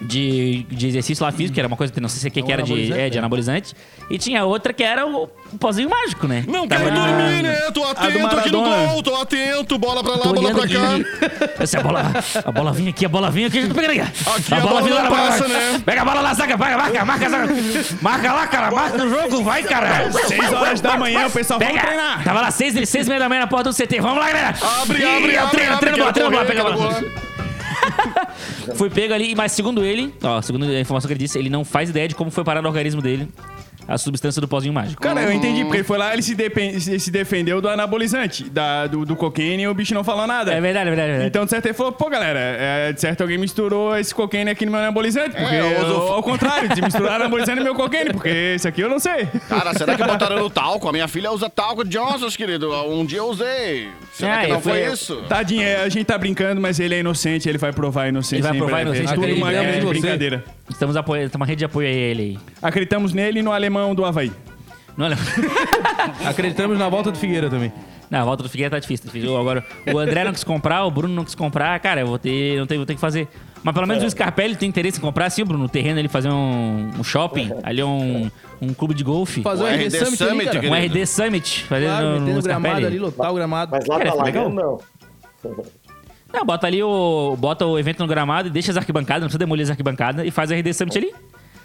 de, 0.00 0.64
de 0.64 0.88
exercício 0.88 1.24
lá 1.24 1.32
físico, 1.32 1.54
que 1.54 1.60
era 1.60 1.66
uma 1.68 1.76
coisa 1.76 1.92
que 1.92 2.00
não 2.00 2.08
sei 2.08 2.20
se 2.20 2.28
o 2.28 2.30
que, 2.30 2.42
que 2.42 2.52
era 2.52 2.62
de, 2.62 2.70
anabolizante, 2.72 3.00
é, 3.00 3.08
de 3.08 3.14
né? 3.14 3.18
anabolizante. 3.18 3.74
E 4.10 4.18
tinha 4.18 4.44
outra 4.44 4.72
que 4.72 4.82
era 4.84 5.06
o, 5.06 5.24
o 5.52 5.58
pozinho 5.58 5.88
mágico, 5.88 6.26
né? 6.28 6.44
Não 6.46 6.68
Tava 6.68 6.84
quero 6.84 6.96
ali- 7.00 7.12
dormir, 7.12 7.42
né? 7.42 7.54
Tô 7.72 7.82
atento 7.84 8.26
aqui 8.36 8.52
no 8.52 8.62
gol, 8.62 9.02
tô 9.02 9.16
atento. 9.16 9.78
Bola 9.78 10.02
pra 10.02 10.12
lá, 10.12 10.18
Tô 10.18 10.32
bola 10.34 10.50
pra 10.54 10.68
cá. 10.68 10.94
aqui. 10.94 11.62
Essa 11.62 11.80
bola, 11.82 12.12
a 12.44 12.52
bola 12.52 12.72
vinha 12.72 12.90
aqui, 12.90 13.04
a 13.04 13.08
bola 13.08 13.30
vinha 13.30 13.48
aqui, 13.48 13.58
eu 13.58 13.68
tô 13.68 13.74
pegando 13.74 13.92
aqui. 14.00 14.00
a 14.54 14.60
bola 14.60 14.82
vinha 14.82 14.94
não 14.94 15.02
lá, 15.02 15.10
passa, 15.10 15.48
né? 15.48 15.82
Pega 15.84 16.02
a 16.02 16.04
bola 16.04 16.20
lá, 16.20 16.34
zaga, 16.34 16.56
vai, 16.56 16.76
marca, 16.76 17.04
marca, 17.04 17.28
zaga. 17.30 17.54
Marca 18.02 18.32
lá, 18.32 18.46
cara, 18.46 18.70
marca 18.70 18.98
no 18.98 19.08
jogo, 19.10 19.42
vai, 19.42 19.62
cara. 19.62 20.10
Seis 20.12 20.52
horas 20.52 20.80
da 20.80 20.96
manhã, 20.98 21.26
o 21.26 21.30
pessoal, 21.30 21.58
vamos 21.58 21.74
Pega. 21.74 21.86
treinar. 21.86 22.22
Tava 22.22 22.40
lá 22.42 22.50
seis, 22.50 22.74
seis 22.88 23.06
e 23.06 23.08
meia 23.08 23.20
da 23.20 23.28
manhã 23.28 23.40
na 23.40 23.46
porta 23.46 23.70
do 23.70 23.74
CT. 23.74 24.00
Vamos 24.00 24.18
lá, 24.18 24.26
galera. 24.28 24.54
Abre, 24.82 24.98
Ih, 24.98 25.04
abre, 25.04 25.32
é 25.34 25.38
abre, 25.38 25.50
treino, 25.56 25.72
abre, 25.74 25.80
treino, 25.80 25.98
bola, 25.98 26.12
quero 26.12 26.12
treino, 26.12 26.30
bola, 26.30 26.44
correr, 26.44 26.46
pega 26.46 26.60
a 26.60 26.64
quero 26.64 26.76
bola. 26.78 26.94
correr. 26.94 27.35
Fui 28.74 28.90
pego 28.90 29.14
ali, 29.14 29.34
mas 29.34 29.52
segundo 29.52 29.84
ele, 29.84 30.12
ó, 30.22 30.40
segundo 30.42 30.64
a 30.64 30.80
informação 30.80 31.08
que 31.08 31.12
ele 31.12 31.20
disse, 31.20 31.38
ele 31.38 31.50
não 31.50 31.64
faz 31.64 31.90
ideia 31.90 32.08
de 32.08 32.14
como 32.14 32.30
foi 32.30 32.44
parar 32.44 32.62
no 32.62 32.68
organismo 32.68 33.00
dele 33.00 33.28
a 33.88 33.96
substância 33.98 34.40
do 34.40 34.48
pozinho 34.48 34.72
mágico. 34.74 35.00
Cara, 35.00 35.22
eu 35.22 35.32
entendi, 35.32 35.62
porque 35.62 35.78
ele 35.78 35.84
foi 35.84 35.98
lá, 35.98 36.12
ele 36.12 36.22
se, 36.22 36.34
depen- 36.34 36.78
se- 36.80 37.10
defendeu 37.10 37.60
do 37.60 37.68
anabolizante, 37.68 38.44
da, 38.44 38.86
do, 38.86 39.04
do 39.04 39.14
cocaine 39.16 39.62
e 39.62 39.68
o 39.68 39.74
bicho 39.74 39.94
não 39.94 40.02
falou 40.04 40.26
nada. 40.26 40.52
É 40.52 40.60
verdade, 40.60 40.86
é 40.88 40.90
verdade, 40.90 41.08
é 41.08 41.12
verdade. 41.12 41.28
Então, 41.28 41.44
de 41.44 41.50
certo, 41.50 41.66
ele 41.66 41.74
falou, 41.74 41.92
pô, 41.92 42.08
galera, 42.10 42.38
é, 42.38 42.92
de 42.92 43.00
certo 43.00 43.20
alguém 43.22 43.38
misturou 43.38 43.96
esse 43.96 44.14
cocaine 44.14 44.50
aqui 44.50 44.64
no 44.66 44.72
meu 44.72 44.80
anabolizante, 44.80 45.36
porque 45.36 45.54
eu 45.54 45.66
uso- 45.82 45.92
eu- 45.92 46.12
ao 46.14 46.22
contrário, 46.22 46.68
de 46.74 46.82
misturar 46.82 47.16
anabolizante 47.20 47.58
no 47.58 47.64
meu 47.64 47.74
cocaine, 47.74 48.10
porque 48.12 48.28
esse 48.56 48.66
aqui 48.66 48.80
eu 48.80 48.88
não 48.88 48.98
sei. 48.98 49.26
Cara, 49.48 49.72
será 49.74 49.94
que 49.94 50.02
botaram 50.04 50.38
no 50.38 50.50
talco? 50.50 50.88
A 50.88 50.92
minha 50.92 51.08
filha 51.08 51.30
usa 51.30 51.48
talco 51.48 51.84
Johnson's, 51.84 52.36
querido. 52.36 52.72
Um 52.90 53.04
dia 53.04 53.18
eu 53.18 53.26
usei. 53.28 53.88
Será 54.12 54.40
Ah, 54.40 54.44
que 54.44 54.52
não 54.52 54.60
foi 54.60 54.84
isso? 54.86 55.16
Tadinho, 55.28 55.62
é, 55.62 55.76
a 55.82 55.88
gente 55.88 56.04
tá 56.06 56.16
brincando, 56.18 56.60
mas 56.60 56.80
ele 56.80 56.94
é 56.94 57.00
inocente, 57.00 57.48
ele 57.48 57.58
vai 57.58 57.72
provar 57.72 58.02
a 58.04 58.08
inocência. 58.08 58.36
Ele 58.36 58.42
vai 58.42 58.54
em 58.54 58.58
provar 58.58 58.72
a 58.80 58.84
breve. 58.84 58.98
inocência 58.98 59.14
É 59.14 59.26
tudo 59.28 59.36
uma 59.36 59.52
grande 59.52 59.66
né? 59.72 59.80
Você. 59.80 59.88
brincadeira. 60.00 60.44
Estamos 60.68 60.96
apoiando, 60.96 61.26
estamos 61.26 61.44
uma 61.44 61.48
rede 61.48 61.60
de 61.60 61.64
apoio 61.64 61.86
a 61.86 61.90
ele 61.90 62.22
aí. 62.22 62.38
Acreditamos 62.60 63.12
nele 63.12 63.38
e 63.38 63.42
no 63.42 63.52
alemão 63.52 63.75
do 63.94 64.04
Havaí. 64.04 64.32
Não. 64.96 65.08
Acreditamos 66.26 66.78
na 66.78 66.88
volta 66.88 67.10
do 67.10 67.18
Figueira 67.18 67.50
também. 67.50 67.72
Não, 68.10 68.20
a 68.20 68.24
volta 68.24 68.42
do 68.42 68.48
Figueira 68.48 68.70
tá 68.70 68.78
difícil. 68.78 69.06
tá 69.06 69.12
difícil. 69.12 69.36
Agora, 69.36 69.64
o 69.92 69.98
André 69.98 70.24
não 70.24 70.32
quis 70.32 70.44
comprar, 70.44 70.84
o 70.84 70.90
Bruno 70.90 71.12
não 71.14 71.24
quis 71.24 71.34
comprar. 71.34 71.78
Cara, 71.80 72.02
eu 72.02 72.06
vou 72.06 72.18
ter, 72.18 72.58
não 72.58 72.66
tenho, 72.66 72.78
vou 72.80 72.86
ter 72.86 72.94
que 72.94 73.00
fazer. 73.00 73.28
Mas 73.62 73.74
pelo 73.74 73.86
menos 73.86 74.04
o 74.04 74.10
Scarpelli 74.10 74.54
tem 74.54 74.68
interesse 74.68 74.98
em 74.98 75.00
comprar, 75.00 75.28
sim, 75.28 75.44
Bruno, 75.44 75.64
no 75.64 75.68
terreno 75.68 75.98
ele 75.98 76.08
fazer 76.08 76.28
um, 76.28 76.90
um 76.98 77.02
shopping, 77.02 77.50
ali 77.64 77.82
um, 77.82 78.30
um 78.62 78.72
clube 78.72 78.94
de 78.94 79.02
golfe. 79.02 79.42
Fazer 79.42 79.64
O 79.64 79.66
um 79.66 79.68
RD 79.68 79.90
Summit, 79.90 80.22
ali, 80.22 80.30
Summit, 80.30 80.50
querido. 80.50 80.72
Um 80.72 80.76
RD 80.76 81.06
Summit, 81.06 81.64
fazer 81.64 81.86
Claro, 81.86 82.20
no, 82.20 82.34
no 82.34 82.42
gramado 82.42 82.86
ali, 82.86 82.98
lotar 82.98 83.32
o 83.32 83.34
gramado. 83.34 83.72
Mas 83.72 83.86
lá 83.86 83.98
Cara, 83.98 84.12
tá 84.12 84.16
é 84.18 84.22
legal. 84.22 84.44
largando, 84.44 84.80
não. 85.42 85.56
Não, 86.32 86.44
bota 86.44 86.66
ali 86.66 86.82
o. 86.82 87.36
Bota 87.38 87.66
o 87.66 87.78
evento 87.78 88.00
no 88.00 88.06
gramado 88.06 88.48
e 88.48 88.50
deixa 88.50 88.70
as 88.70 88.76
arquibancadas, 88.76 89.22
não 89.22 89.26
precisa 89.28 89.38
demolir 89.38 89.64
as 89.64 89.70
arquibancadas 89.70 90.24
e 90.26 90.30
faz 90.30 90.50
o 90.50 90.54
RD 90.54 90.72
Summit 90.74 90.98
ali. 90.98 91.14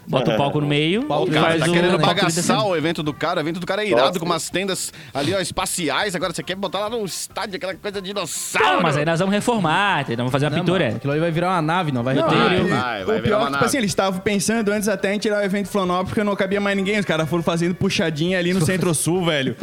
Bota 0.06 0.34
o 0.34 0.36
palco 0.36 0.60
no 0.60 0.66
meio. 0.66 1.02
E 1.02 1.30
Cara, 1.30 1.46
faz 1.46 1.60
tá 1.60 1.70
o 1.70 1.72
querendo 1.72 1.98
bagaçar 1.98 2.66
o 2.66 2.76
evento 2.76 3.02
do 3.02 3.12
cara. 3.12 3.38
O 3.40 3.42
evento 3.42 3.60
do 3.60 3.66
cara 3.66 3.82
é 3.84 3.88
irado, 3.88 4.06
Nossa. 4.08 4.18
com 4.18 4.26
umas 4.26 4.50
tendas 4.50 4.92
ali, 5.14 5.34
ó, 5.34 5.40
espaciais. 5.40 6.14
Agora 6.14 6.32
você 6.34 6.42
quer 6.42 6.54
botar 6.56 6.80
lá 6.80 6.90
no 6.90 7.04
estádio 7.04 7.56
aquela 7.56 7.74
coisa 7.74 8.00
de 8.00 8.08
dinossauro. 8.08 8.74
Não, 8.76 8.82
mas 8.82 8.96
aí 8.96 9.04
nós 9.04 9.18
vamos 9.20 9.34
reformar, 9.34 10.00
entendeu? 10.02 10.18
Vamos 10.18 10.32
fazer 10.32 10.46
uma 10.46 10.50
Não, 10.50 10.58
pintura. 10.58 10.84
mano, 10.86 10.96
Aquilo 10.96 11.12
ali 11.12 11.20
vai 11.20 11.30
virar 11.30 11.48
uma 11.50 11.62
nave, 11.62 11.92
não 11.92 12.02
vai 12.02 12.14
Não, 12.14 12.28
reter. 12.28 12.38
vai, 12.38 12.58
vai, 12.68 13.04
vai 13.04 13.18
o 13.18 13.22
virar 13.22 13.22
pior 13.22 13.36
uma 13.38 13.42
é 13.42 13.46
que, 13.48 13.52
tipo 13.54 13.64
assim, 13.64 13.78
eles 13.78 13.90
estavam 13.90 14.20
pensando 14.20 14.70
antes 14.72 14.88
até 14.88 15.14
em 15.14 15.18
tirar 15.18 15.38
o 15.40 15.44
evento 15.44 15.68
Florianópolis, 15.68 16.10
porque 16.10 16.24
não 16.24 16.34
cabia 16.36 16.60
mais 16.60 16.76
ninguém. 16.76 16.98
Os 16.98 17.06
caras 17.06 17.28
foram 17.28 17.42
fazendo 17.42 17.74
puxadinha 17.74 18.38
ali 18.38 18.52
no 18.52 18.64
Centro-Sul, 18.64 19.24
velho. 19.24 19.56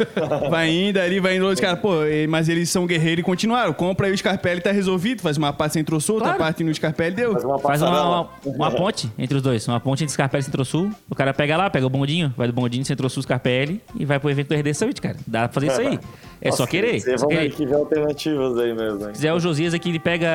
Vai 0.48 0.70
indo 0.70 0.98
ali, 0.98 1.20
vai 1.20 1.36
indo. 1.36 1.46
Os 1.46 1.60
caras, 1.60 1.78
pô, 1.80 1.90
mas 2.28 2.48
eles 2.48 2.68
são 2.70 2.86
guerreiros 2.86 3.20
e 3.20 3.22
continuaram. 3.24 3.72
Compra 3.72 4.06
aí 4.06 4.12
o 4.12 4.18
Scarpelli, 4.18 4.60
tá 4.60 4.72
resolvido. 4.72 5.22
Faz 5.22 5.36
uma 5.36 5.52
parte 5.52 5.74
Centro-Sul, 5.74 6.16
outra 6.16 6.30
Claro. 6.30 6.44
parte 6.44 6.64
no 6.64 6.74
Scarpelli, 6.74 7.14
deu. 7.14 7.32
Faz 7.32 7.44
uma 7.44 7.58
Faz 7.58 7.82
uma, 7.82 8.02
uma, 8.20 8.28
uma 8.44 8.70
ponte 8.70 9.10
entre 9.18 9.36
os 9.36 9.42
dois. 9.42 9.66
Uma 9.68 9.80
ponte 9.80 10.02
entre 10.02 10.12
Scarpelli 10.12 10.29
e 10.38 10.42
Centro-Sul. 10.42 10.90
O 11.08 11.14
cara 11.14 11.34
pega 11.34 11.56
lá, 11.56 11.68
pega 11.68 11.86
o 11.86 11.90
bondinho, 11.90 12.32
vai 12.36 12.46
do 12.46 12.52
bondinho 12.52 12.84
Centro-Sul, 12.84 13.22
Scarpelli 13.22 13.80
e 13.94 14.04
vai 14.04 14.18
pro 14.18 14.30
evento 14.30 14.48
do 14.48 14.54
RD 14.54 14.74
Summit, 14.74 15.00
cara. 15.00 15.16
Dá 15.26 15.48
pra 15.48 15.52
fazer 15.60 15.66
isso 15.68 15.80
aí. 15.80 15.98
É 16.40 16.50
só 16.50 16.66
querer. 16.66 17.00
Vocês 17.00 17.20
vão 17.20 17.28
querer. 17.28 17.50
ter 17.50 17.56
que 17.56 17.66
ver 17.66 17.74
alternativas 17.74 18.58
aí 18.58 18.74
mesmo, 18.74 19.00
hein? 19.00 19.06
Se 19.08 19.12
fizer 19.12 19.32
o 19.32 19.40
Josias 19.40 19.74
aqui, 19.74 19.88
ele 19.90 19.98
pega 19.98 20.28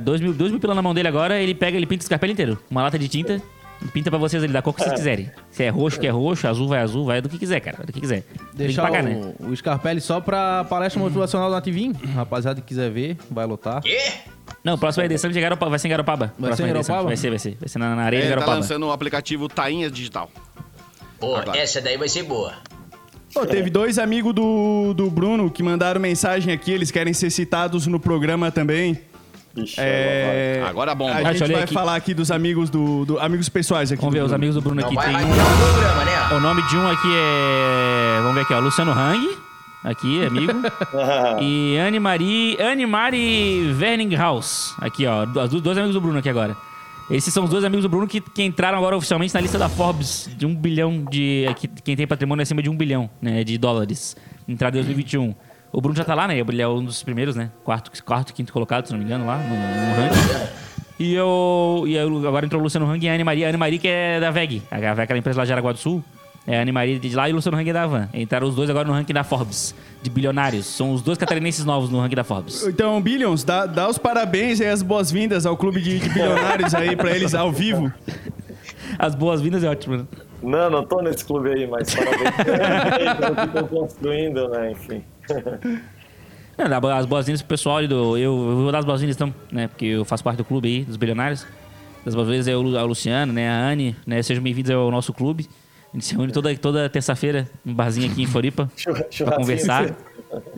2 0.00 0.20
mil, 0.20 0.32
dois 0.32 0.50
mil 0.50 0.60
pila 0.60 0.74
na 0.74 0.82
mão 0.82 0.94
dele 0.94 1.08
agora, 1.08 1.40
ele 1.40 1.54
pega, 1.54 1.76
ele 1.76 1.86
pinta 1.86 2.02
o 2.02 2.04
Scarpelli 2.04 2.32
inteiro. 2.32 2.58
Uma 2.70 2.82
lata 2.82 2.98
de 2.98 3.08
tinta, 3.08 3.42
e 3.82 3.88
pinta 3.88 4.10
pra 4.10 4.18
vocês 4.18 4.42
ali, 4.42 4.52
da 4.52 4.60
cor 4.60 4.74
que 4.74 4.82
vocês 4.82 4.94
quiserem. 4.94 5.30
Se 5.50 5.62
é 5.62 5.68
roxo, 5.68 6.00
que 6.00 6.06
é 6.06 6.10
roxo, 6.10 6.46
azul 6.48 6.68
vai 6.68 6.80
azul, 6.80 7.04
vai 7.04 7.20
do 7.20 7.28
que 7.28 7.38
quiser, 7.38 7.60
cara. 7.60 7.84
Do 7.84 7.92
que 7.92 8.00
quiser. 8.00 8.22
Tem 8.22 8.46
que 8.46 8.56
Deixar 8.56 8.82
pagar, 8.82 9.04
o, 9.04 9.06
né? 9.06 9.34
o 9.40 9.56
Scarpelli 9.56 10.00
só 10.00 10.20
pra 10.20 10.64
palestra 10.64 11.00
motivacional 11.00 11.48
do 11.48 11.54
Nativinho. 11.54 11.94
Rapaziada 12.14 12.60
que 12.60 12.66
quiser 12.66 12.90
ver, 12.90 13.16
vai 13.30 13.46
lotar. 13.46 13.80
Quê? 13.82 13.98
Não, 14.64 14.74
o 14.74 14.78
próximo 14.78 15.04
RD 15.04 15.18
Summit 15.18 15.38
é 15.38 15.40
Garopa- 15.42 15.68
vai 15.68 15.78
ser 15.78 15.88
em 15.88 15.90
Garopaba. 15.90 16.34
Vai 16.38 16.52
ser 16.56 16.64
em. 16.64 16.66
Garopaba? 16.68 17.02
Vai 17.04 17.16
ser, 17.16 17.30
vai 17.30 17.38
ser. 17.38 17.56
Vai 17.60 17.68
ser 17.68 17.78
na, 17.78 17.94
na 17.94 18.02
areia 18.02 18.22
de 18.22 18.26
Ele 18.28 18.34
tá 18.34 18.40
Garopaba. 18.40 18.60
lançando 18.60 18.86
o 18.86 18.92
aplicativo 18.92 19.48
Tainha 19.48 19.90
Digital. 19.90 20.30
Pô, 21.20 21.36
Agora. 21.36 21.58
essa 21.58 21.80
daí 21.80 21.96
vai 21.96 22.08
ser 22.08 22.22
boa. 22.24 22.52
Pô, 23.34 23.44
teve 23.46 23.70
dois 23.70 23.98
amigos 23.98 24.32
do, 24.34 24.94
do 24.94 25.10
Bruno 25.10 25.50
que 25.50 25.62
mandaram 25.62 26.00
mensagem 26.00 26.52
aqui, 26.52 26.70
eles 26.72 26.90
querem 26.90 27.12
ser 27.12 27.30
citados 27.30 27.86
no 27.86 28.00
programa 28.00 28.50
também. 28.50 28.98
Ixi, 29.56 29.74
É, 29.78 30.62
Agora 30.68 30.94
bomba. 30.94 31.14
A 31.16 31.22
eu 31.22 31.34
gente 31.34 31.52
vai 31.52 31.62
aqui. 31.64 31.74
falar 31.74 31.96
aqui 31.96 32.14
dos 32.14 32.30
amigos 32.30 32.70
do, 32.70 33.04
do- 33.04 33.18
amigos 33.18 33.48
pessoais 33.48 33.90
aqui. 33.90 34.00
Vamos 34.00 34.14
ver, 34.14 34.22
os 34.22 34.32
amigos 34.32 34.54
do 34.54 34.60
Bruno 34.62 34.80
Não 34.80 34.86
aqui 34.86 34.94
vai 34.94 35.06
tem 35.06 35.16
um... 35.16 35.30
o 35.30 35.34
programa, 35.34 36.04
né? 36.04 36.36
O 36.36 36.40
nome 36.40 36.62
de 36.68 36.76
um 36.76 36.86
aqui 36.88 37.08
é. 37.12 38.18
Vamos 38.20 38.34
ver 38.34 38.40
aqui, 38.42 38.54
ó. 38.54 38.60
Luciano 38.60 38.92
Hang. 38.92 39.26
Aqui, 39.84 40.24
amigo. 40.24 40.52
e 41.40 41.76
Anne 41.78 42.00
Marie. 42.00 42.56
Anne 42.60 42.86
Marie 42.86 43.72
Verninghaus. 43.72 44.74
Aqui, 44.80 45.06
ó. 45.06 45.24
Os 45.24 45.50
do- 45.50 45.60
dois 45.60 45.78
amigos 45.78 45.94
do 45.94 46.00
Bruno 46.00 46.18
aqui 46.18 46.28
agora. 46.28 46.56
Esses 47.10 47.32
são 47.32 47.44
os 47.44 47.50
dois 47.50 47.64
amigos 47.64 47.84
do 47.84 47.88
Bruno 47.88 48.06
que, 48.06 48.20
que 48.20 48.42
entraram 48.42 48.76
agora 48.76 48.96
oficialmente 48.96 49.32
na 49.32 49.40
lista 49.40 49.58
da 49.58 49.68
Forbes 49.68 50.28
de 50.36 50.44
um 50.44 50.54
bilhão 50.54 51.04
de. 51.10 51.46
Aqui, 51.48 51.66
quem 51.66 51.96
tem 51.96 52.06
patrimônio 52.06 52.42
acima 52.42 52.62
de 52.62 52.68
um 52.68 52.76
bilhão 52.76 53.08
né, 53.22 53.42
de 53.44 53.56
dólares. 53.56 54.16
Entrada 54.46 54.76
em 54.76 54.80
2021. 54.80 55.34
O 55.72 55.80
Bruno 55.80 55.96
já 55.96 56.04
tá 56.04 56.14
lá, 56.14 56.26
né? 56.28 56.38
Ele 56.38 56.62
é 56.62 56.68
um 56.68 56.84
dos 56.84 57.02
primeiros, 57.02 57.36
né? 57.36 57.50
Quarto, 57.64 57.90
quarto 58.02 58.34
quinto 58.34 58.52
colocado, 58.52 58.86
se 58.86 58.92
não 58.92 58.98
me 58.98 59.04
engano, 59.04 59.26
lá 59.26 59.36
no, 59.38 59.48
no 59.48 60.02
ranking. 60.02 60.48
E 60.98 61.14
eu, 61.14 61.84
e 61.86 61.94
eu. 61.94 62.26
Agora 62.26 62.44
entrou 62.44 62.60
o 62.60 62.64
Luciano 62.64 62.90
Hang 62.90 63.04
e 63.04 63.08
a 63.08 63.14
Anne 63.14 63.24
Maria. 63.24 63.46
A 63.46 63.48
Anne 63.50 63.58
Maria 63.58 63.78
que 63.78 63.86
é 63.88 64.18
da 64.18 64.30
VEG. 64.30 64.62
A 64.70 64.76
VEG, 64.78 65.00
aquela 65.02 65.18
empresa 65.18 65.38
lá 65.38 65.44
de 65.46 65.52
Araguá 65.52 65.72
do 65.72 65.78
Sul. 65.78 66.02
É 66.48 66.58
a 66.58 66.62
Anne 66.62 66.72
Maria 66.72 66.98
de 66.98 67.14
lá 67.14 67.28
e 67.28 67.32
o 67.32 67.34
Luciano 67.34 67.58
Hang 67.58 67.68
é 67.68 67.72
da 67.74 67.86
Van. 67.86 68.08
Entraram 68.14 68.48
os 68.48 68.54
dois 68.54 68.70
agora 68.70 68.88
no 68.88 68.94
ranking 68.94 69.12
da 69.12 69.22
Forbes. 69.22 69.74
De 70.02 70.08
bilionários. 70.08 70.64
São 70.64 70.94
os 70.94 71.02
dois 71.02 71.18
catarinenses 71.18 71.62
novos 71.62 71.90
no 71.90 72.00
ranking 72.00 72.16
da 72.16 72.24
Forbes. 72.24 72.66
Então, 72.66 72.98
Billions, 73.02 73.44
dá, 73.44 73.66
dá 73.66 73.86
os 73.86 73.98
parabéns 73.98 74.58
e 74.58 74.64
as 74.64 74.80
boas-vindas 74.80 75.44
ao 75.44 75.58
clube 75.58 75.82
de, 75.82 75.98
de 75.98 76.08
bilionários 76.08 76.74
aí 76.74 76.96
pra 76.96 77.14
eles 77.14 77.34
ao 77.34 77.52
vivo. 77.52 77.92
As 78.98 79.14
boas-vindas 79.14 79.62
é 79.62 79.68
ótimo, 79.68 79.98
né? 79.98 80.06
Não, 80.42 80.70
não 80.70 80.86
tô 80.86 81.02
nesse 81.02 81.22
clube 81.22 81.50
aí, 81.50 81.66
mas 81.66 81.94
parabéns 81.94 83.14
pelo 83.18 83.34
que 83.36 83.42
estão 83.42 83.68
construindo, 83.68 84.48
né? 84.48 84.70
Enfim. 84.70 85.04
Não, 86.56 86.88
as 86.90 87.04
boas-vindas 87.04 87.42
pro 87.42 87.50
pessoal 87.50 87.86
do. 87.86 88.16
Eu, 88.16 88.32
eu 88.32 88.56
vou 88.56 88.72
dar 88.72 88.78
as 88.78 88.86
boas-vindas 88.86 89.16
então, 89.16 89.34
né? 89.52 89.68
Porque 89.68 89.84
eu 89.84 90.04
faço 90.04 90.24
parte 90.24 90.38
do 90.38 90.44
clube 90.46 90.66
aí, 90.66 90.84
dos 90.84 90.96
bilionários. 90.96 91.46
Das 92.04 92.14
boas-vindas 92.14 92.48
é 92.48 92.56
o, 92.56 92.62
Luciano, 92.62 93.34
né? 93.34 93.50
A 93.50 93.68
Anne, 93.68 93.94
né? 94.06 94.22
Sejam 94.22 94.42
bem-vindos 94.42 94.70
ao 94.70 94.90
nosso 94.90 95.12
clube. 95.12 95.46
A 95.92 95.96
gente 95.96 96.04
se 96.04 96.14
reúne 96.14 96.32
toda, 96.32 96.54
toda 96.56 96.88
terça-feira 96.88 97.48
no 97.64 97.74
barzinho 97.74 98.10
aqui 98.10 98.22
em 98.22 98.26
Floripa 98.26 98.66
pra 98.84 98.94
Churrasquinho 99.10 99.32
conversar. 99.36 99.96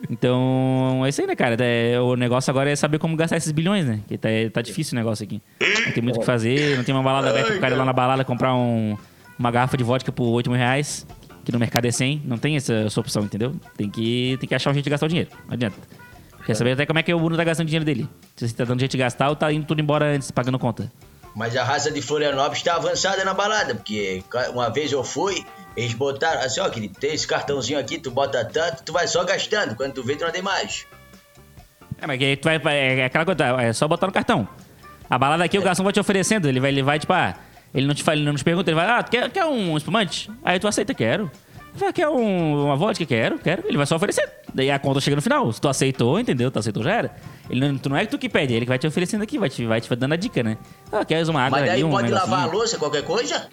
Então, 0.09 1.03
é 1.05 1.09
isso 1.09 1.21
aí, 1.21 1.27
né, 1.27 1.37
cara? 1.37 1.57
É, 1.65 2.01
o 2.01 2.17
negócio 2.17 2.51
agora 2.51 2.71
é 2.71 2.77
saber 2.77 2.99
como 2.99 3.17
gastar 3.17 3.37
esses 3.37 3.53
bilhões, 3.53 3.87
né? 3.87 4.01
Que 4.09 4.19
tá, 4.19 4.29
tá 4.53 4.63
difícil 4.63 4.97
o 4.97 4.99
negócio 4.99 5.25
aqui. 5.25 5.41
Não 5.87 5.93
tem 5.93 6.03
muito 6.03 6.17
o 6.17 6.21
que 6.21 6.27
fazer, 6.27 6.77
não 6.77 6.85
tem 6.85 6.95
uma 6.95 7.03
balada 7.03 7.31
aberta 7.31 7.53
pro 7.53 7.61
cara 7.61 7.75
ir 7.75 7.79
lá 7.79 7.85
na 7.85 7.93
balada 7.93 8.25
comprar 8.25 8.55
um- 8.55 8.97
uma 9.39 9.51
garrafa 9.51 9.77
de 9.77 9.85
vodka 9.85 10.11
por 10.13 10.25
8 10.27 10.51
mil 10.51 10.59
reais, 10.59 11.07
que 11.45 11.53
no 11.53 11.59
mercado 11.59 11.87
é 11.87 11.91
100. 11.91 12.23
Não 12.25 12.37
tem 12.37 12.57
essa, 12.57 12.75
essa 12.75 13.01
opção, 13.01 13.23
entendeu? 13.23 13.55
Tem 13.77 13.89
que, 13.89 14.37
tem 14.41 14.49
que 14.49 14.55
achar 14.55 14.71
um 14.71 14.75
jeito 14.75 14.85
de 14.85 14.91
gastar 14.91 15.07
o 15.07 15.09
dinheiro. 15.09 15.31
Não 15.47 15.55
adianta. 15.55 15.77
Quer 16.45 16.55
saber 16.55 16.73
até 16.73 16.85
como 16.87 16.99
é 16.99 17.03
que 17.03 17.13
o 17.15 17.19
Bruno 17.21 17.37
tá 17.37 17.45
gastando 17.45 17.67
o 17.67 17.69
dinheiro 17.69 17.85
dele. 17.85 18.09
Se 18.35 18.49
você 18.49 18.55
tá 18.55 18.65
dando 18.65 18.81
jeito 18.81 18.93
de 18.93 18.99
gastar 18.99 19.29
ou 19.29 19.37
tá 19.37 19.53
indo 19.53 19.65
tudo 19.67 19.81
embora 19.81 20.07
antes, 20.07 20.31
pagando 20.31 20.59
conta. 20.59 20.91
Mas 21.35 21.57
a 21.57 21.63
raça 21.63 21.91
de 21.91 22.03
Florianópolis 22.03 22.63
tá 22.63 22.75
avançada 22.75 23.25
na 23.25 23.33
balada, 23.33 23.75
porque 23.75 24.23
uma 24.53 24.69
vez 24.69 24.91
eu 24.91 25.05
fui, 25.05 25.45
eles 25.77 25.95
botaram 25.95 26.41
assim, 26.41 26.61
ó, 26.61 26.69
querido, 26.69 26.99
tem 26.99 27.15
esse 27.15 27.27
cartãozinho 27.27 27.79
aqui, 27.79 27.99
tu 27.99 28.11
bota 28.11 28.45
tanto, 28.45 28.83
tu 28.83 28.93
vai 28.93 29.07
só 29.07 29.23
gastando, 29.25 29.77
quando 29.77 29.93
tu 29.95 30.03
vê, 30.03 30.17
tu 30.17 30.25
não 30.25 30.33
tem 30.33 30.43
mais. 30.43 30.87
É, 32.01 32.07
mas 32.07 32.21
aí 32.21 32.37
tu 32.37 32.45
vai, 32.45 32.59
vai- 32.59 32.77
é 33.01 33.05
aquela 33.05 33.25
coisa, 33.25 33.45
é 33.63 33.73
só 33.73 33.87
botar 33.87 34.07
no 34.09 34.13
cartão. 34.13 34.49
A 35.09 35.19
balada 35.19 35.45
aqui, 35.45 35.59
o 35.59 35.63
garçom 35.63 35.85
vai 35.85 35.93
te 35.93 36.01
oferecendo, 36.01 36.49
ele 36.49 36.59
vai, 36.61 36.71
ele 36.71 36.83
vai 36.83 36.99
tipo, 36.99 37.13
ah, 37.13 37.35
ele 37.73 37.87
não 37.87 37.95
te 37.95 38.03
fala, 38.03 38.17
ele 38.19 38.27
não 38.27 38.35
te 38.35 38.43
pergunta, 38.45 38.69
ele 38.71 38.75
vai, 38.77 38.87
ah, 38.87 39.03
tu 39.03 39.11
quer, 39.11 39.31
quer 39.31 39.45
um 39.45 39.77
espumante? 39.77 40.31
Aí 40.45 40.59
tu 40.59 40.67
aceita, 40.67 40.93
quero. 40.95 41.31
Vai, 41.75 41.93
quer 41.93 42.09
um, 42.09 42.65
uma 42.65 42.77
vodka? 42.77 43.05
Quero, 43.07 43.39
quero. 43.39 43.63
Ele 43.67 43.77
vai 43.77 43.87
só 43.87 43.97
oferecer. 43.97 44.29
Daí 44.53 44.71
a 44.71 44.79
conta 44.79 45.01
chega 45.01 45.17
no 45.17 45.23
final. 45.23 45.53
Se 45.53 45.61
tu 45.61 45.69
aceitou, 45.69 46.19
entendeu? 46.19 46.51
Tu 46.51 46.59
aceitou, 46.59 46.83
já 46.83 46.93
era. 46.93 47.17
Ele 47.49 47.61
não, 47.61 47.79
tu 47.79 47.89
não 47.89 47.97
é 47.97 48.05
que 48.05 48.11
tu 48.11 48.19
que 48.19 48.29
pede, 48.29 48.53
é 48.53 48.57
ele 48.57 48.67
que 48.67 48.71
vai 48.71 48.79
te 48.79 48.87
oferecendo 48.87 49.23
aqui, 49.23 49.39
vai 49.39 49.49
te, 49.49 49.65
vai 49.67 49.81
te 49.81 49.95
dando 49.97 50.13
a 50.13 50.17
dica, 50.17 50.43
né? 50.43 50.57
Ah, 50.91 51.05
queres 51.05 51.29
uma 51.29 51.41
água 51.43 51.59
Mas 51.59 51.69
daí 51.69 51.77
ali, 51.77 51.85
um 51.85 51.91
pode 51.91 52.11
lavar 52.11 52.45
a 52.45 52.47
louça, 52.47 52.79
qualquer 52.79 53.05
coisa? 53.05 53.49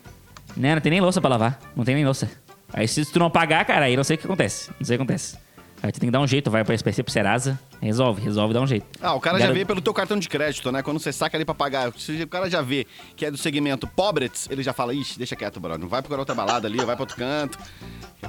Né, 0.56 0.74
não 0.74 0.82
tem 0.82 0.90
nem 0.90 1.02
louça 1.02 1.22
pra 1.22 1.30
lavar. 1.30 1.60
Não 1.76 1.84
tem 1.86 1.96
nem 1.96 2.06
louça. 2.06 2.30
Aí 2.74 2.88
se 2.88 3.06
tu 3.06 3.20
não 3.20 3.30
pagar, 3.30 3.64
cara, 3.66 3.86
aí 3.86 3.96
não 3.96 4.04
sei 4.04 4.16
o 4.16 4.20
que 4.20 4.26
acontece. 4.26 4.72
Não 4.80 4.86
sei 4.86 4.96
o 4.96 5.00
que 5.00 5.04
acontece. 5.04 5.38
Aí 5.82 5.92
tu 5.92 6.00
tem 6.00 6.08
que 6.08 6.12
dar 6.12 6.20
um 6.20 6.28
jeito, 6.28 6.50
vai 6.50 6.64
pra 6.64 6.74
SPC, 6.74 7.04
pro 7.04 7.14
Serasa, 7.14 7.60
resolve, 7.82 8.22
resolve, 8.22 8.54
dá 8.54 8.62
um 8.62 8.68
jeito. 8.68 8.86
Ah, 9.02 9.14
o 9.14 9.20
cara 9.20 9.40
já 9.40 9.52
vê 9.52 9.64
pelo 9.66 9.82
teu 9.82 9.94
cartão 9.94 10.18
de 10.18 10.28
crédito, 10.28 10.72
né? 10.72 10.82
Quando 10.82 11.00
você 11.00 11.12
saca 11.12 11.38
ali 11.38 11.46
pra 11.46 11.56
pagar, 11.56 11.92
se 11.98 12.24
o 12.24 12.28
cara 12.28 12.50
já 12.50 12.62
vê 12.62 12.86
que 13.16 13.26
é 13.26 13.32
do 13.32 13.38
segmento 13.38 13.88
pobres, 13.88 14.48
ele 14.50 14.64
já 14.64 14.74
fala, 14.74 14.94
ixi, 14.94 15.18
deixa 15.18 15.36
quieto, 15.36 15.60
brother, 15.60 15.80
não 15.80 15.88
vai 15.88 16.02
procurar 16.02 16.20
outra 16.22 16.36
balada 16.36 16.68
ali, 16.68 16.78
vai 16.78 16.96
pra 16.96 17.04
outro 17.04 17.16
canto. 17.18 17.58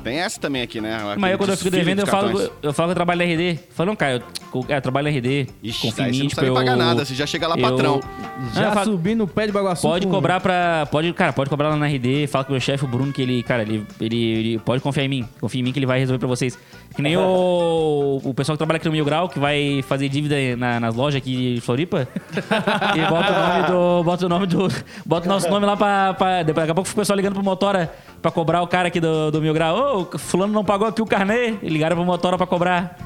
Tem 0.05 0.18
essa 0.18 0.38
também 0.38 0.61
aqui, 0.62 0.80
né? 0.80 0.99
Mas 1.03 1.12
Aquele 1.12 1.32
eu, 1.32 1.38
quando 1.38 1.51
eu 1.51 1.57
fico 1.57 1.70
devendo, 1.70 2.01
eu 2.01 2.07
falo, 2.07 2.53
eu 2.62 2.72
falo 2.74 2.88
que 2.88 2.92
eu 2.92 2.94
trabalho 2.94 3.18
na 3.26 3.32
RD. 3.32 3.51
Eu 3.53 3.59
falo, 3.70 3.86
não, 3.88 3.96
cara, 3.96 4.22
eu, 4.55 4.66
é, 4.68 4.76
eu 4.76 4.82
trabalho 4.82 5.11
na 5.11 5.16
RD. 5.16 5.46
Ixi, 5.62 5.86
confia 5.86 6.07
em 6.07 6.11
mim, 6.11 6.18
não 6.20 6.28
tipo, 6.28 6.44
eu... 6.44 6.55
pagar 6.55 6.76
nada, 6.76 7.05
você 7.05 7.14
já 7.14 7.26
chega 7.26 7.49
lá 7.49 7.57
eu- 7.57 7.62
patrão. 7.62 8.01
Já 8.55 8.64
eu 8.68 8.72
falo- 8.72 8.92
subi 8.92 9.14
no 9.14 9.26
pé 9.26 9.46
de 9.46 9.53
Baguaçu. 9.53 9.82
Pode 9.82 10.07
cobrar 10.07 10.40
pra. 10.40 10.86
Pode, 10.90 11.12
cara, 11.14 11.32
pode 11.32 11.49
cobrar 11.49 11.70
lá 11.70 11.76
na 11.76 11.86
RD, 11.86 12.26
fala 12.26 12.44
com 12.44 12.51
o 12.51 12.53
meu 12.53 12.61
chefe, 12.61 12.84
o 12.84 12.88
Bruno, 12.88 13.12
que 13.12 13.22
ele, 13.22 13.42
cara, 13.42 13.62
ele, 13.62 13.86
ele, 13.99 14.16
ele 14.16 14.59
pode 14.59 14.82
confiar 14.82 15.05
em 15.05 15.09
mim. 15.09 15.28
Confia 15.40 15.61
em 15.61 15.64
mim 15.64 15.72
que 15.72 15.78
ele 15.78 15.86
vai 15.86 15.99
resolver 15.99 16.18
pra 16.18 16.28
vocês. 16.28 16.59
Que 16.94 17.01
nem 17.03 17.16
o, 17.16 18.20
o 18.24 18.34
pessoal 18.34 18.57
que 18.57 18.59
trabalha 18.59 18.76
aqui 18.76 18.86
no 18.86 18.92
Mil 18.92 19.05
Grau, 19.05 19.28
que 19.28 19.38
vai 19.39 19.82
fazer 19.89 20.09
dívida 20.09 20.34
na- 20.57 20.78
nas 20.80 20.95
lojas 20.95 21.18
aqui 21.20 21.55
de 21.55 21.61
Floripa. 21.61 22.07
e 22.97 23.01
bota 23.11 23.32
o 23.32 23.49
nome 23.49 23.66
do. 23.68 24.05
Bota 24.05 24.26
o 24.26 24.28
nome 24.28 24.47
do. 24.47 24.68
Bota 25.07 25.26
o 25.26 25.28
nosso 25.28 25.49
nome 25.49 25.66
lá 25.66 25.76
pra. 25.76 26.14
pra 26.14 26.43
daqui 26.43 26.70
a 26.70 26.74
pouco 26.74 26.91
o 26.91 26.95
pessoal 26.95 27.16
ligando 27.16 27.34
pro 27.34 27.43
Motora 27.43 27.93
pra 28.20 28.30
cobrar 28.30 28.62
o 28.62 28.66
cara 28.66 28.89
aqui 28.89 29.01
do, 29.01 29.30
do 29.30 29.41
Mil 29.41 29.55
Grau. 29.55 30.09
Ô, 30.12 30.18
fulano 30.18 30.53
não 30.53 30.64
pagou 30.64 30.86
aqui 30.89 31.01
o 31.03 31.07
carnê. 31.07 31.55
E 31.62 31.68
ligaram 31.68 31.97
pro 31.97 32.05
Motora 32.05 32.36
pra 32.36 32.47
cobrar. 32.47 32.97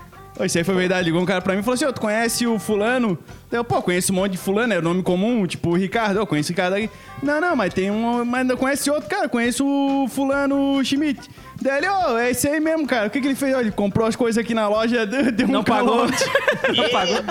Isso 0.41 0.57
aí 0.59 0.65
foi 0.65 0.75
verdade. 0.75 1.05
Ligou 1.05 1.21
um 1.21 1.27
cara 1.27 1.41
pra 1.43 1.53
mim 1.55 1.61
e 1.61 1.63
falou 1.63 1.75
assim: 1.75 1.85
Ô, 1.85 1.93
tu 1.93 2.01
conhece 2.01 2.47
o 2.47 2.59
fulano? 2.59 3.19
Eu, 3.51 3.63
pô, 3.63 3.83
conheço 3.83 4.13
um 4.13 4.17
monte 4.17 4.33
de 4.33 4.39
fulano, 4.39 4.73
é 4.73 4.81
nome 4.81 5.03
comum, 5.03 5.47
tipo 5.47 5.71
o 5.71 5.75
Ricardo. 5.77 6.17
Eu 6.19 6.27
conheço 6.27 6.51
o 6.51 6.53
Ricardo 6.55 6.75
aí. 6.75 6.89
Não, 7.23 7.41
não, 7.41 7.55
mas 7.55 7.73
tem 7.75 7.91
um. 7.91 8.25
Mas 8.25 8.51
conhece 8.55 8.91
outro 8.91 9.09
cara, 9.09 9.29
conheço 9.29 9.65
o 9.65 10.09
fulano 10.09 10.83
Schmidt. 10.85 11.29
Daí 11.63 11.79
ele, 11.79 11.89
ô, 11.89 12.19
é 12.19 12.31
esse 12.31 12.49
aí 12.49 12.59
mesmo, 12.61 12.87
cara. 12.87 13.07
O 13.07 13.11
que, 13.11 13.21
que 13.21 13.27
ele 13.29 13.35
fez? 13.37 13.57
Ele 13.57 13.71
comprou 13.71 14.07
as 14.07 14.17
coisas 14.17 14.43
aqui 14.43 14.53
na 14.55 14.69
loja, 14.69 15.05
deu, 15.07 15.31
deu 15.31 15.47
um 15.47 15.51
Não 15.53 15.65
pagou. 15.65 16.07
calote. 16.09 16.25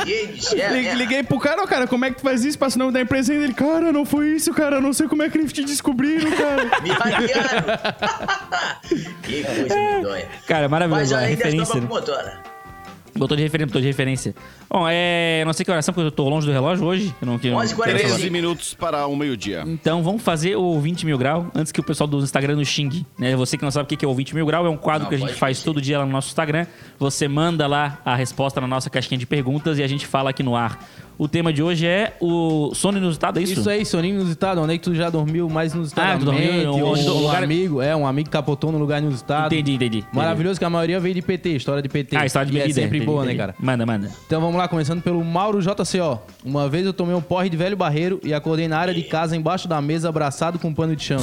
E 0.08 0.12
ele 0.12 0.34
disse, 0.34 0.60
é, 0.62 0.70
Li- 0.72 0.88
é. 0.88 0.94
Liguei 0.96 1.24
pro 1.24 1.40
cara, 1.40 1.62
ó, 1.62 1.68
cara, 1.68 1.86
como 1.88 2.06
é 2.06 2.10
que 2.12 2.18
tu 2.18 2.22
faz 2.22 2.46
isso? 2.46 2.58
Passa 2.58 2.76
o 2.78 2.80
nome 2.80 2.92
da 2.94 3.02
empresa 3.02 3.34
dele. 3.34 3.54
Cara, 3.54 3.92
não 3.92 4.06
foi 4.06 4.30
isso, 4.30 4.54
cara. 4.54 4.80
Não 4.80 4.94
sei 4.94 5.08
como 5.08 5.22
é 5.24 5.30
que 5.30 5.38
eles 5.38 5.52
te 5.52 5.64
descobriram, 5.64 6.32
cara. 6.32 6.64
Me 6.82 6.90
hackearam. 6.90 7.80
que 9.24 9.44
coisa 9.44 9.76
medonha. 9.76 10.28
Cara, 10.48 10.70
maravilhoso. 10.70 11.02
Mas 11.02 11.14
a 11.14 11.18
ainda 11.26 11.30
referência. 11.30 11.62
estava 11.64 11.82
né? 11.82 11.88
com 11.88 11.94
motora. 11.94 12.40
Botou 13.16 13.36
de 13.36 13.44
referência, 13.44 13.68
botou 13.68 13.82
de 13.82 13.88
referência. 13.88 14.36
Bom, 14.74 14.86
é. 14.90 15.44
Não 15.46 15.52
sei 15.52 15.66
que 15.66 15.72
oração, 15.72 15.94
porque 15.94 16.08
eu 16.08 16.12
tô 16.12 16.30
longe 16.30 16.48
do 16.48 16.54
relógio 16.54 16.86
hoje. 16.86 17.14
Eu 17.22 17.28
não 17.28 17.38
quero. 17.38 17.56
11h45. 17.58 17.84
13 17.84 18.30
minutos 18.30 18.74
para 18.74 19.06
o 19.06 19.16
meio-dia. 19.18 19.64
Então 19.68 20.02
vamos 20.02 20.22
fazer 20.22 20.56
o 20.56 20.80
20 20.80 21.06
mil 21.06 21.18
grau 21.18 21.52
antes 21.54 21.74
que 21.74 21.80
o 21.82 21.84
pessoal 21.84 22.08
do 22.08 22.20
Instagram 22.20 22.56
nos 22.56 22.70
xingue. 22.70 23.06
Né? 23.20 23.36
Você 23.36 23.58
que 23.58 23.64
não 23.64 23.72
sabe 23.72 23.84
o 23.94 23.98
que 23.98 24.06
é 24.06 24.08
o 24.08 24.14
20 24.16 24.34
mil 24.34 24.46
grau, 24.46 24.66
é 24.66 24.70
um 24.70 24.78
quadro 24.78 25.04
Não, 25.04 25.10
que 25.10 25.16
a 25.16 25.18
gente 25.18 25.34
faz 25.34 25.62
todo 25.62 25.82
dia 25.82 26.00
lá 26.00 26.06
no 26.06 26.12
nosso 26.14 26.30
Instagram. 26.30 26.66
Você 26.98 27.28
manda 27.28 27.68
lá 27.68 28.00
a 28.06 28.16
resposta 28.16 28.62
na 28.62 28.68
nossa 28.68 28.90
caixinha 28.90 29.18
de 29.18 29.26
perguntas 29.26 29.78
e 29.78 29.84
a 29.84 29.88
gente 29.88 30.08
fala 30.08 30.30
aqui 30.30 30.42
no 30.42 30.56
ar. 30.56 30.80
O 31.18 31.28
tema 31.28 31.54
de 31.54 31.62
hoje 31.62 31.86
é 31.86 32.16
o 32.20 32.74
sono 32.74 32.98
inusitado, 32.98 33.38
é 33.40 33.44
isso? 33.44 33.60
Isso 33.60 33.70
aí, 33.70 33.86
soninho 33.86 34.16
inusitado. 34.16 34.60
Onde 34.60 34.74
é 34.74 34.78
que 34.78 34.84
tu 34.84 34.96
já 34.96 35.08
dormiu 35.08 35.48
mais 35.48 35.72
inusitadamente? 35.72 36.16
Ah, 36.16 36.20
tu 36.20 36.26
dormiu 36.26 36.74
onde- 36.88 37.08
um 37.08 37.14
lugar- 37.20 37.44
amigo, 37.44 37.80
é, 37.80 37.96
um 37.96 38.08
amigo 38.08 38.28
capotou 38.32 38.72
no 38.72 38.80
lugar 38.80 39.00
inusitado. 39.04 39.54
Entendi, 39.54 39.74
entendi. 39.74 40.04
Maravilhoso 40.12 40.58
que 40.58 40.66
a 40.66 40.70
maioria 40.70 41.00
veio 41.00 41.14
de 41.14 41.22
PT, 41.22 41.50
história 41.58 41.80
de 41.84 41.90
PT. 41.90 42.16
Ah, 42.18 42.26
história 42.26 42.48
de 42.48 42.54
bebida. 42.54 42.72
é 42.72 42.74
sempre 42.74 42.98
entendi, 42.98 43.06
boa, 43.06 43.24
entendi. 43.24 43.38
né, 43.38 43.44
cara? 43.44 43.56
Manda, 43.60 43.86
manda. 43.86 44.10
Então 44.26 44.42
vamos 44.42 44.56
lá, 44.56 44.61
começando 44.68 45.02
pelo 45.02 45.24
Mauro 45.24 45.60
JCO. 45.62 46.20
Uma 46.44 46.68
vez 46.70 46.86
eu 46.86 46.94
tomei 46.94 47.16
um 47.16 47.22
porre 47.22 47.50
de 47.50 47.58
velho 47.58 47.76
barreiro 47.78 48.20
e 48.24 48.34
acordei 48.34 48.68
na 48.68 48.78
área 48.78 48.94
de 48.94 49.04
casa, 49.04 49.36
embaixo 49.36 49.68
da 49.68 49.82
mesa, 49.82 50.10
abraçado 50.10 50.58
com 50.60 50.70
um 50.70 50.74
pano 50.74 50.96
de 50.96 51.04
chão. 51.04 51.20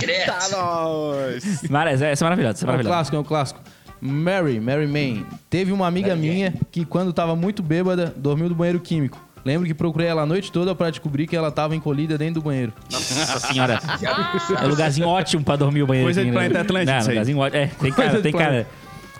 Credo. 0.00 0.32
Nós. 0.52 1.44
Essa 1.64 1.66
é 1.66 1.70
maravilhosa, 1.72 2.06
essa 2.06 2.24
é 2.24 2.26
É 2.26 2.26
um 2.26 2.28
maravilhosa. 2.28 2.82
clássico, 2.88 3.16
é 3.16 3.18
um 3.18 3.24
clássico. 3.24 3.60
Mary, 4.00 4.58
Mary 4.60 4.86
Man. 4.86 5.24
Teve 5.48 5.70
uma 5.72 5.86
amiga 5.86 6.16
minha 6.16 6.52
que, 6.70 6.84
quando 6.84 7.12
tava 7.12 7.36
muito 7.36 7.62
bêbada, 7.62 8.12
dormiu 8.16 8.48
no 8.48 8.54
banheiro 8.54 8.80
químico. 8.80 9.18
Lembro 9.44 9.66
que 9.66 9.74
procurei 9.74 10.06
ela 10.06 10.22
a 10.22 10.26
noite 10.26 10.52
toda 10.52 10.72
pra 10.74 10.88
descobrir 10.90 11.26
que 11.26 11.34
ela 11.36 11.50
tava 11.50 11.74
encolhida 11.74 12.16
dentro 12.16 12.34
do 12.34 12.42
banheiro. 12.42 12.72
Nossa 12.90 13.40
senhora. 13.40 13.80
É 14.60 14.64
um 14.64 14.68
lugarzinho 14.68 15.06
ótimo 15.08 15.42
pra 15.44 15.56
dormir 15.56 15.82
o 15.82 15.86
banheiro. 15.86 16.06
Coisa 16.06 16.20
de 16.22 16.28
né? 16.28 16.32
Planeta 16.32 16.60
Atlântico, 16.60 16.90
Não, 16.92 16.98
isso 16.98 17.08
aí. 17.10 17.14
lugarzinho 17.14 17.38
ótimo. 17.38 17.62
É, 17.62 17.66
tem 17.66 17.90
cara, 17.90 17.94
Coisa 17.94 18.16
de 18.16 18.22
tem 18.22 18.32
cara. 18.32 18.44
Planeta. 18.44 18.70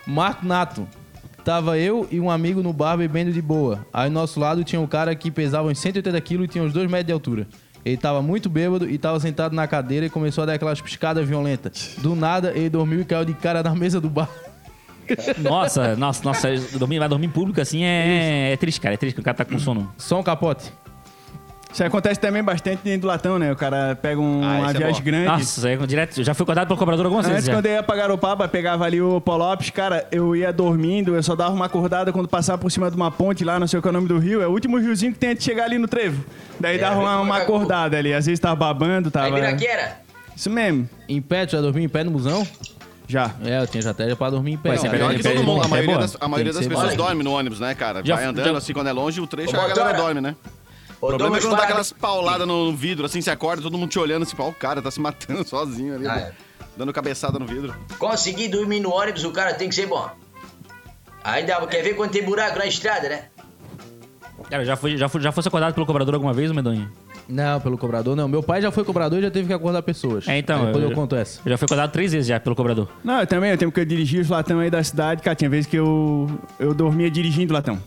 Marco 0.06 0.46
Nato. 0.46 0.88
Tava 1.44 1.76
eu 1.76 2.06
e 2.10 2.20
um 2.20 2.30
amigo 2.30 2.62
no 2.62 2.72
bar 2.72 2.96
bebendo 2.96 3.32
de 3.32 3.42
boa. 3.42 3.84
Aí 3.92 4.08
do 4.08 4.14
nosso 4.14 4.38
lado 4.38 4.62
tinha 4.62 4.80
um 4.80 4.86
cara 4.86 5.14
que 5.14 5.30
pesava 5.30 5.68
uns 5.68 5.78
180 5.78 6.20
quilos 6.20 6.44
e 6.46 6.48
tinha 6.48 6.62
uns 6.62 6.72
2 6.72 6.88
metros 6.88 7.06
de 7.06 7.12
altura. 7.12 7.46
Ele 7.84 7.96
tava 7.96 8.22
muito 8.22 8.48
bêbado 8.48 8.88
e 8.88 8.96
tava 8.96 9.18
sentado 9.18 9.54
na 9.54 9.66
cadeira 9.66 10.06
e 10.06 10.10
começou 10.10 10.42
a 10.42 10.46
dar 10.46 10.54
aquelas 10.54 10.80
piscadas 10.80 11.26
violentas. 11.28 11.96
Do 11.98 12.14
nada, 12.14 12.52
ele 12.54 12.70
dormiu 12.70 13.00
e 13.00 13.04
caiu 13.04 13.24
de 13.24 13.34
cara 13.34 13.60
na 13.62 13.74
mesa 13.74 14.00
do 14.00 14.08
bar. 14.08 14.28
Nossa, 15.38 15.96
nossa, 15.96 16.24
nossa. 16.24 16.48
Dormir, 16.78 17.00
vai 17.00 17.08
dormir 17.08 17.26
em 17.26 17.30
público 17.30 17.60
assim 17.60 17.82
é, 17.84 18.52
é 18.52 18.56
triste, 18.56 18.80
cara. 18.80 18.94
É 18.94 18.96
triste 18.96 19.16
que 19.16 19.20
o 19.20 19.24
cara 19.24 19.36
tá 19.36 19.44
com 19.44 19.58
sono. 19.58 19.92
Só 19.98 20.18
um 20.18 20.22
capote. 20.22 20.72
Isso 21.72 21.82
acontece 21.82 22.20
também 22.20 22.42
bastante 22.42 22.80
dentro 22.84 23.02
do 23.02 23.06
latão, 23.06 23.38
né? 23.38 23.50
O 23.50 23.56
cara 23.56 23.96
pega 24.00 24.20
um, 24.20 24.42
Ah, 24.44 24.58
uma 24.58 24.70
é 24.70 24.74
viagem 24.74 24.96
bom. 25.00 25.04
grande. 25.04 25.26
Nossa, 25.26 25.68
é 25.70 25.76
direto. 25.86 26.22
Já 26.22 26.34
fui 26.34 26.42
acordado 26.44 26.66
pelo 26.66 26.78
cobrador 26.78 27.06
algumas 27.06 27.24
Antes, 27.24 27.34
vezes. 27.36 27.46
já. 27.48 27.54
quando 27.54 27.66
eu 27.66 27.72
ia 27.72 27.82
pra 27.82 27.96
Garopaba, 27.96 28.46
pegava 28.46 28.84
ali 28.84 29.00
o 29.00 29.20
Polopes, 29.22 29.70
cara, 29.70 30.06
eu 30.12 30.36
ia 30.36 30.52
dormindo, 30.52 31.14
eu 31.14 31.22
só 31.22 31.34
dava 31.34 31.54
uma 31.54 31.64
acordada 31.64 32.12
quando 32.12 32.28
passava 32.28 32.58
por 32.58 32.70
cima 32.70 32.90
de 32.90 32.96
uma 32.96 33.10
ponte 33.10 33.42
lá, 33.42 33.58
não 33.58 33.66
sei 33.66 33.80
qual 33.80 33.88
é 33.88 33.96
o 33.96 34.00
nome 34.00 34.08
do 34.08 34.18
rio, 34.18 34.42
é 34.42 34.46
o 34.46 34.50
último 34.50 34.76
riozinho 34.78 35.12
que 35.14 35.18
tem 35.18 35.30
antes 35.30 35.44
de 35.44 35.50
chegar 35.50 35.64
ali 35.64 35.78
no 35.78 35.88
trevo. 35.88 36.22
Daí 36.60 36.76
dava 36.78 37.00
uma, 37.00 37.20
uma 37.20 37.36
acordada 37.38 37.96
ali, 37.96 38.12
às 38.12 38.26
vezes 38.26 38.38
tava 38.38 38.54
babando, 38.56 39.08
Aí 39.08 39.12
tava... 39.12 39.30
Biraqueira. 39.34 39.96
Isso 40.36 40.50
mesmo, 40.50 40.88
Em 41.08 41.22
pé, 41.22 41.46
tu 41.46 41.52
já 41.52 41.60
dormiu 41.62 41.82
em 41.84 41.88
pé 41.88 42.04
no 42.04 42.10
busão? 42.10 42.46
já. 43.08 43.30
É, 43.44 43.60
eu 43.62 43.66
tinha 43.66 43.80
estratégia 43.80 44.14
pra 44.16 44.28
dormir 44.30 44.52
em 44.52 44.56
pé. 44.58 44.70
Pé, 44.72 44.78
Pior 44.78 44.90
Peraí, 44.90 45.16
que 45.16 45.22
todo 45.22 45.42
mundo, 45.44 45.64
a 45.64 45.68
maioria 45.68 45.94
é 45.94 45.98
das, 45.98 46.16
a 46.20 46.28
maioria 46.28 46.52
das 46.52 46.62
que 46.62 46.68
pessoas 46.68 46.94
dorme 46.94 47.22
no 47.22 47.32
ônibus, 47.32 47.60
né, 47.60 47.74
cara? 47.74 48.02
Já- 48.04 48.16
Vai 48.16 48.24
andando 48.26 48.44
já- 48.52 48.58
assim, 48.58 48.72
quando 48.74 48.86
é 48.88 48.92
longe, 48.92 49.20
o 49.20 49.26
trecho 49.26 49.54
Ô, 49.56 49.60
a 49.60 49.68
galera 49.68 49.92
dorme, 49.98 50.20
né? 50.20 50.34
O 51.02 51.08
problema 51.08 51.36
é 51.36 51.40
quando 51.40 51.56
dá 51.56 51.64
aquelas 51.64 51.92
pauladas 51.92 52.46
no 52.46 52.72
vidro, 52.76 53.04
assim, 53.04 53.20
você 53.20 53.30
acorda, 53.30 53.60
todo 53.60 53.76
mundo 53.76 53.90
te 53.90 53.98
olhando, 53.98 54.22
assim, 54.22 54.36
pô, 54.36 54.46
o 54.48 54.54
cara 54.54 54.80
tá 54.80 54.88
se 54.88 55.00
matando 55.00 55.42
sozinho 55.46 55.96
ali, 55.96 56.06
Ah, 56.06 56.14
né? 56.14 56.32
dando 56.76 56.92
cabeçada 56.92 57.40
no 57.40 57.44
vidro. 57.46 57.74
Conseguir 57.98 58.46
dormir 58.48 58.78
no 58.78 58.90
ônibus, 58.92 59.24
o 59.24 59.32
cara 59.32 59.52
tem 59.52 59.68
que 59.68 59.74
ser 59.74 59.86
bom. 59.86 60.08
Ainda 61.24 61.66
quer 61.66 61.82
ver 61.82 61.94
quando 61.94 62.12
tem 62.12 62.22
buraco 62.24 62.56
na 62.56 62.66
estrada, 62.66 63.08
né? 63.08 63.24
Cara, 64.48 64.64
já, 64.64 64.76
foi, 64.76 64.96
já, 64.96 65.08
foi, 65.08 65.20
já 65.20 65.32
fosse 65.32 65.48
acordado 65.48 65.74
pelo 65.74 65.86
cobrador 65.86 66.14
alguma 66.14 66.32
vez, 66.32 66.50
Medonha? 66.52 66.90
Não, 67.28 67.60
pelo 67.60 67.78
cobrador 67.78 68.16
não. 68.16 68.28
Meu 68.28 68.42
pai 68.42 68.60
já 68.60 68.70
foi 68.70 68.84
cobrador 68.84 69.18
e 69.18 69.22
já 69.22 69.30
teve 69.30 69.46
que 69.48 69.52
acordar 69.52 69.82
pessoas. 69.82 70.26
É, 70.28 70.38
então. 70.38 70.66
Depois 70.66 70.84
eu, 70.84 70.90
eu, 70.90 70.94
conto 70.94 71.16
essa. 71.16 71.40
Eu 71.44 71.50
já 71.50 71.58
fui 71.58 71.66
acordado 71.66 71.90
três 71.90 72.12
vezes 72.12 72.28
já 72.28 72.38
pelo 72.38 72.54
cobrador. 72.54 72.88
Não, 73.04 73.20
eu 73.20 73.26
também, 73.26 73.52
o 73.52 73.58
tempo 73.58 73.72
que 73.72 73.80
eu 73.80 73.84
dirigi 73.84 74.18
os 74.18 74.28
latão 74.28 74.58
aí 74.58 74.70
da 74.70 74.82
cidade, 74.82 75.22
cara, 75.22 75.34
tinha 75.34 75.50
vezes 75.50 75.66
que 75.66 75.76
eu, 75.76 76.30
eu 76.58 76.74
dormia 76.74 77.10
dirigindo 77.10 77.52
latão. 77.52 77.78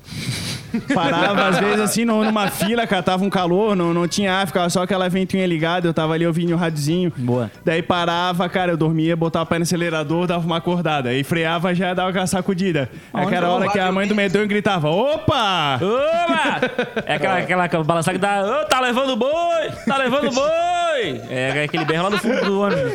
Parava, 0.93 1.47
às 1.47 1.59
vezes, 1.59 1.79
assim, 1.79 2.05
numa 2.05 2.49
fila, 2.49 2.85
cara, 2.85 3.01
tava 3.01 3.23
um 3.23 3.29
calor, 3.29 3.75
não, 3.75 3.93
não 3.93 4.07
tinha 4.07 4.33
ar, 4.33 4.47
ficava 4.47 4.69
só 4.69 4.83
aquela 4.83 5.07
ventinha 5.09 5.45
ligada, 5.45 5.87
eu 5.87 5.93
tava 5.93 6.13
ali 6.13 6.25
ouvindo 6.25 6.53
o 6.53 6.57
radiozinho. 6.57 7.11
Boa. 7.17 7.49
Daí 7.63 7.81
parava, 7.81 8.47
cara, 8.49 8.71
eu 8.73 8.77
dormia, 8.77 9.15
botava 9.15 9.45
o 9.45 9.47
pé 9.47 9.57
no 9.57 9.63
acelerador, 9.63 10.27
dava 10.27 10.45
uma 10.45 10.57
acordada. 10.57 11.09
Aí 11.09 11.23
freava, 11.23 11.73
já 11.73 11.93
dava 11.93 12.09
aquela 12.09 12.27
sacudida. 12.27 12.89
Aí 13.13 13.25
aquela 13.25 13.49
hora 13.49 13.69
que 13.69 13.79
a 13.79 13.91
mãe 13.91 14.07
do 14.07 14.15
medonho 14.15 14.47
gritava, 14.47 14.89
opa! 14.89 15.79
Opa! 15.81 16.61
É 17.05 17.15
aquela, 17.15 17.65
aquela, 17.65 17.83
balançada 17.83 18.17
que 18.17 18.21
dá. 18.21 18.61
Ô, 18.61 18.65
tá 18.65 18.79
levando 18.79 19.15
boi! 19.31 19.71
Tá 19.85 19.97
levando 19.97 20.31
boi! 20.31 21.21
É 21.29 21.63
aquele 21.63 21.85
berro 21.85 22.03
lá 22.03 22.09
do 22.09 22.17
fundo 22.19 22.45
do 22.45 22.61
ônibus. 22.61 22.93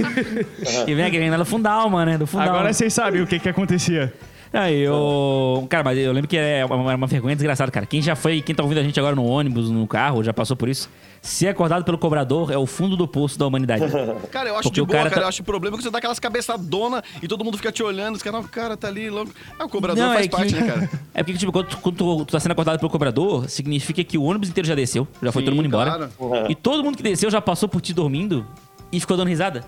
que 0.85 0.95
vem, 0.95 1.11
que 1.11 1.19
vem 1.19 1.31
lá 1.31 1.37
do 1.39 1.45
alma, 1.71 2.05
né? 2.05 2.19
Do 2.19 2.27
fundo 2.27 2.45
da 2.45 2.51
Agora 2.51 2.73
vocês 2.73 2.93
sabem 2.93 3.21
o 3.21 3.27
que 3.27 3.39
que 3.39 3.49
acontecia. 3.49 4.13
Aí 4.53 4.81
eu. 4.81 5.65
Cara, 5.71 5.85
mas 5.85 5.97
eu 5.97 6.13
lembro 6.13 6.29
que 6.29 6.37
é 6.37 6.65
uma, 6.65 6.95
uma 6.97 7.07
vergonha 7.07 7.37
desgraçada, 7.37 7.71
cara. 7.71 7.87
Quem 7.87 8.03
já 8.03 8.17
foi, 8.17 8.43
quem 8.43 8.53
tá 8.55 8.63
ouvindo 8.65 8.79
a 8.79 8.83
gente 8.83 8.99
agora 8.99 9.15
no 9.15 9.25
ônibus, 9.25 9.71
no 9.71 9.87
carro, 9.87 10.25
já 10.25 10.33
passou 10.33 10.57
por 10.57 10.69
isso. 10.69 10.91
Ser 11.23 11.49
acordado 11.49 11.85
pelo 11.85 11.97
cobrador 11.99 12.51
é 12.51 12.57
o 12.59 12.67
fundo 12.67 12.97
do 12.97 13.07
poço 13.07 13.39
da 13.39 13.47
humanidade. 13.47 13.85
Cara, 14.33 14.49
eu 14.49 14.55
acho 14.55 14.63
Porque 14.65 14.75
de 14.77 14.81
o 14.83 14.87
boa, 14.87 14.99
cara 14.99 15.11
tá- 15.11 15.21
eu 15.21 15.29
acho 15.29 15.43
o 15.43 15.45
problema 15.45 15.77
é 15.77 15.79
que 15.79 15.85
você 15.85 15.91
dá 15.91 15.99
aquelas 15.99 16.19
cabeçadonas 16.19 17.03
e 17.23 17.29
todo 17.29 17.45
mundo 17.45 17.57
fica 17.59 17.71
te 17.71 17.83
olhando, 17.83 18.17
os 18.17 18.23
caras, 18.23 18.45
o 18.45 18.49
cara 18.49 18.77
tá 18.77 18.89
ali 18.89 19.09
louco. 19.09 19.31
Ah, 19.59 19.67
o 19.67 19.69
cobrador 19.69 20.03
faz 20.15 20.27
parte, 20.27 20.55
né, 20.55 20.67
cara? 20.67 20.91
É 21.15 21.23
porque, 21.23 21.39
tipo, 21.39 21.53
quando, 21.53 21.67
tu- 21.67 21.77
quando 21.79 21.97
tu, 21.97 22.25
tu 22.25 22.33
tá 22.33 22.41
sendo 22.41 22.53
acordado 22.53 22.79
pelo 22.79 22.91
cobrador, 22.91 23.49
significa 23.49 24.03
que 24.03 24.17
o 24.19 24.23
ônibus 24.23 24.49
inteiro 24.49 24.67
já 24.67 24.75
desceu, 24.75 25.07
já 25.23 25.31
foi 25.31 25.43
Sim, 25.43 25.47
todo 25.47 25.55
mundo 25.57 25.67
embora. 25.67 26.11
E 26.49 26.55
todo 26.57 26.83
mundo 26.83 26.97
que 26.97 27.03
desceu 27.03 27.31
já 27.31 27.41
passou 27.41 27.69
por 27.69 27.81
ti 27.81 27.93
dormindo 27.93 28.45
e 28.91 28.99
ficou 28.99 29.17
dando 29.17 29.29
risada. 29.29 29.65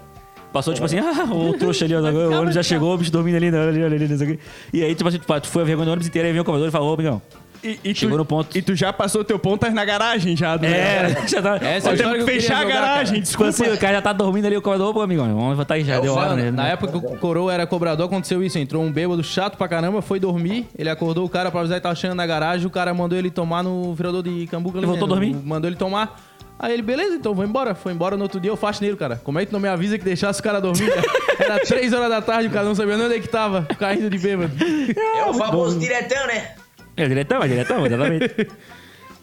Passou, 0.52 0.74
tipo 0.74 0.84
assim, 0.84 0.98
ah, 1.00 1.24
o 1.32 1.52
trouxa 1.54 1.84
ali, 1.84 1.94
ó, 1.94 2.00
o 2.00 2.32
ônibus 2.34 2.54
já 2.54 2.62
chegou, 2.62 2.94
o 2.94 2.98
bicho 2.98 3.10
dormindo 3.10 3.36
ali, 3.36 3.48
olha 3.48 3.68
ali, 3.68 3.84
olha 3.84 3.96
ali, 3.96 4.08
não 4.08 4.18
sei 4.18 4.26
o 4.26 4.30
quê. 4.32 4.38
E 4.72 4.82
aí, 4.82 4.94
tipo 4.94 5.08
assim, 5.08 5.18
tu 5.18 5.48
foi 5.48 5.62
a 5.62 5.64
vergonha 5.64 5.86
do 5.86 5.90
ônibus 5.92 6.08
inteiro, 6.08 6.26
aí 6.28 6.32
vem 6.32 6.42
o 6.42 6.44
cobrador 6.44 6.68
e 6.68 6.70
falou, 6.70 6.90
ô, 6.90 6.94
amigão, 6.94 7.22
E, 7.64 7.78
e 7.84 7.94
Chegou 7.94 8.16
tu, 8.16 8.18
no 8.18 8.24
ponto. 8.24 8.58
E 8.58 8.60
tu 8.60 8.74
já 8.74 8.92
passou 8.92 9.22
teu 9.24 9.38
ponto, 9.38 9.60
tá 9.60 9.70
na 9.70 9.84
garagem 9.84 10.36
já. 10.36 10.56
Do 10.56 10.66
é, 10.66 11.16
já 11.28 11.40
tá... 11.40 11.54
Essa 11.56 11.88
é 11.88 11.92
a 11.92 11.94
história 11.94 12.18
que 12.24 12.30
fechar 12.30 12.58
a 12.58 12.62
jogar, 12.62 12.74
garagem, 12.74 13.14
Tipo 13.14 13.22
desculpa. 13.22 13.48
assim, 13.50 13.68
o 13.72 13.78
cara 13.78 13.92
já 13.94 14.02
tá 14.02 14.12
dormindo 14.12 14.46
ali, 14.46 14.56
o 14.56 14.60
cobrador, 14.62 14.92
pô, 14.92 15.00
amigão, 15.00 15.26
vamos 15.28 15.50
levantar 15.50 15.74
aí, 15.74 15.84
já 15.84 16.00
deu 16.00 16.12
hora, 16.14 16.34
né? 16.34 16.50
Na 16.50 16.66
época 16.68 16.90
que 17.00 17.06
o 17.06 17.16
Coroa 17.18 17.54
era 17.54 17.64
cobrador, 17.66 18.06
aconteceu 18.06 18.42
isso. 18.42 18.58
Entrou 18.58 18.82
um 18.82 18.90
bêbado 18.92 19.22
chato 19.22 19.56
pra 19.56 19.68
caramba, 19.68 20.02
foi 20.02 20.18
dormir. 20.18 20.66
Ele 20.76 20.90
acordou 20.90 21.24
o 21.24 21.28
cara 21.28 21.50
pra 21.52 21.60
avisar 21.60 21.78
que 21.78 21.82
tava 21.84 21.94
chegando 21.94 22.16
na 22.16 22.26
garagem. 22.26 22.66
O 22.66 22.70
cara 22.70 22.92
mandou 22.92 23.16
ele 23.16 23.30
tomar 23.30 23.62
no 23.62 23.94
virador 23.94 24.22
de 24.24 24.46
Cambuca. 24.48 24.78
ali, 24.78 24.84
Ele 24.86 24.90
voltou 24.98 25.06
né? 25.08 25.14
a 25.14 25.16
dormir? 25.18 25.32
No- 25.34 25.42
Mandou 25.48 25.70
ele 25.70 25.76
tomar. 25.76 26.20
Aí 26.62 26.74
ele, 26.74 26.82
beleza, 26.82 27.16
então 27.16 27.34
vou 27.34 27.44
embora. 27.44 27.74
Foi 27.74 27.92
embora 27.92 28.16
no 28.16 28.22
outro 28.22 28.38
dia, 28.38 28.52
eu 28.52 28.56
faxineiro, 28.56 28.96
cara. 28.96 29.20
Como 29.24 29.36
é 29.36 29.44
que 29.44 29.50
tu 29.50 29.52
não 29.52 29.58
me 29.58 29.66
avisa 29.66 29.98
que 29.98 30.04
deixasse 30.04 30.38
o 30.38 30.42
cara 30.44 30.60
dormir, 30.60 30.88
cara? 30.94 31.02
Era 31.40 31.58
três 31.66 31.92
horas 31.92 32.08
da 32.08 32.22
tarde, 32.22 32.46
o 32.46 32.52
cara 32.52 32.64
não 32.64 32.74
sabia 32.76 32.96
nem 32.96 33.06
onde 33.06 33.16
é 33.16 33.20
que 33.20 33.28
tava, 33.28 33.66
caindo 33.76 34.08
de 34.08 34.16
bêbado. 34.16 34.52
É 34.96 35.24
o 35.28 35.34
famoso 35.34 35.76
diretão, 35.80 36.24
né? 36.28 36.52
É 36.96 37.08
diretão, 37.08 37.42
é 37.42 37.48
diretão, 37.48 37.84
exatamente. 37.84 38.46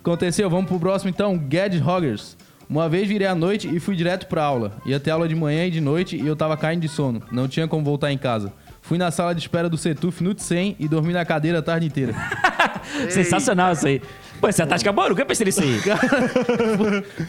Aconteceu, 0.04 0.50
vamos 0.50 0.68
pro 0.68 0.80
próximo 0.80 1.10
então, 1.10 1.38
Gad 1.38 1.74
Hoggers. 1.82 2.36
Uma 2.70 2.90
vez 2.90 3.08
virei 3.08 3.26
à 3.26 3.34
noite 3.34 3.74
e 3.74 3.80
fui 3.80 3.96
direto 3.96 4.28
pra 4.28 4.44
aula. 4.44 4.74
Ia 4.86 5.00
ter 5.00 5.12
aula 5.12 5.28
de 5.28 5.34
manhã 5.34 5.66
e 5.66 5.72
de 5.72 5.80
noite 5.80 6.18
e 6.18 6.28
eu 6.28 6.36
tava 6.36 6.58
caindo 6.58 6.82
de 6.82 6.90
sono. 6.90 7.24
Não 7.32 7.48
tinha 7.48 7.68
como 7.68 7.84
voltar 7.86 8.12
em 8.12 8.18
casa. 8.18 8.52
Fui 8.82 8.98
na 8.98 9.12
sala 9.12 9.34
de 9.34 9.42
espera 9.42 9.70
do 9.70 9.78
Setuf 9.78 10.24
no 10.24 10.38
100 10.38 10.76
e 10.78 10.88
dormi 10.88 11.14
na 11.14 11.24
cadeira 11.24 11.60
a 11.60 11.62
tarde 11.62 11.88
inteira. 11.88 12.14
Sensacional 13.10 13.74
isso 13.74 13.88
aí. 13.88 14.02
Pô, 14.40 14.48
essa 14.48 14.66
tática 14.66 14.92
boa, 14.92 15.10
nunca 15.10 15.26
pensei 15.26 15.46
nisso 15.46 15.62
aí. 15.62 15.80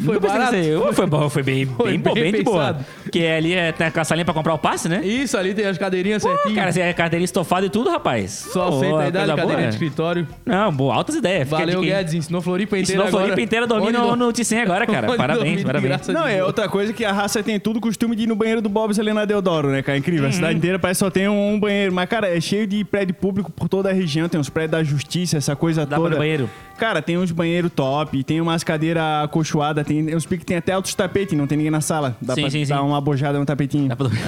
Foi 0.04 0.14
Nunca 0.14 0.20
pensei 0.20 0.38
nisso 0.38 0.54
aí. 0.54 0.94
Foi 0.94 1.06
bom, 1.06 1.28
foi 1.28 1.42
bem, 1.42 1.66
Foi 1.66 1.90
bem, 1.90 2.00
bom, 2.00 2.14
bem 2.14 2.22
bem 2.24 2.32
de 2.32 2.42
boa. 2.42 2.78
Porque 3.02 3.20
ali 3.20 3.54
é, 3.54 3.72
tem 3.72 3.90
a 3.94 4.04
salinha 4.04 4.24
pra 4.24 4.34
comprar 4.34 4.54
o 4.54 4.58
passe, 4.58 4.88
né? 4.88 5.00
Isso, 5.04 5.36
ali 5.36 5.54
tem 5.54 5.66
as 5.66 5.78
cadeirinhas 5.78 6.22
Pô, 6.22 6.28
certinho. 6.28 6.54
cara, 6.54 6.72
você 6.72 6.80
é 6.80 6.92
carteirinha 6.92 7.24
estofada 7.24 7.66
e 7.66 7.70
tudo, 7.70 7.90
rapaz. 7.90 8.30
Só 8.52 8.68
aí, 9.00 9.10
dá 9.10 9.20
coisa 9.20 9.36
cadeirinha 9.36 9.46
boa. 9.46 9.62
de 9.62 9.74
escritório. 9.74 10.28
Não, 10.44 10.72
boa, 10.72 10.94
altas 10.94 11.14
ideias. 11.14 11.44
Fica 11.48 11.58
Valeu, 11.58 11.80
Guedes. 11.80 12.14
Ensinou 12.14 12.40
Floripa 12.40 12.76
inteira 12.78 12.82
Ensinou 12.84 13.04
a 13.04 13.08
agora. 13.08 13.24
Floripa 13.24 13.42
inteira 13.42 13.64
a 13.64 13.68
dormir 13.68 13.96
Onde 13.96 14.18
no, 14.18 14.32
Ticem 14.32 14.60
agora, 14.60 14.86
cara. 14.86 15.08
onde 15.08 15.16
Parabéns, 15.16 15.64
parabéns. 15.64 16.08
Não, 16.08 16.26
é 16.26 16.44
outra 16.44 16.68
coisa 16.68 16.92
que 16.92 17.04
a 17.04 17.12
raça 17.12 17.42
tem 17.42 17.58
tudo 17.58 17.80
costume 17.80 18.14
de 18.14 18.24
ir 18.24 18.26
no 18.26 18.36
banheiro 18.36 18.60
do 18.60 18.68
Bob's 18.68 18.98
ali 18.98 19.12
na 19.12 19.24
Deodoro, 19.24 19.68
né, 19.68 19.82
cara? 19.82 19.98
Incrível. 19.98 20.28
A 20.28 20.32
cidade 20.32 20.56
inteira 20.56 20.78
parece 20.78 20.98
que 20.98 21.04
só 21.04 21.10
tem 21.10 21.28
um, 21.28 21.58
banheiro. 21.58 21.92
Mas, 21.92 22.08
cara, 22.08 22.28
é 22.28 22.40
cheio 22.40 22.66
de 22.66 22.84
prédio 22.84 23.14
público 23.14 23.50
por 23.50 23.68
toda 23.68 23.90
a 23.90 23.92
região. 23.92 24.28
Tem 24.28 24.40
os 24.40 24.48
prédios 24.48 24.70
da 24.72 24.84
justiça, 24.84 25.36
essa 25.36 25.56
coisa 25.56 25.82
Dá 25.82 25.96
pra 25.96 25.96
toda. 25.98 26.10
no 26.10 26.16
banheiro? 26.18 26.48
Cara, 26.78 26.99
tem 27.02 27.18
uns 27.18 27.30
banheiros 27.30 27.70
top, 27.74 28.22
tem 28.24 28.40
umas 28.40 28.62
cadeiras 28.64 29.02
acolchoadas, 29.24 29.86
tem 29.86 30.14
uns 30.14 30.26
piques, 30.26 30.44
tem 30.44 30.56
até 30.56 30.72
altos 30.72 30.94
tapetes, 30.94 31.36
não 31.36 31.46
tem 31.46 31.58
ninguém 31.58 31.70
na 31.70 31.80
sala. 31.80 32.16
Dá 32.20 32.34
Sim, 32.34 32.42
pra 32.42 32.50
sim, 32.50 32.66
dar 32.66 32.78
sim. 32.78 32.82
uma 32.82 33.00
bojada 33.00 33.38
no 33.38 33.44
tapetinho. 33.46 33.88
Dá 33.88 33.96
pra 33.96 34.06
dormir. 34.08 34.22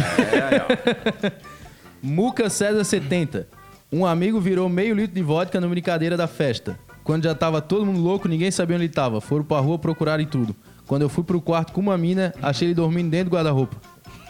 Muca 2.02 2.50
César 2.50 2.84
70. 2.84 3.46
Um 3.92 4.06
amigo 4.06 4.40
virou 4.40 4.68
meio 4.68 4.94
litro 4.94 5.14
de 5.14 5.22
vodka 5.22 5.60
na 5.60 5.68
brincadeira 5.68 6.16
da 6.16 6.26
festa. 6.26 6.78
Quando 7.04 7.24
já 7.24 7.34
tava 7.34 7.60
todo 7.60 7.84
mundo 7.84 8.00
louco, 8.00 8.26
ninguém 8.28 8.50
sabia 8.50 8.76
onde 8.76 8.86
ele 8.86 8.92
tava. 8.92 9.20
Foram 9.20 9.44
pra 9.44 9.58
rua 9.58 9.78
procurarem 9.78 10.26
tudo. 10.26 10.54
Quando 10.86 11.02
eu 11.02 11.08
fui 11.08 11.22
pro 11.24 11.40
quarto 11.40 11.72
com 11.72 11.80
uma 11.80 11.96
mina, 11.98 12.34
achei 12.42 12.68
ele 12.68 12.74
dormindo 12.74 13.10
dentro 13.10 13.30
do 13.30 13.34
guarda-roupa. 13.34 13.76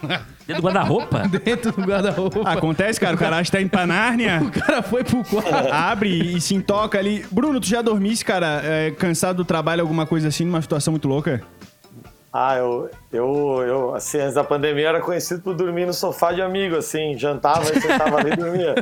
Dentro 0.47 0.63
do 0.63 0.63
guarda-roupa? 0.63 1.19
Dentro 1.29 1.73
do 1.73 1.83
guarda-roupa. 1.83 2.41
Acontece, 2.51 3.01
cara, 3.01 3.15
o 3.15 3.19
cara 3.19 3.37
acha 3.37 3.45
que 3.45 3.57
tá 3.57 3.61
indo 3.61 3.71
pra 3.71 3.87
Nárnia. 3.87 4.43
O 4.43 4.51
cara 4.51 4.83
foi 4.83 5.03
pro 5.03 5.25
quarto. 5.25 5.73
Abre 5.73 6.37
e 6.37 6.41
se 6.41 6.55
intoca 6.55 6.99
ali. 6.99 7.25
Bruno, 7.31 7.61
tu 7.61 7.67
já 7.67 7.81
dormisse, 7.81 8.25
cara, 8.25 8.61
é, 8.65 8.91
cansado 8.91 9.39
do 9.39 9.45
trabalho, 9.45 9.81
alguma 9.81 10.07
coisa 10.07 10.29
assim, 10.29 10.45
numa 10.45 10.61
situação 10.61 10.93
muito 10.93 11.09
louca? 11.09 11.43
Ah, 12.33 12.57
eu, 12.57 12.91
eu, 13.13 13.63
eu, 13.67 13.95
assim, 13.95 14.19
antes 14.19 14.35
da 14.35 14.45
pandemia 14.45 14.89
era 14.89 15.01
conhecido 15.01 15.43
por 15.43 15.55
dormir 15.55 15.87
no 15.87 15.93
sofá 15.93 16.33
de 16.33 16.41
amigo, 16.41 16.77
assim, 16.77 17.17
jantava 17.19 17.65
e 17.65 17.81
sentava 17.81 18.19
ali 18.19 18.33
e 18.33 18.37
dormia. 18.37 18.75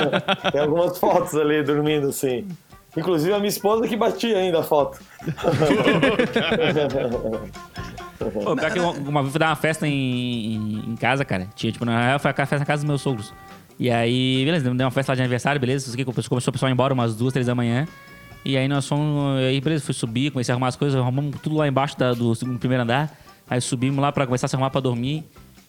Tem 0.50 0.60
algumas 0.60 0.98
fotos 0.98 1.34
ali 1.34 1.62
dormindo, 1.62 2.08
assim. 2.08 2.48
Inclusive 2.96 3.32
a 3.32 3.38
minha 3.38 3.48
esposa 3.48 3.88
que 3.88 3.96
batia 3.96 4.38
ainda 4.38 4.60
a 4.60 4.62
foto. 4.62 5.00
Pô, 8.18 8.56
pior 8.56 8.70
que 8.72 8.78
uma, 8.78 9.20
vez 9.22 9.32
fui 9.32 9.38
dar 9.38 9.48
uma 9.48 9.56
festa 9.56 9.86
em, 9.86 10.82
em, 10.88 10.96
casa, 10.96 11.24
cara. 11.24 11.48
Tinha, 11.54 11.72
tipo, 11.72 11.84
na 11.84 12.06
real, 12.06 12.18
foi 12.18 12.30
a 12.30 12.34
festa 12.34 12.58
na 12.58 12.64
casa 12.64 12.82
dos 12.82 12.88
meus 12.88 13.02
sogros. 13.02 13.32
E 13.78 13.90
aí, 13.90 14.44
beleza, 14.44 14.72
deu 14.72 14.86
uma 14.86 14.90
festa 14.90 15.12
lá 15.12 15.16
de 15.16 15.22
aniversário, 15.22 15.60
beleza. 15.60 15.86
Isso 15.86 15.94
aqui 15.94 16.04
começou 16.04 16.50
o 16.50 16.52
pessoal 16.52 16.70
embora 16.70 16.94
umas 16.94 17.16
duas, 17.16 17.32
três 17.32 17.46
da 17.46 17.54
manhã. 17.54 17.86
E 18.44 18.56
aí 18.56 18.68
nós 18.68 18.86
fomos, 18.86 19.38
aí 19.38 19.60
beleza, 19.60 19.84
fui 19.84 19.94
subir, 19.94 20.30
comecei 20.30 20.52
a 20.52 20.54
arrumar 20.54 20.68
as 20.68 20.76
coisas, 20.76 21.00
arrumamos 21.00 21.40
tudo 21.40 21.56
lá 21.56 21.66
embaixo 21.66 21.98
da- 21.98 22.12
do 22.12 22.34
segundo, 22.34 22.58
primeiro 22.58 22.82
andar. 22.82 23.10
Aí 23.48 23.60
subimos 23.60 24.00
lá 24.00 24.12
pra 24.12 24.26
começar 24.26 24.46
a 24.46 24.48
se 24.48 24.54
arrumar 24.54 24.70
pra 24.70 24.80
dormir. 24.80 25.24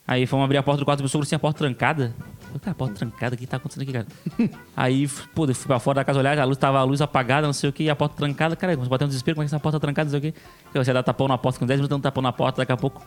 Aí 0.07 0.25
fomos 0.27 0.43
abrir 0.43 0.57
a 0.57 0.63
porta 0.63 0.79
do 0.79 0.85
quarto 0.85 0.99
do 0.99 1.03
meu 1.03 1.09
sogro, 1.09 1.27
tinha 1.27 1.37
a 1.37 1.39
porta 1.39 1.57
trancada. 1.59 2.13
Cara, 2.59 2.71
a 2.71 2.75
porta 2.75 2.95
trancada, 2.95 3.35
o 3.35 3.37
que 3.37 3.45
tá 3.45 3.57
acontecendo 3.57 3.83
aqui, 3.83 3.93
cara? 3.93 4.07
aí, 4.75 5.07
pô, 5.33 5.45
eu 5.45 5.55
fui 5.55 5.67
pra 5.67 5.79
fora 5.79 5.95
da 5.95 6.05
casa 6.05 6.19
olhar, 6.19 6.37
a 6.39 6.45
luz 6.45 6.57
tava 6.57 6.79
a 6.79 6.83
luz 6.83 7.01
apagada, 7.01 7.45
não 7.45 7.53
sei 7.53 7.69
o 7.69 7.73
que, 7.73 7.89
a 7.89 7.95
porta 7.95 8.15
trancada, 8.15 8.55
cara, 8.55 8.73
a 8.73 8.75
bater 8.75 9.05
um 9.05 9.07
desespero, 9.07 9.35
como 9.35 9.43
é 9.43 9.45
que 9.45 9.53
essa 9.53 9.59
porta 9.59 9.79
tá 9.79 9.81
trancada, 9.81 10.05
não 10.09 10.19
sei 10.19 10.29
o 10.29 10.33
que. 10.33 10.39
Eu 10.73 10.83
você 10.83 10.93
dá 10.93 11.03
tapão 11.03 11.27
na 11.27 11.37
porta, 11.37 11.59
com 11.59 11.65
10 11.65 11.79
minutos 11.79 11.89
dando 11.89 12.03
tapão 12.03 12.21
na 12.21 12.31
porta, 12.31 12.61
daqui 12.61 12.71
a 12.71 12.77
pouco 12.77 13.05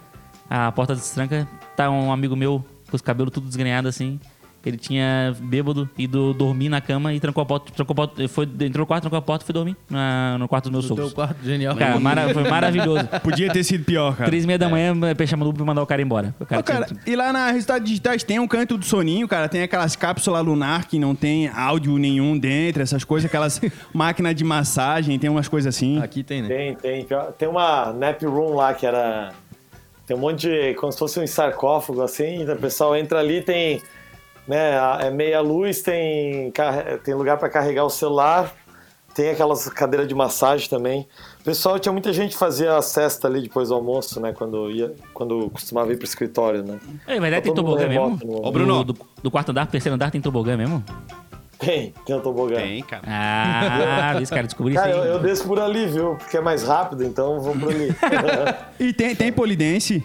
a 0.51 0.73
porta 0.73 0.95
destranca, 0.95 1.47
tá 1.77 1.91
um 1.91 2.13
amigo 2.13 2.35
meu 2.35 2.65
com 2.91 2.97
os 2.97 3.03
cabelos 3.03 3.33
tudo 3.33 3.47
desgrenhados 3.47 3.89
assim. 3.89 4.19
Ele 4.67 4.77
tinha 4.77 5.35
bêbado, 5.41 5.89
ido 5.97 6.35
dormir 6.35 6.69
na 6.69 6.81
cama 6.81 7.15
e 7.15 7.21
trancou 7.21 7.43
a 7.43 7.47
porta. 7.47 7.73
Trancou 7.73 7.93
a 7.93 7.97
porta 7.97 8.29
foi, 8.29 8.45
entrou 8.45 8.83
no 8.83 8.87
quarto, 8.87 9.03
trancou 9.03 9.19
a 9.19 9.23
porta 9.23 9.45
e 9.45 9.47
foi 9.47 9.53
dormir 9.55 9.77
na- 9.89 10.37
no 10.37 10.47
quarto 10.49 10.65
dos 10.65 10.73
meus 10.73 10.87
sogros. 10.87 11.13
quarto, 11.13 11.37
genial. 11.45 11.75
Cara, 11.77 11.99
mara- 11.99 12.35
foi 12.35 12.43
maravilhoso. 12.49 13.07
Podia 13.23 13.51
ter 13.53 13.63
sido 13.65 13.85
pior, 13.85 14.15
cara. 14.17 14.29
Três 14.29 14.45
e 14.45 14.47
meia 14.47 14.59
da 14.59 14.69
manhã, 14.69 14.93
chamando 15.27 15.47
o 15.47 15.51
Uber 15.51 15.59
pra 15.59 15.67
mandar 15.67 15.83
o 15.83 15.87
cara 15.87 16.03
embora. 16.03 16.35
O 16.41 16.45
cara, 16.45 16.61
Ô, 16.61 16.65
cara, 16.65 16.85
tinha- 16.87 17.01
e 17.07 17.17
lá 17.17 17.33
na 17.33 17.51
Resultados 17.51 17.89
Digitais 17.89 18.23
tem 18.25 18.39
um 18.41 18.49
canto 18.49 18.77
do 18.77 18.85
soninho, 18.85 19.27
cara. 19.29 19.49
Tem 19.49 19.63
aquelas 19.63 19.97
cápsulas 19.97 20.45
lunar 20.45 20.87
que 20.87 20.99
não 20.99 21.15
tem 21.15 21.49
áudio 21.49 21.97
nenhum 21.97 22.37
dentro, 22.37 22.83
essas 22.83 23.05
coisas, 23.05 23.29
aquelas 23.29 23.61
máquinas 23.95 24.35
de 24.35 24.45
massagem, 24.45 25.19
tem 25.19 25.31
umas 25.31 25.49
coisas 25.49 25.75
assim. 25.75 25.99
Aqui 26.03 26.23
tem, 26.23 26.43
né? 26.43 26.49
Tem, 26.49 26.75
tem. 26.75 27.07
Tem 27.39 27.49
uma 27.49 27.93
nap 27.93 28.21
room 28.25 28.55
lá 28.57 28.75
que 28.75 28.85
era. 28.85 29.33
Tem 30.07 30.17
um 30.17 30.21
monte 30.21 30.49
de. 30.49 30.75
como 30.75 30.91
se 30.93 30.99
fosse 30.99 31.21
um 31.21 31.27
sarcófago 31.27 32.03
assim. 32.03 32.43
O 32.51 32.57
pessoal 32.57 32.97
entra 32.97 33.19
ali, 33.21 33.41
tem. 33.41 33.81
Né, 34.49 34.73
é 35.03 35.11
meia 35.11 35.41
luz, 35.43 35.83
tem, 35.83 36.51
tem 37.05 37.13
lugar 37.15 37.37
para 37.37 37.51
carregar 37.51 37.85
o 37.85 37.91
celular, 37.91 38.51
tem 39.15 39.29
aquelas 39.29 39.69
cadeiras 39.69 40.09
de 40.09 40.15
massagem 40.15 40.71
também. 40.71 41.07
Pessoal 41.45 41.79
tinha 41.79 41.93
muita 41.93 42.13
gente 42.15 42.31
que 42.33 42.39
fazia 42.39 42.75
a 42.77 42.81
cesta 42.81 43.29
ali 43.29 43.43
depois 43.43 43.69
do 43.69 43.75
almoço, 43.75 44.19
né? 44.21 44.33
Quando, 44.33 44.71
ia, 44.71 44.95
quando 45.13 45.51
costumava 45.51 45.93
ir 45.93 45.97
pro 45.97 46.07
escritório, 46.07 46.63
né? 46.63 46.79
Ei, 47.07 47.21
mas 47.21 47.31
daí 47.31 47.43
tem 47.43 47.53
tobogã 47.53 47.87
mesmo? 47.89 48.19
no- 48.25 48.47
Ô, 48.47 48.51
Bruno. 48.51 48.85
Do, 48.85 48.97
do, 49.23 49.31
quarto 49.31 49.51
andar 49.51 49.67
pro 49.67 49.73
terceiro 49.73 49.97
andar 49.97 50.11
tem 50.11 50.21
tobogã 50.21 50.57
mesmo? 50.57 50.83
Tem, 51.59 51.93
tem 52.07 52.17
o 52.17 52.21
tobogã. 52.21 52.57
Tem, 52.57 52.83
cara. 52.85 53.03
Ah, 53.07 54.19
esse 54.23 54.33
cara 54.33 54.47
descobriu 54.47 54.77
Cara, 54.77 54.91
isso 54.91 54.99
eu, 54.99 55.03
aí. 55.03 55.09
eu 55.11 55.19
desço 55.19 55.45
por 55.45 55.59
ali, 55.59 55.87
viu? 55.87 56.15
Porque 56.15 56.37
é 56.37 56.41
mais 56.41 56.63
rápido, 56.63 57.05
então 57.05 57.35
eu 57.35 57.41
vou 57.41 57.55
por 57.57 57.71
ali. 57.71 57.89
E 58.79 58.93
tem, 58.93 59.15
tem 59.17 59.33
polidense. 59.33 60.03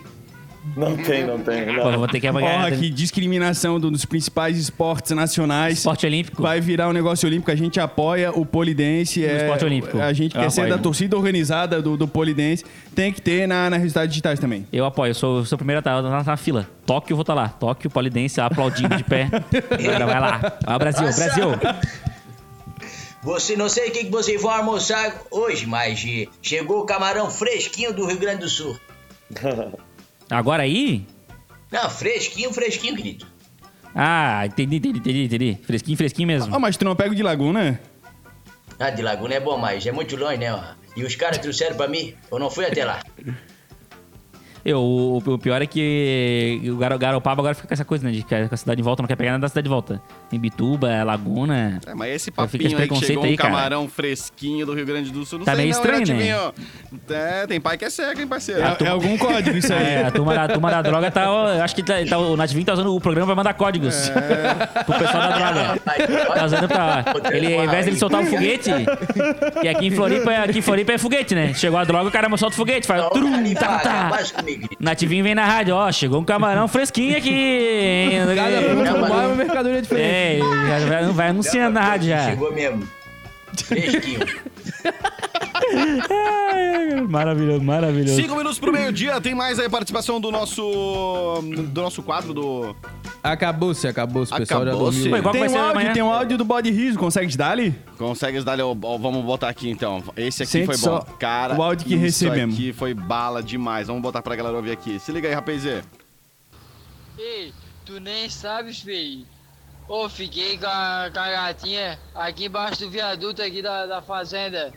Não 0.77 0.95
tem, 0.95 1.25
não 1.25 1.39
tem. 1.39 1.65
Pô, 1.65 1.71
eu 1.71 1.91
Não. 1.91 1.97
vou 1.99 2.07
ter 2.07 2.19
que 2.19 2.27
amanhã. 2.27 2.51
Porra, 2.53 2.71
que 2.71 2.89
discriminação 2.89 3.79
do- 3.79 3.91
dos 3.91 4.05
principais 4.05 4.57
esportes 4.57 5.11
nacionais. 5.11 5.79
Esporte 5.79 6.05
olímpico. 6.05 6.41
Vai 6.41 6.61
virar 6.61 6.87
um 6.89 6.93
negócio 6.93 7.27
olímpico, 7.27 7.51
a 7.51 7.55
gente 7.55 7.79
apoia 7.79 8.31
o 8.31 8.45
polidense. 8.45 9.25
É, 9.25 9.43
esporte 9.43 9.65
olímpico. 9.65 9.99
A 9.99 10.13
gente 10.13 10.35
Eu 10.35 10.41
quer 10.41 10.49
ser 10.49 10.61
apoio. 10.61 10.75
da 10.77 10.81
torcida 10.81 11.17
organizada 11.17 11.81
do, 11.81 11.97
do 11.97 12.07
polidense. 12.07 12.63
Tem 12.95 13.11
que 13.11 13.21
ter 13.21 13.47
na, 13.47 13.69
na 13.69 13.77
Resultados 13.77 14.09
Digitais 14.09 14.39
também. 14.39 14.65
Eu 14.71 14.85
apoio, 14.85 15.11
eu 15.11 15.15
sou, 15.15 15.37
eu 15.39 15.45
sou 15.45 15.55
o 15.55 15.59
primeiro 15.59 15.79
a 15.79 15.81
estar 15.81 16.01
na, 16.01 16.23
na 16.23 16.37
fila. 16.37 16.67
Tóquio, 16.85 17.13
eu 17.13 17.17
vou 17.17 17.23
estar 17.23 17.33
lá. 17.33 17.49
Tóquio, 17.49 17.89
polidense, 17.89 18.39
aplaudindo 18.39 18.95
de 18.95 19.03
pé. 19.03 19.29
Agora 19.69 20.05
vai 20.05 20.19
lá. 20.19 20.57
Vai, 20.65 20.79
Brasil, 20.79 21.05
Nossa. 21.05 21.23
Brasil. 21.25 21.47
Você 23.23 23.55
não 23.55 23.69
sei 23.69 23.89
o 23.89 23.91
que, 23.91 24.05
que 24.05 24.11
vocês 24.11 24.41
vão 24.41 24.51
almoçar 24.51 25.21
hoje, 25.31 25.65
mas 25.65 26.03
eh, 26.05 26.27
chegou 26.41 26.81
o 26.81 26.85
camarão 26.85 27.29
fresquinho 27.29 27.93
do 27.93 28.05
Rio 28.05 28.17
Grande 28.19 28.41
do 28.41 28.49
Sul. 28.49 28.77
Agora 30.29 30.63
aí? 30.63 31.05
Não, 31.71 31.89
fresquinho, 31.89 32.53
fresquinho, 32.53 32.95
querido. 32.95 33.25
Ah, 33.95 34.45
entendi, 34.45 34.77
entendi, 34.77 34.99
entendi, 34.99 35.23
entendi. 35.25 35.57
Fresquinho, 35.63 35.97
fresquinho 35.97 36.27
mesmo. 36.27 36.55
Ah, 36.55 36.59
mas 36.59 36.77
tu 36.77 36.85
não 36.85 36.95
pega 36.95 37.11
o 37.11 37.15
de 37.15 37.21
Laguna? 37.23 37.79
Ah, 38.79 38.89
de 38.89 39.01
Laguna 39.01 39.35
é 39.35 39.39
bom, 39.39 39.57
mas 39.57 39.85
é 39.85 39.91
muito 39.91 40.15
longe, 40.15 40.37
né? 40.37 40.53
ó. 40.53 40.61
E 40.95 41.03
os 41.03 41.15
caras 41.15 41.37
trouxeram 41.37 41.75
pra 41.75 41.87
mim, 41.87 42.13
eu 42.31 42.39
não 42.39 42.49
fui 42.49 42.65
até 42.65 42.83
lá. 42.85 43.01
Eu, 44.65 44.79
o, 44.79 45.17
o 45.17 45.37
pior 45.37 45.61
é 45.61 45.65
que 45.65 46.61
o 46.71 46.77
Garo- 46.77 46.97
Garopaba 46.97 47.41
agora 47.41 47.53
fica 47.53 47.67
com 47.67 47.73
essa 47.73 47.83
coisa, 47.83 48.05
né? 48.05 48.11
De 48.13 48.23
que 48.23 48.33
a 48.33 48.55
cidade 48.55 48.77
de 48.77 48.83
volta 48.83 49.01
não 49.01 49.07
quer 49.07 49.17
pegar 49.17 49.31
nada 49.31 49.41
da 49.41 49.49
cidade 49.49 49.65
de 49.65 49.69
volta. 49.69 50.01
Em 50.31 50.39
Bituba, 50.39 51.03
Laguna. 51.03 51.81
É, 51.85 51.93
mas 51.93 52.15
esse 52.15 52.31
Fica 52.31 52.43
esse 52.45 52.51
papinho 52.51 52.63
aí 52.63 52.69
que 52.69 52.75
preconceito 52.75 53.07
chegou 53.07 53.23
aí, 53.25 53.33
um 53.33 53.35
cara. 53.35 53.49
camarão 53.49 53.87
fresquinho 53.89 54.65
do 54.65 54.73
Rio 54.73 54.85
Grande 54.85 55.11
do 55.11 55.25
Sul, 55.25 55.39
não 55.39 55.45
Tá 55.45 55.53
sei 55.53 55.65
meio 55.65 55.73
não, 55.75 55.81
estranho, 55.81 56.17
né? 56.17 56.51
É, 57.09 57.45
tem 57.47 57.59
pai 57.59 57.77
que 57.77 57.83
é 57.85 57.89
cego, 57.89 58.21
hein, 58.21 58.27
parceiro? 58.27 58.61
É, 58.61 58.77
é 58.85 58.87
algum 58.87 59.17
código 59.17 59.57
isso 59.57 59.73
aí. 59.73 59.83
É, 59.83 60.05
a 60.05 60.11
turma, 60.11 60.33
da- 60.33 60.43
a 60.43 60.47
turma 60.47 60.71
da 60.71 60.81
droga 60.81 61.11
tá. 61.11 61.29
acho 61.63 61.75
que 61.75 61.83
tá, 61.83 61.95
tá- 62.09 62.17
o 62.17 62.37
Nativinho 62.37 62.65
tá 62.65 62.73
usando 62.73 62.95
o 62.95 63.01
programa 63.01 63.27
pra 63.27 63.35
mandar 63.35 63.53
códigos. 63.55 64.09
Pro 64.85 64.95
pessoal 64.97 65.29
da 65.29 65.51
droga. 65.51 65.79
Tá 66.35 66.45
usando 66.45 66.67
pra. 66.67 67.05
Ele, 67.31 67.53
ao 67.57 67.65
invés 67.65 67.85
dele 67.85 67.97
soltar 67.97 68.21
um 68.21 68.25
foguete. 68.25 68.69
E 69.61 69.67
aqui 69.67 69.87
em 69.87 69.91
Floripa, 69.91 70.31
é- 70.31 70.37
aqui 70.43 70.59
em 70.59 70.61
Floripa 70.61 70.93
é 70.93 70.97
foguete, 70.97 71.35
né? 71.35 71.53
Chegou 71.53 71.77
a 71.77 71.83
droga, 71.83 72.07
o 72.07 72.11
cara 72.11 72.29
solta 72.37 72.53
o 72.53 72.57
foguete, 72.57 72.87
faz. 72.87 73.03
Trum, 73.09 73.53
tá, 73.53 73.67
para, 73.67 73.79
tá. 73.79 74.23
Querido. 74.59 74.77
Nativinho 74.79 75.23
vem 75.23 75.35
na 75.35 75.45
rádio, 75.45 75.75
ó, 75.75 75.91
chegou 75.91 76.19
um 76.19 76.23
camarão 76.25 76.67
fresquinho 76.67 77.17
aqui. 77.17 77.29
hein? 77.33 78.11
Cada 78.35 78.97
mar 79.07 79.23
é 79.23 79.27
uma 79.27 79.35
mercadoria 79.35 79.81
diferente. 79.81 80.41
É, 80.41 80.79
vai, 80.87 81.05
vai 81.11 81.27
anunciando 81.29 81.73
na 81.73 81.81
rádio 81.81 82.09
já. 82.09 82.29
Chegou 82.29 82.53
mesmo. 82.53 82.87
Fresquinho. 83.55 84.19
Maravilhoso, 87.09 87.63
maravilhoso. 87.63 88.15
Cinco 88.15 88.35
minutos 88.35 88.59
pro 88.59 88.71
meio-dia, 88.71 89.19
tem 89.19 89.33
mais 89.35 89.59
aí 89.59 89.65
a 89.65 89.69
participação 89.69 90.19
do 90.19 90.31
nosso. 90.31 91.41
do 91.69 91.81
nosso 91.81 92.01
quadro 92.03 92.33
do. 92.33 92.75
Acabou-se, 93.21 93.87
acabou-se. 93.87 94.33
O 94.33 94.37
pessoal 94.37 94.65
já 94.65 94.71
Acabou-se? 94.71 95.09
dormiu. 95.09 95.31
Tem 95.31 95.49
um 95.49 95.57
áudio, 95.57 95.93
tem 95.93 96.03
um 96.03 96.11
áudio 96.11 96.37
do 96.37 96.45
Bode 96.45 96.69
Riso, 96.71 96.99
consegue 96.99 97.35
dar 97.37 97.51
ali? 97.51 97.73
Consegues 97.97 98.43
dar 98.43 98.59
ó, 98.59 98.73
Vamos 98.73 99.23
botar 99.23 99.47
aqui 99.47 99.69
então. 99.69 100.03
Esse 100.17 100.43
aqui 100.43 100.51
Sente 100.51 100.65
foi 100.65 100.75
só 100.75 100.99
bom. 100.99 101.05
Cara, 101.17 101.55
o 101.55 101.63
áudio 101.63 101.87
que 101.87 101.95
recebemos. 101.95 102.55
aqui 102.55 102.73
foi 102.73 102.93
bala 102.93 103.41
demais. 103.41 103.87
Vamos 103.87 104.01
botar 104.01 104.21
pra 104.21 104.35
galera 104.35 104.55
ouvir 104.55 104.71
aqui. 104.71 104.99
Se 104.99 105.11
liga 105.11 105.27
aí, 105.29 105.33
rapazê. 105.33 105.81
Ei, 107.17 107.53
tu 107.85 107.99
nem 107.99 108.29
sabes, 108.29 108.79
filho. 108.81 109.25
Ô, 109.87 110.09
fiquei 110.09 110.57
com 110.57 110.65
a, 110.65 111.09
com 111.13 111.19
a 111.19 111.31
gatinha 111.31 111.99
aqui 112.15 112.45
embaixo 112.45 112.81
do 112.81 112.89
viaduto 112.89 113.41
aqui 113.41 113.61
da, 113.61 113.85
da 113.85 114.01
fazenda. 114.01 114.73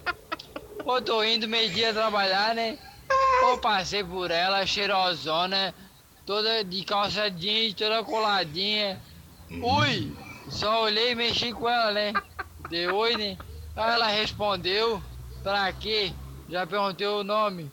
Ô, 0.87 1.03
tô 1.03 1.21
indo 1.25 1.49
meio-dia 1.49 1.93
trabalhar, 1.93 2.55
né? 2.55 2.79
Ô, 3.43 3.59
passei 3.59 4.05
por 4.05 4.31
ela, 4.31 4.65
cheirosona, 4.65 5.75
toda 6.25 6.63
de 6.63 6.85
calça 6.85 7.29
jeans, 7.29 7.75
toda 7.75 8.05
coladinha. 8.05 9.03
Ui, 9.61 10.17
só 10.49 10.85
olhei 10.85 11.11
e 11.11 11.15
mexi 11.17 11.53
com 11.53 11.69
ela, 11.69 11.91
né? 11.91 12.13
Deu 12.71 12.95
oi, 12.95 13.17
né? 13.17 13.37
Aí 13.75 13.95
ela 13.95 14.07
respondeu, 14.07 15.03
pra 15.43 15.73
quê? 15.73 16.13
Já 16.49 16.65
perguntei 16.65 17.09
o 17.09 17.25
nome. 17.25 17.69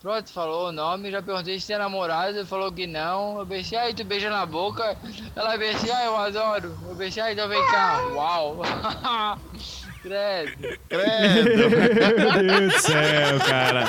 Pronto, 0.00 0.32
falou 0.32 0.68
o 0.68 0.72
nome, 0.72 1.10
já 1.10 1.20
perguntei 1.20 1.58
se 1.58 1.66
tinha 1.66 1.78
namorado, 1.78 2.46
falou 2.46 2.70
que 2.70 2.86
não. 2.86 3.40
Eu 3.40 3.46
pensei, 3.48 3.76
aí 3.76 3.94
tu 3.94 4.04
beija 4.04 4.30
na 4.30 4.46
boca. 4.46 4.96
Ela 5.34 5.58
pensei, 5.58 5.90
ah, 5.90 6.04
eu 6.04 6.16
adoro. 6.16 6.78
Eu 6.88 6.94
pensei, 6.94 7.20
ah, 7.20 7.32
então 7.32 7.48
vem 7.48 7.66
cá. 7.66 8.06
Uau. 8.14 8.60
Credo. 10.02 10.78
Meu 10.90 12.42
Deus 12.42 12.72
do 12.74 12.80
céu, 12.80 13.38
cara. 13.46 13.88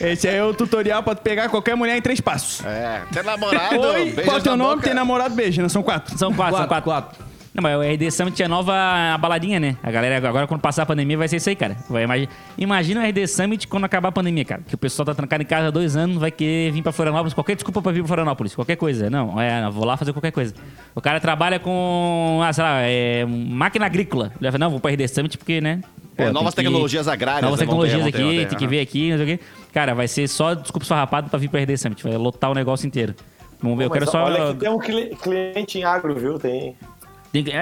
Esse 0.00 0.28
aí 0.28 0.36
é 0.36 0.44
o 0.44 0.54
tutorial 0.54 1.02
pra 1.02 1.14
tu 1.14 1.22
pegar 1.22 1.48
qualquer 1.48 1.74
mulher 1.76 1.96
em 1.96 2.02
três 2.02 2.20
passos. 2.20 2.64
É, 2.64 3.02
tem 3.12 3.22
namorado. 3.22 3.80
Oi, 3.80 4.12
qual 4.24 4.36
é 4.36 4.40
o 4.40 4.42
teu 4.42 4.52
na 4.56 4.64
nome? 4.64 4.76
boca. 4.76 4.86
Tem 4.86 4.94
namorado, 4.94 5.34
beija, 5.34 5.62
né? 5.62 5.68
São 5.68 5.82
quatro. 5.82 6.16
São 6.16 6.32
quatro, 6.32 6.56
são 6.56 6.82
quatro. 6.82 7.29
Não, 7.52 7.62
mas 7.62 7.76
o 7.76 7.82
RD 7.82 8.10
Summit 8.12 8.40
é 8.40 8.46
nova 8.46 8.72
a 9.12 9.18
baladinha, 9.18 9.58
né? 9.58 9.76
A 9.82 9.90
galera, 9.90 10.16
agora 10.28 10.46
quando 10.46 10.60
passar 10.60 10.84
a 10.84 10.86
pandemia, 10.86 11.18
vai 11.18 11.26
ser 11.26 11.36
isso 11.36 11.48
aí, 11.48 11.56
cara. 11.56 11.76
Vai, 11.88 12.04
imagi- 12.04 12.28
imagina 12.56 13.00
o 13.00 13.04
RD 13.04 13.26
Summit 13.26 13.66
quando 13.66 13.84
acabar 13.84 14.10
a 14.10 14.12
pandemia, 14.12 14.44
cara. 14.44 14.62
Que 14.66 14.74
o 14.76 14.78
pessoal 14.78 15.04
tá 15.04 15.14
trancado 15.16 15.42
em 15.42 15.46
casa 15.46 15.66
há 15.66 15.70
dois 15.70 15.96
anos, 15.96 16.16
vai 16.18 16.30
querer 16.30 16.70
vir 16.70 16.80
pra 16.80 16.92
Florianópolis, 16.92 17.34
qualquer 17.34 17.56
desculpa 17.56 17.82
pra 17.82 17.90
vir 17.90 18.00
pra 18.02 18.06
Florianópolis, 18.06 18.54
qualquer 18.54 18.76
coisa. 18.76 19.10
Não, 19.10 19.40
é, 19.40 19.68
vou 19.68 19.84
lá 19.84 19.96
fazer 19.96 20.12
qualquer 20.12 20.30
coisa. 20.30 20.54
O 20.94 21.00
cara 21.00 21.18
trabalha 21.18 21.58
com, 21.58 22.40
ah, 22.44 22.52
sei 22.52 22.62
lá, 22.62 22.80
é, 22.82 23.24
máquina 23.26 23.86
agrícola. 23.86 24.32
Ele 24.40 24.48
vai 24.50 24.58
não, 24.60 24.70
vou 24.70 24.78
pra 24.78 24.92
RD 24.92 25.08
Summit 25.08 25.36
porque, 25.36 25.60
né? 25.60 25.80
É, 26.16 26.26
pô, 26.26 26.32
novas 26.32 26.54
tem 26.54 26.64
que- 26.64 26.70
tecnologias 26.70 27.08
agrárias. 27.08 27.42
Novas 27.42 27.58
né? 27.58 27.66
Tecnologias 27.66 28.06
aqui, 28.06 28.46
tem 28.48 28.58
que 28.58 28.66
ver 28.68 28.80
aqui, 28.80 29.10
não 29.10 29.16
sei 29.18 29.34
o 29.34 29.38
quê. 29.38 29.44
Cara, 29.72 29.92
vai 29.92 30.06
ser 30.06 30.28
só 30.28 30.54
desculpa 30.54 30.86
farrapado 30.86 31.28
pra 31.28 31.38
vir 31.38 31.48
pro 31.48 31.58
RD 31.58 31.76
Summit. 31.76 32.02
Vai 32.04 32.16
lotar 32.16 32.48
o 32.50 32.54
negócio 32.54 32.86
inteiro. 32.86 33.12
Vamos 33.60 33.76
ver, 33.76 33.84
eu 33.84 33.88
Mas 33.90 33.98
quero 33.98 34.10
só. 34.10 34.24
Olha 34.24 34.52
que 34.54 34.60
tem 34.60 34.70
um 34.70 34.78
cli- 34.78 35.16
cliente 35.20 35.78
em 35.78 35.84
agro, 35.84 36.14
viu? 36.14 36.38
Tem- 36.38 36.76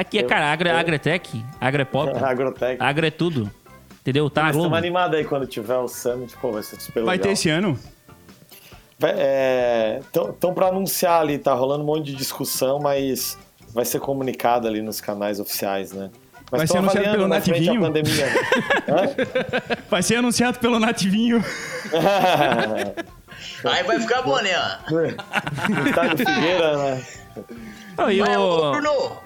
Aqui 0.00 0.18
é, 0.18 0.22
cara, 0.22 0.50
agro, 0.50 0.70
agretech, 0.70 1.44
agropop, 1.60 2.12
agrotec. 2.24 2.76
agro 2.82 3.06
é 3.06 3.10
tudo. 3.10 3.50
Entendeu? 4.00 4.30
Tá 4.30 4.44
na 4.44 4.52
Globo. 4.52 4.64
estamos 4.64 4.78
animados 4.78 5.18
aí 5.18 5.24
quando 5.24 5.46
tiver 5.46 5.76
o 5.76 5.86
Summit, 5.86 6.34
pô, 6.38 6.50
vai 6.52 6.62
ser 6.62 6.80
super 6.80 7.02
Vai 7.04 7.16
legal. 7.16 7.26
ter 7.26 7.32
esse 7.34 7.50
ano? 7.50 7.78
Estão 10.00 10.54
para 10.54 10.68
anunciar 10.68 11.20
ali, 11.20 11.38
tá 11.38 11.52
rolando 11.52 11.82
um 11.84 11.86
monte 11.86 12.06
de 12.06 12.14
discussão, 12.14 12.78
mas 12.80 13.38
vai 13.74 13.84
ser 13.84 14.00
comunicado 14.00 14.66
ali 14.66 14.80
nos 14.80 15.00
canais 15.00 15.38
oficiais, 15.38 15.92
né? 15.92 16.10
Mas 16.50 16.60
Vai 16.60 16.66
ser 16.66 16.78
anunciado 16.78 17.10
pelo 17.10 17.28
Nativinho? 17.28 17.80
pandemia. 17.82 18.24
né? 18.26 18.32
Vai 19.90 20.02
ser 20.02 20.16
anunciado 20.16 20.58
pelo 20.58 20.78
Nativinho. 20.80 21.44
Aí 23.64 23.82
vai 23.84 24.00
ficar 24.00 24.22
bom, 24.22 24.36
né? 24.40 24.50
Estádio 25.86 26.26
Figueira, 26.26 26.76
né? 26.78 27.04
Mas, 27.96 28.18
ô, 28.36 28.68
o... 28.68 28.72
Bruno, 28.72 29.16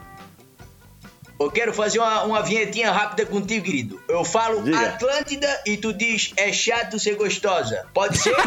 eu 1.45 1.51
quero 1.51 1.73
fazer 1.73 1.99
uma, 1.99 2.23
uma 2.25 2.43
vinhetinha 2.43 2.91
rápida 2.91 3.27
contigo, 3.27 3.65
querido. 3.65 4.01
Eu 4.09 4.25
falo 4.25 4.63
Diga. 4.63 4.79
Atlântida 4.81 5.61
e 5.67 5.77
tu 5.77 5.93
diz 5.93 6.33
é 6.37 6.53
chato 6.53 6.99
ser 6.99 7.17
gostosa. 7.17 7.87
Pode 7.93 8.19
ser? 8.19 8.35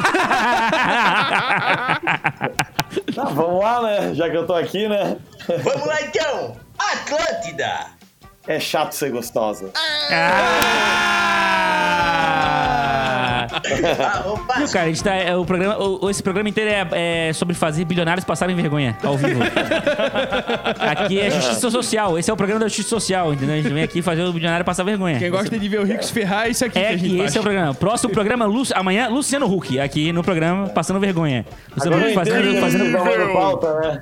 Tá, 3.14 3.24
vamos 3.26 3.64
lá, 3.64 3.82
né? 3.82 4.14
Já 4.14 4.30
que 4.30 4.38
eu 4.38 4.46
tô 4.46 4.54
aqui, 4.54 4.88
né? 4.88 5.18
Vamos 5.48 5.88
lá 5.88 6.02
então! 6.02 6.58
Atlântida! 6.78 7.88
É 8.48 8.60
chato 8.60 8.94
ser 8.94 9.12
gostosa. 9.12 9.72
Ah! 10.12 11.15
Ah, 14.00 14.22
Viu, 14.36 14.38
passar. 14.46 14.74
cara, 14.74 14.86
a 14.86 14.88
gente 14.90 15.04
tá, 15.04 15.14
é, 15.16 15.36
o 15.36 15.46
programa, 15.46 15.78
o- 15.78 16.10
esse 16.10 16.22
programa 16.22 16.50
inteiro 16.50 16.70
é, 16.70 17.28
é 17.30 17.34
sobre 17.34 17.54
fazer 17.56 17.86
bilionários 17.86 18.24
passarem 18.26 18.56
vergonha, 18.56 18.98
ao 19.04 19.18
vivo. 19.18 19.40
aqui 20.80 21.20
é 21.20 21.30
justiça 21.30 21.70
social. 21.70 22.18
Esse 22.18 22.30
é 22.30 22.34
o 22.34 22.38
programa 22.38 22.60
da 22.60 22.68
justiça 22.68 22.90
social, 22.90 23.34
entendeu? 23.34 23.56
A 23.56 23.62
gente 23.62 23.74
vem 23.74 23.84
aqui 23.84 24.02
fazer 24.02 24.24
o 24.24 24.34
bilionário 24.34 24.66
passar 24.66 24.84
vergonha. 24.84 25.18
Quem 25.20 25.30
gosta 25.32 25.58
de 25.58 25.70
ver 25.70 25.80
o 25.80 25.84
Rico 25.84 26.04
se 26.04 26.12
ferrar, 26.14 26.50
isso 26.50 26.66
aqui 26.66 26.78
É 26.80 26.88
que 26.90 26.94
a 26.94 26.98
gente 26.98 27.10
que 27.10 27.18
faz. 27.18 27.30
esse 27.30 27.38
é 27.38 27.42
o 27.42 27.44
programa. 27.44 27.74
Próximo 27.74 28.12
programa, 28.14 28.46
Lu- 28.46 28.64
amanhã, 28.74 29.08
Luciano 29.10 29.46
Huck, 29.54 29.80
aqui 29.80 30.12
no 30.12 30.24
programa, 30.24 30.68
passando 30.70 31.00
vergonha. 31.00 31.46
Luciano 31.76 31.98
Huck 31.98 32.14
fazendo, 32.14 32.60
fazendo, 32.60 32.86
uma 32.98 33.34
pauta, 33.34 33.80
né? 33.80 34.02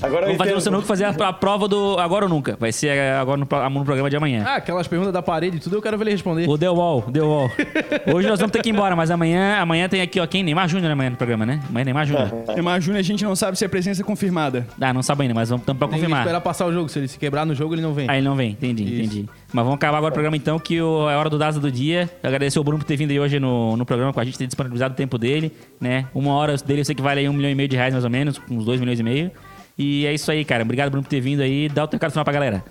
Agora 0.00 0.22
eu 0.22 0.26
Vamos 0.26 0.38
fazer. 0.38 0.54
Luciano 0.54 0.78
Huck 0.78 0.86
fazer 0.86 1.04
a, 1.04 1.10
a 1.10 1.32
prova 1.32 1.66
do 1.66 1.98
Agora 1.98 2.24
ou 2.24 2.28
Nunca. 2.28 2.56
Vai 2.58 2.70
ser 2.70 2.88
é, 2.88 3.16
agora 3.16 3.36
no, 3.36 3.44
no 3.44 3.84
programa 3.84 4.08
de 4.08 4.16
amanhã. 4.16 4.44
Ah, 4.46 4.56
aquelas 4.56 4.86
perguntas 4.86 5.12
da 5.12 5.22
parede 5.22 5.56
e 5.56 5.60
tudo, 5.60 5.76
eu 5.76 5.82
quero 5.82 5.98
ver 5.98 6.04
ele 6.04 6.12
responder. 6.12 6.48
O 6.48 6.56
The 6.56 6.70
Wall, 6.70 7.02
The 7.02 7.20
Wall. 7.20 7.50
Hoje 8.14 8.28
nós 8.28 8.38
vamos 8.38 8.52
ter 8.52 8.62
que 8.62 8.68
ir 8.68 8.72
embora, 8.72 8.94
mas 8.94 9.10
amanhã, 9.10 9.58
amanhã 9.58 9.88
tem 9.88 10.00
aqui, 10.00 10.20
ó, 10.20 10.26
quem? 10.26 10.44
Neymar 10.44 10.68
Júnior 10.68 10.92
amanhã 10.92 11.10
no 11.10 11.16
programa, 11.16 11.44
né? 11.44 11.60
Amanhã 11.68 11.84
Neymar 11.84 12.06
Júnior. 12.06 12.30
Neymar 12.46 12.80
Júnior, 12.80 13.00
a 13.00 13.02
gente 13.02 13.24
não 13.24 13.34
sabe 13.34 13.58
se 13.58 13.64
é 13.64 13.68
presença 13.68 14.04
confirmada. 14.04 14.66
Ah, 14.80 14.92
não 14.92 15.02
sabe 15.02 15.22
ainda, 15.22 15.34
mas 15.34 15.48
vamos 15.48 15.66
que 15.66 15.74
confirmar. 15.74 16.20
esperar 16.20 16.40
passar 16.40 16.66
o 16.66 16.72
jogo. 16.72 16.88
Se 16.88 17.00
ele 17.00 17.08
se 17.08 17.18
quebrar 17.18 17.44
no 17.44 17.54
jogo, 17.54 17.74
ele 17.74 17.82
não 17.82 17.92
vem. 17.92 18.08
Aí 18.08 18.18
ele 18.18 18.28
não 18.28 18.36
vem, 18.36 18.52
entendi, 18.52 18.84
Isso. 18.84 18.94
entendi. 19.02 19.28
Mas 19.52 19.64
vamos 19.64 19.74
acabar 19.74 19.98
agora 19.98 20.12
o 20.12 20.14
programa 20.14 20.36
então, 20.36 20.58
que 20.60 20.80
o, 20.80 21.10
é 21.10 21.16
hora 21.16 21.28
do 21.28 21.38
Daza 21.38 21.58
do 21.58 21.72
dia. 21.72 22.08
Agradecer 22.22 22.60
o 22.60 22.64
Bruno 22.64 22.78
por 22.78 22.86
ter 22.86 22.96
vindo 22.96 23.10
aí 23.10 23.18
hoje 23.18 23.40
no, 23.40 23.76
no 23.76 23.84
programa 23.84 24.12
com 24.12 24.20
a 24.20 24.24
gente, 24.24 24.38
ter 24.38 24.46
disponibilizado 24.46 24.94
o 24.94 24.96
tempo 24.96 25.18
dele, 25.18 25.52
né? 25.80 26.06
Uma 26.14 26.34
hora 26.34 26.56
dele 26.56 26.82
eu 26.82 26.84
sei 26.84 26.94
que 26.94 27.02
vale 27.02 27.20
aí 27.20 27.28
um 27.28 27.32
milhão 27.32 27.50
e 27.50 27.54
meio 27.54 27.68
de 27.68 27.76
reais 27.76 27.92
mais 27.92 28.04
ou 28.04 28.10
menos, 28.10 28.40
uns 28.48 28.64
dois 28.64 28.78
milhões 28.78 29.00
e 29.00 29.02
meio. 29.02 29.32
E 29.78 30.04
é 30.06 30.12
isso 30.12 30.30
aí, 30.30 30.44
cara. 30.44 30.64
Obrigado, 30.64 30.90
Bruno, 30.90 31.04
por 31.04 31.10
ter 31.10 31.20
vindo 31.20 31.40
aí. 31.40 31.68
Dá 31.68 31.84
o 31.84 31.88
teu 31.88 31.96
recado 31.96 32.10
final 32.10 32.24
pra 32.24 32.32
galera. 32.32 32.64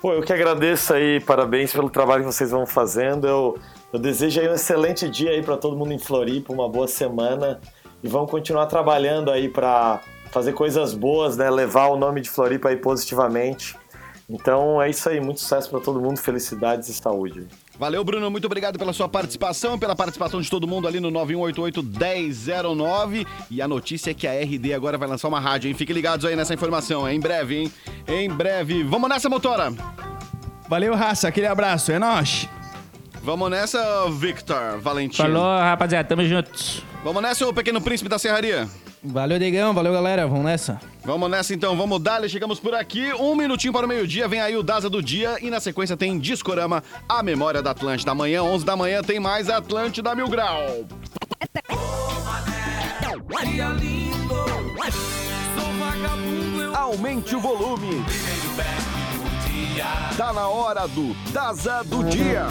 Pô, 0.00 0.12
eu 0.12 0.22
que 0.22 0.32
agradeço 0.32 0.94
aí, 0.94 1.20
parabéns 1.20 1.72
pelo 1.72 1.90
trabalho 1.90 2.24
que 2.24 2.32
vocês 2.32 2.50
vão 2.50 2.64
fazendo. 2.64 3.26
Eu, 3.26 3.58
eu 3.92 3.98
desejo 3.98 4.40
aí 4.40 4.48
um 4.48 4.54
excelente 4.54 5.08
dia 5.10 5.32
aí 5.32 5.42
para 5.42 5.56
todo 5.56 5.76
mundo 5.76 5.92
em 5.92 5.98
Floripa, 5.98 6.52
uma 6.52 6.68
boa 6.68 6.86
semana 6.86 7.60
e 8.02 8.08
vamos 8.08 8.30
continuar 8.30 8.66
trabalhando 8.66 9.30
aí 9.30 9.48
para 9.48 10.00
fazer 10.30 10.52
coisas 10.52 10.94
boas, 10.94 11.36
né? 11.36 11.50
Levar 11.50 11.88
o 11.88 11.96
nome 11.96 12.20
de 12.20 12.30
Floripa 12.30 12.70
aí 12.70 12.76
positivamente. 12.76 13.76
Então 14.28 14.80
é 14.80 14.88
isso 14.88 15.08
aí, 15.08 15.20
muito 15.20 15.40
sucesso 15.40 15.68
para 15.68 15.80
todo 15.80 16.00
mundo, 16.00 16.18
felicidades 16.18 16.88
e 16.88 16.94
saúde. 16.94 17.46
Valeu, 17.80 18.04
Bruno. 18.04 18.30
Muito 18.30 18.44
obrigado 18.44 18.78
pela 18.78 18.92
sua 18.92 19.08
participação, 19.08 19.78
pela 19.78 19.96
participação 19.96 20.38
de 20.38 20.50
todo 20.50 20.68
mundo 20.68 20.86
ali 20.86 21.00
no 21.00 21.10
9188-1009. 21.10 23.26
E 23.50 23.62
a 23.62 23.66
notícia 23.66 24.10
é 24.10 24.14
que 24.14 24.26
a 24.26 24.38
RD 24.38 24.74
agora 24.74 24.98
vai 24.98 25.08
lançar 25.08 25.28
uma 25.28 25.40
rádio, 25.40 25.68
hein? 25.68 25.74
Fiquem 25.74 25.94
ligados 25.94 26.26
aí 26.26 26.36
nessa 26.36 26.52
informação. 26.52 27.08
É 27.08 27.14
em 27.14 27.20
breve, 27.20 27.56
hein? 27.56 27.72
Em 28.06 28.28
breve. 28.28 28.84
Vamos 28.84 29.08
nessa, 29.08 29.30
motora! 29.30 29.72
Valeu, 30.68 30.94
raça. 30.94 31.28
Aquele 31.28 31.46
abraço. 31.46 31.90
É 31.90 31.98
nóis. 31.98 32.46
Vamos 33.22 33.50
nessa, 33.50 34.10
Victor 34.10 34.78
Valentim. 34.78 35.16
Falou, 35.16 35.42
rapaziada. 35.42 36.06
Tamo 36.06 36.22
juntos. 36.26 36.84
Vamos 37.02 37.22
nessa, 37.22 37.48
ô 37.48 37.54
pequeno 37.54 37.80
príncipe 37.80 38.10
da 38.10 38.18
serraria. 38.18 38.68
Valeu, 39.02 39.38
Digão. 39.38 39.72
Valeu, 39.72 39.92
galera. 39.92 40.26
Vamos 40.26 40.44
nessa. 40.44 40.80
Vamos 41.04 41.30
nessa 41.30 41.54
então, 41.54 41.76
vamos 41.76 42.00
dar, 42.02 42.28
chegamos 42.28 42.60
por 42.60 42.74
aqui. 42.74 43.12
Um 43.14 43.34
minutinho 43.34 43.72
para 43.72 43.86
o 43.86 43.88
meio-dia, 43.88 44.28
vem 44.28 44.40
aí 44.40 44.56
o 44.56 44.62
Daza 44.62 44.90
do 44.90 45.02
dia 45.02 45.38
e 45.40 45.48
na 45.48 45.58
sequência 45.58 45.96
tem 45.96 46.18
Discorama, 46.18 46.82
a 47.08 47.22
memória 47.22 47.62
da 47.62 47.70
Atlântida. 47.70 48.12
Amanhã, 48.12 48.42
11 48.42 48.64
da 48.64 48.76
manhã, 48.76 49.02
tem 49.02 49.18
mais 49.18 49.48
Atlântida 49.48 50.14
Mil 50.14 50.28
Grau. 50.28 50.86
Aumente 56.74 57.34
o 57.34 57.40
volume. 57.40 58.04
Tá 60.16 60.32
na 60.32 60.48
hora 60.48 60.86
do 60.86 61.14
Daza 61.32 61.82
do 61.84 62.04
dia. 62.04 62.46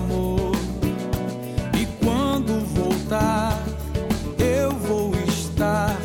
amor. 0.00 0.52
E 1.78 1.86
quando 2.04 2.64
voltar, 2.74 3.58
eu 4.38 4.70
vou 4.70 5.12
estar 5.26 5.96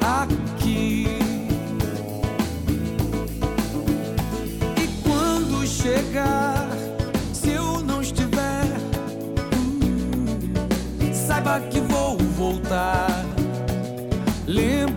aqui. 0.00 1.06
E 4.82 4.86
quando 5.02 5.66
chegar, 5.66 6.68
se 7.32 7.50
eu 7.50 7.80
não 7.80 8.00
estiver, 8.00 8.66
hum, 9.54 11.12
saiba 11.12 11.60
que 11.60 11.80
vou 11.80 12.16
voltar. 12.36 13.24
Lembra 14.46 14.93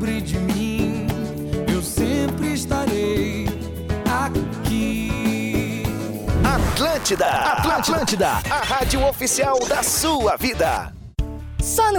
Atlântida, 6.77 7.25
Atlântida, 7.25 7.75
Atlântida, 7.95 8.29
a 8.51 8.63
rádio 8.63 9.03
oficial 9.07 9.57
da 9.67 9.81
sua 9.81 10.37
vida. 10.37 10.93
Só 11.59 11.91
no 11.91 11.95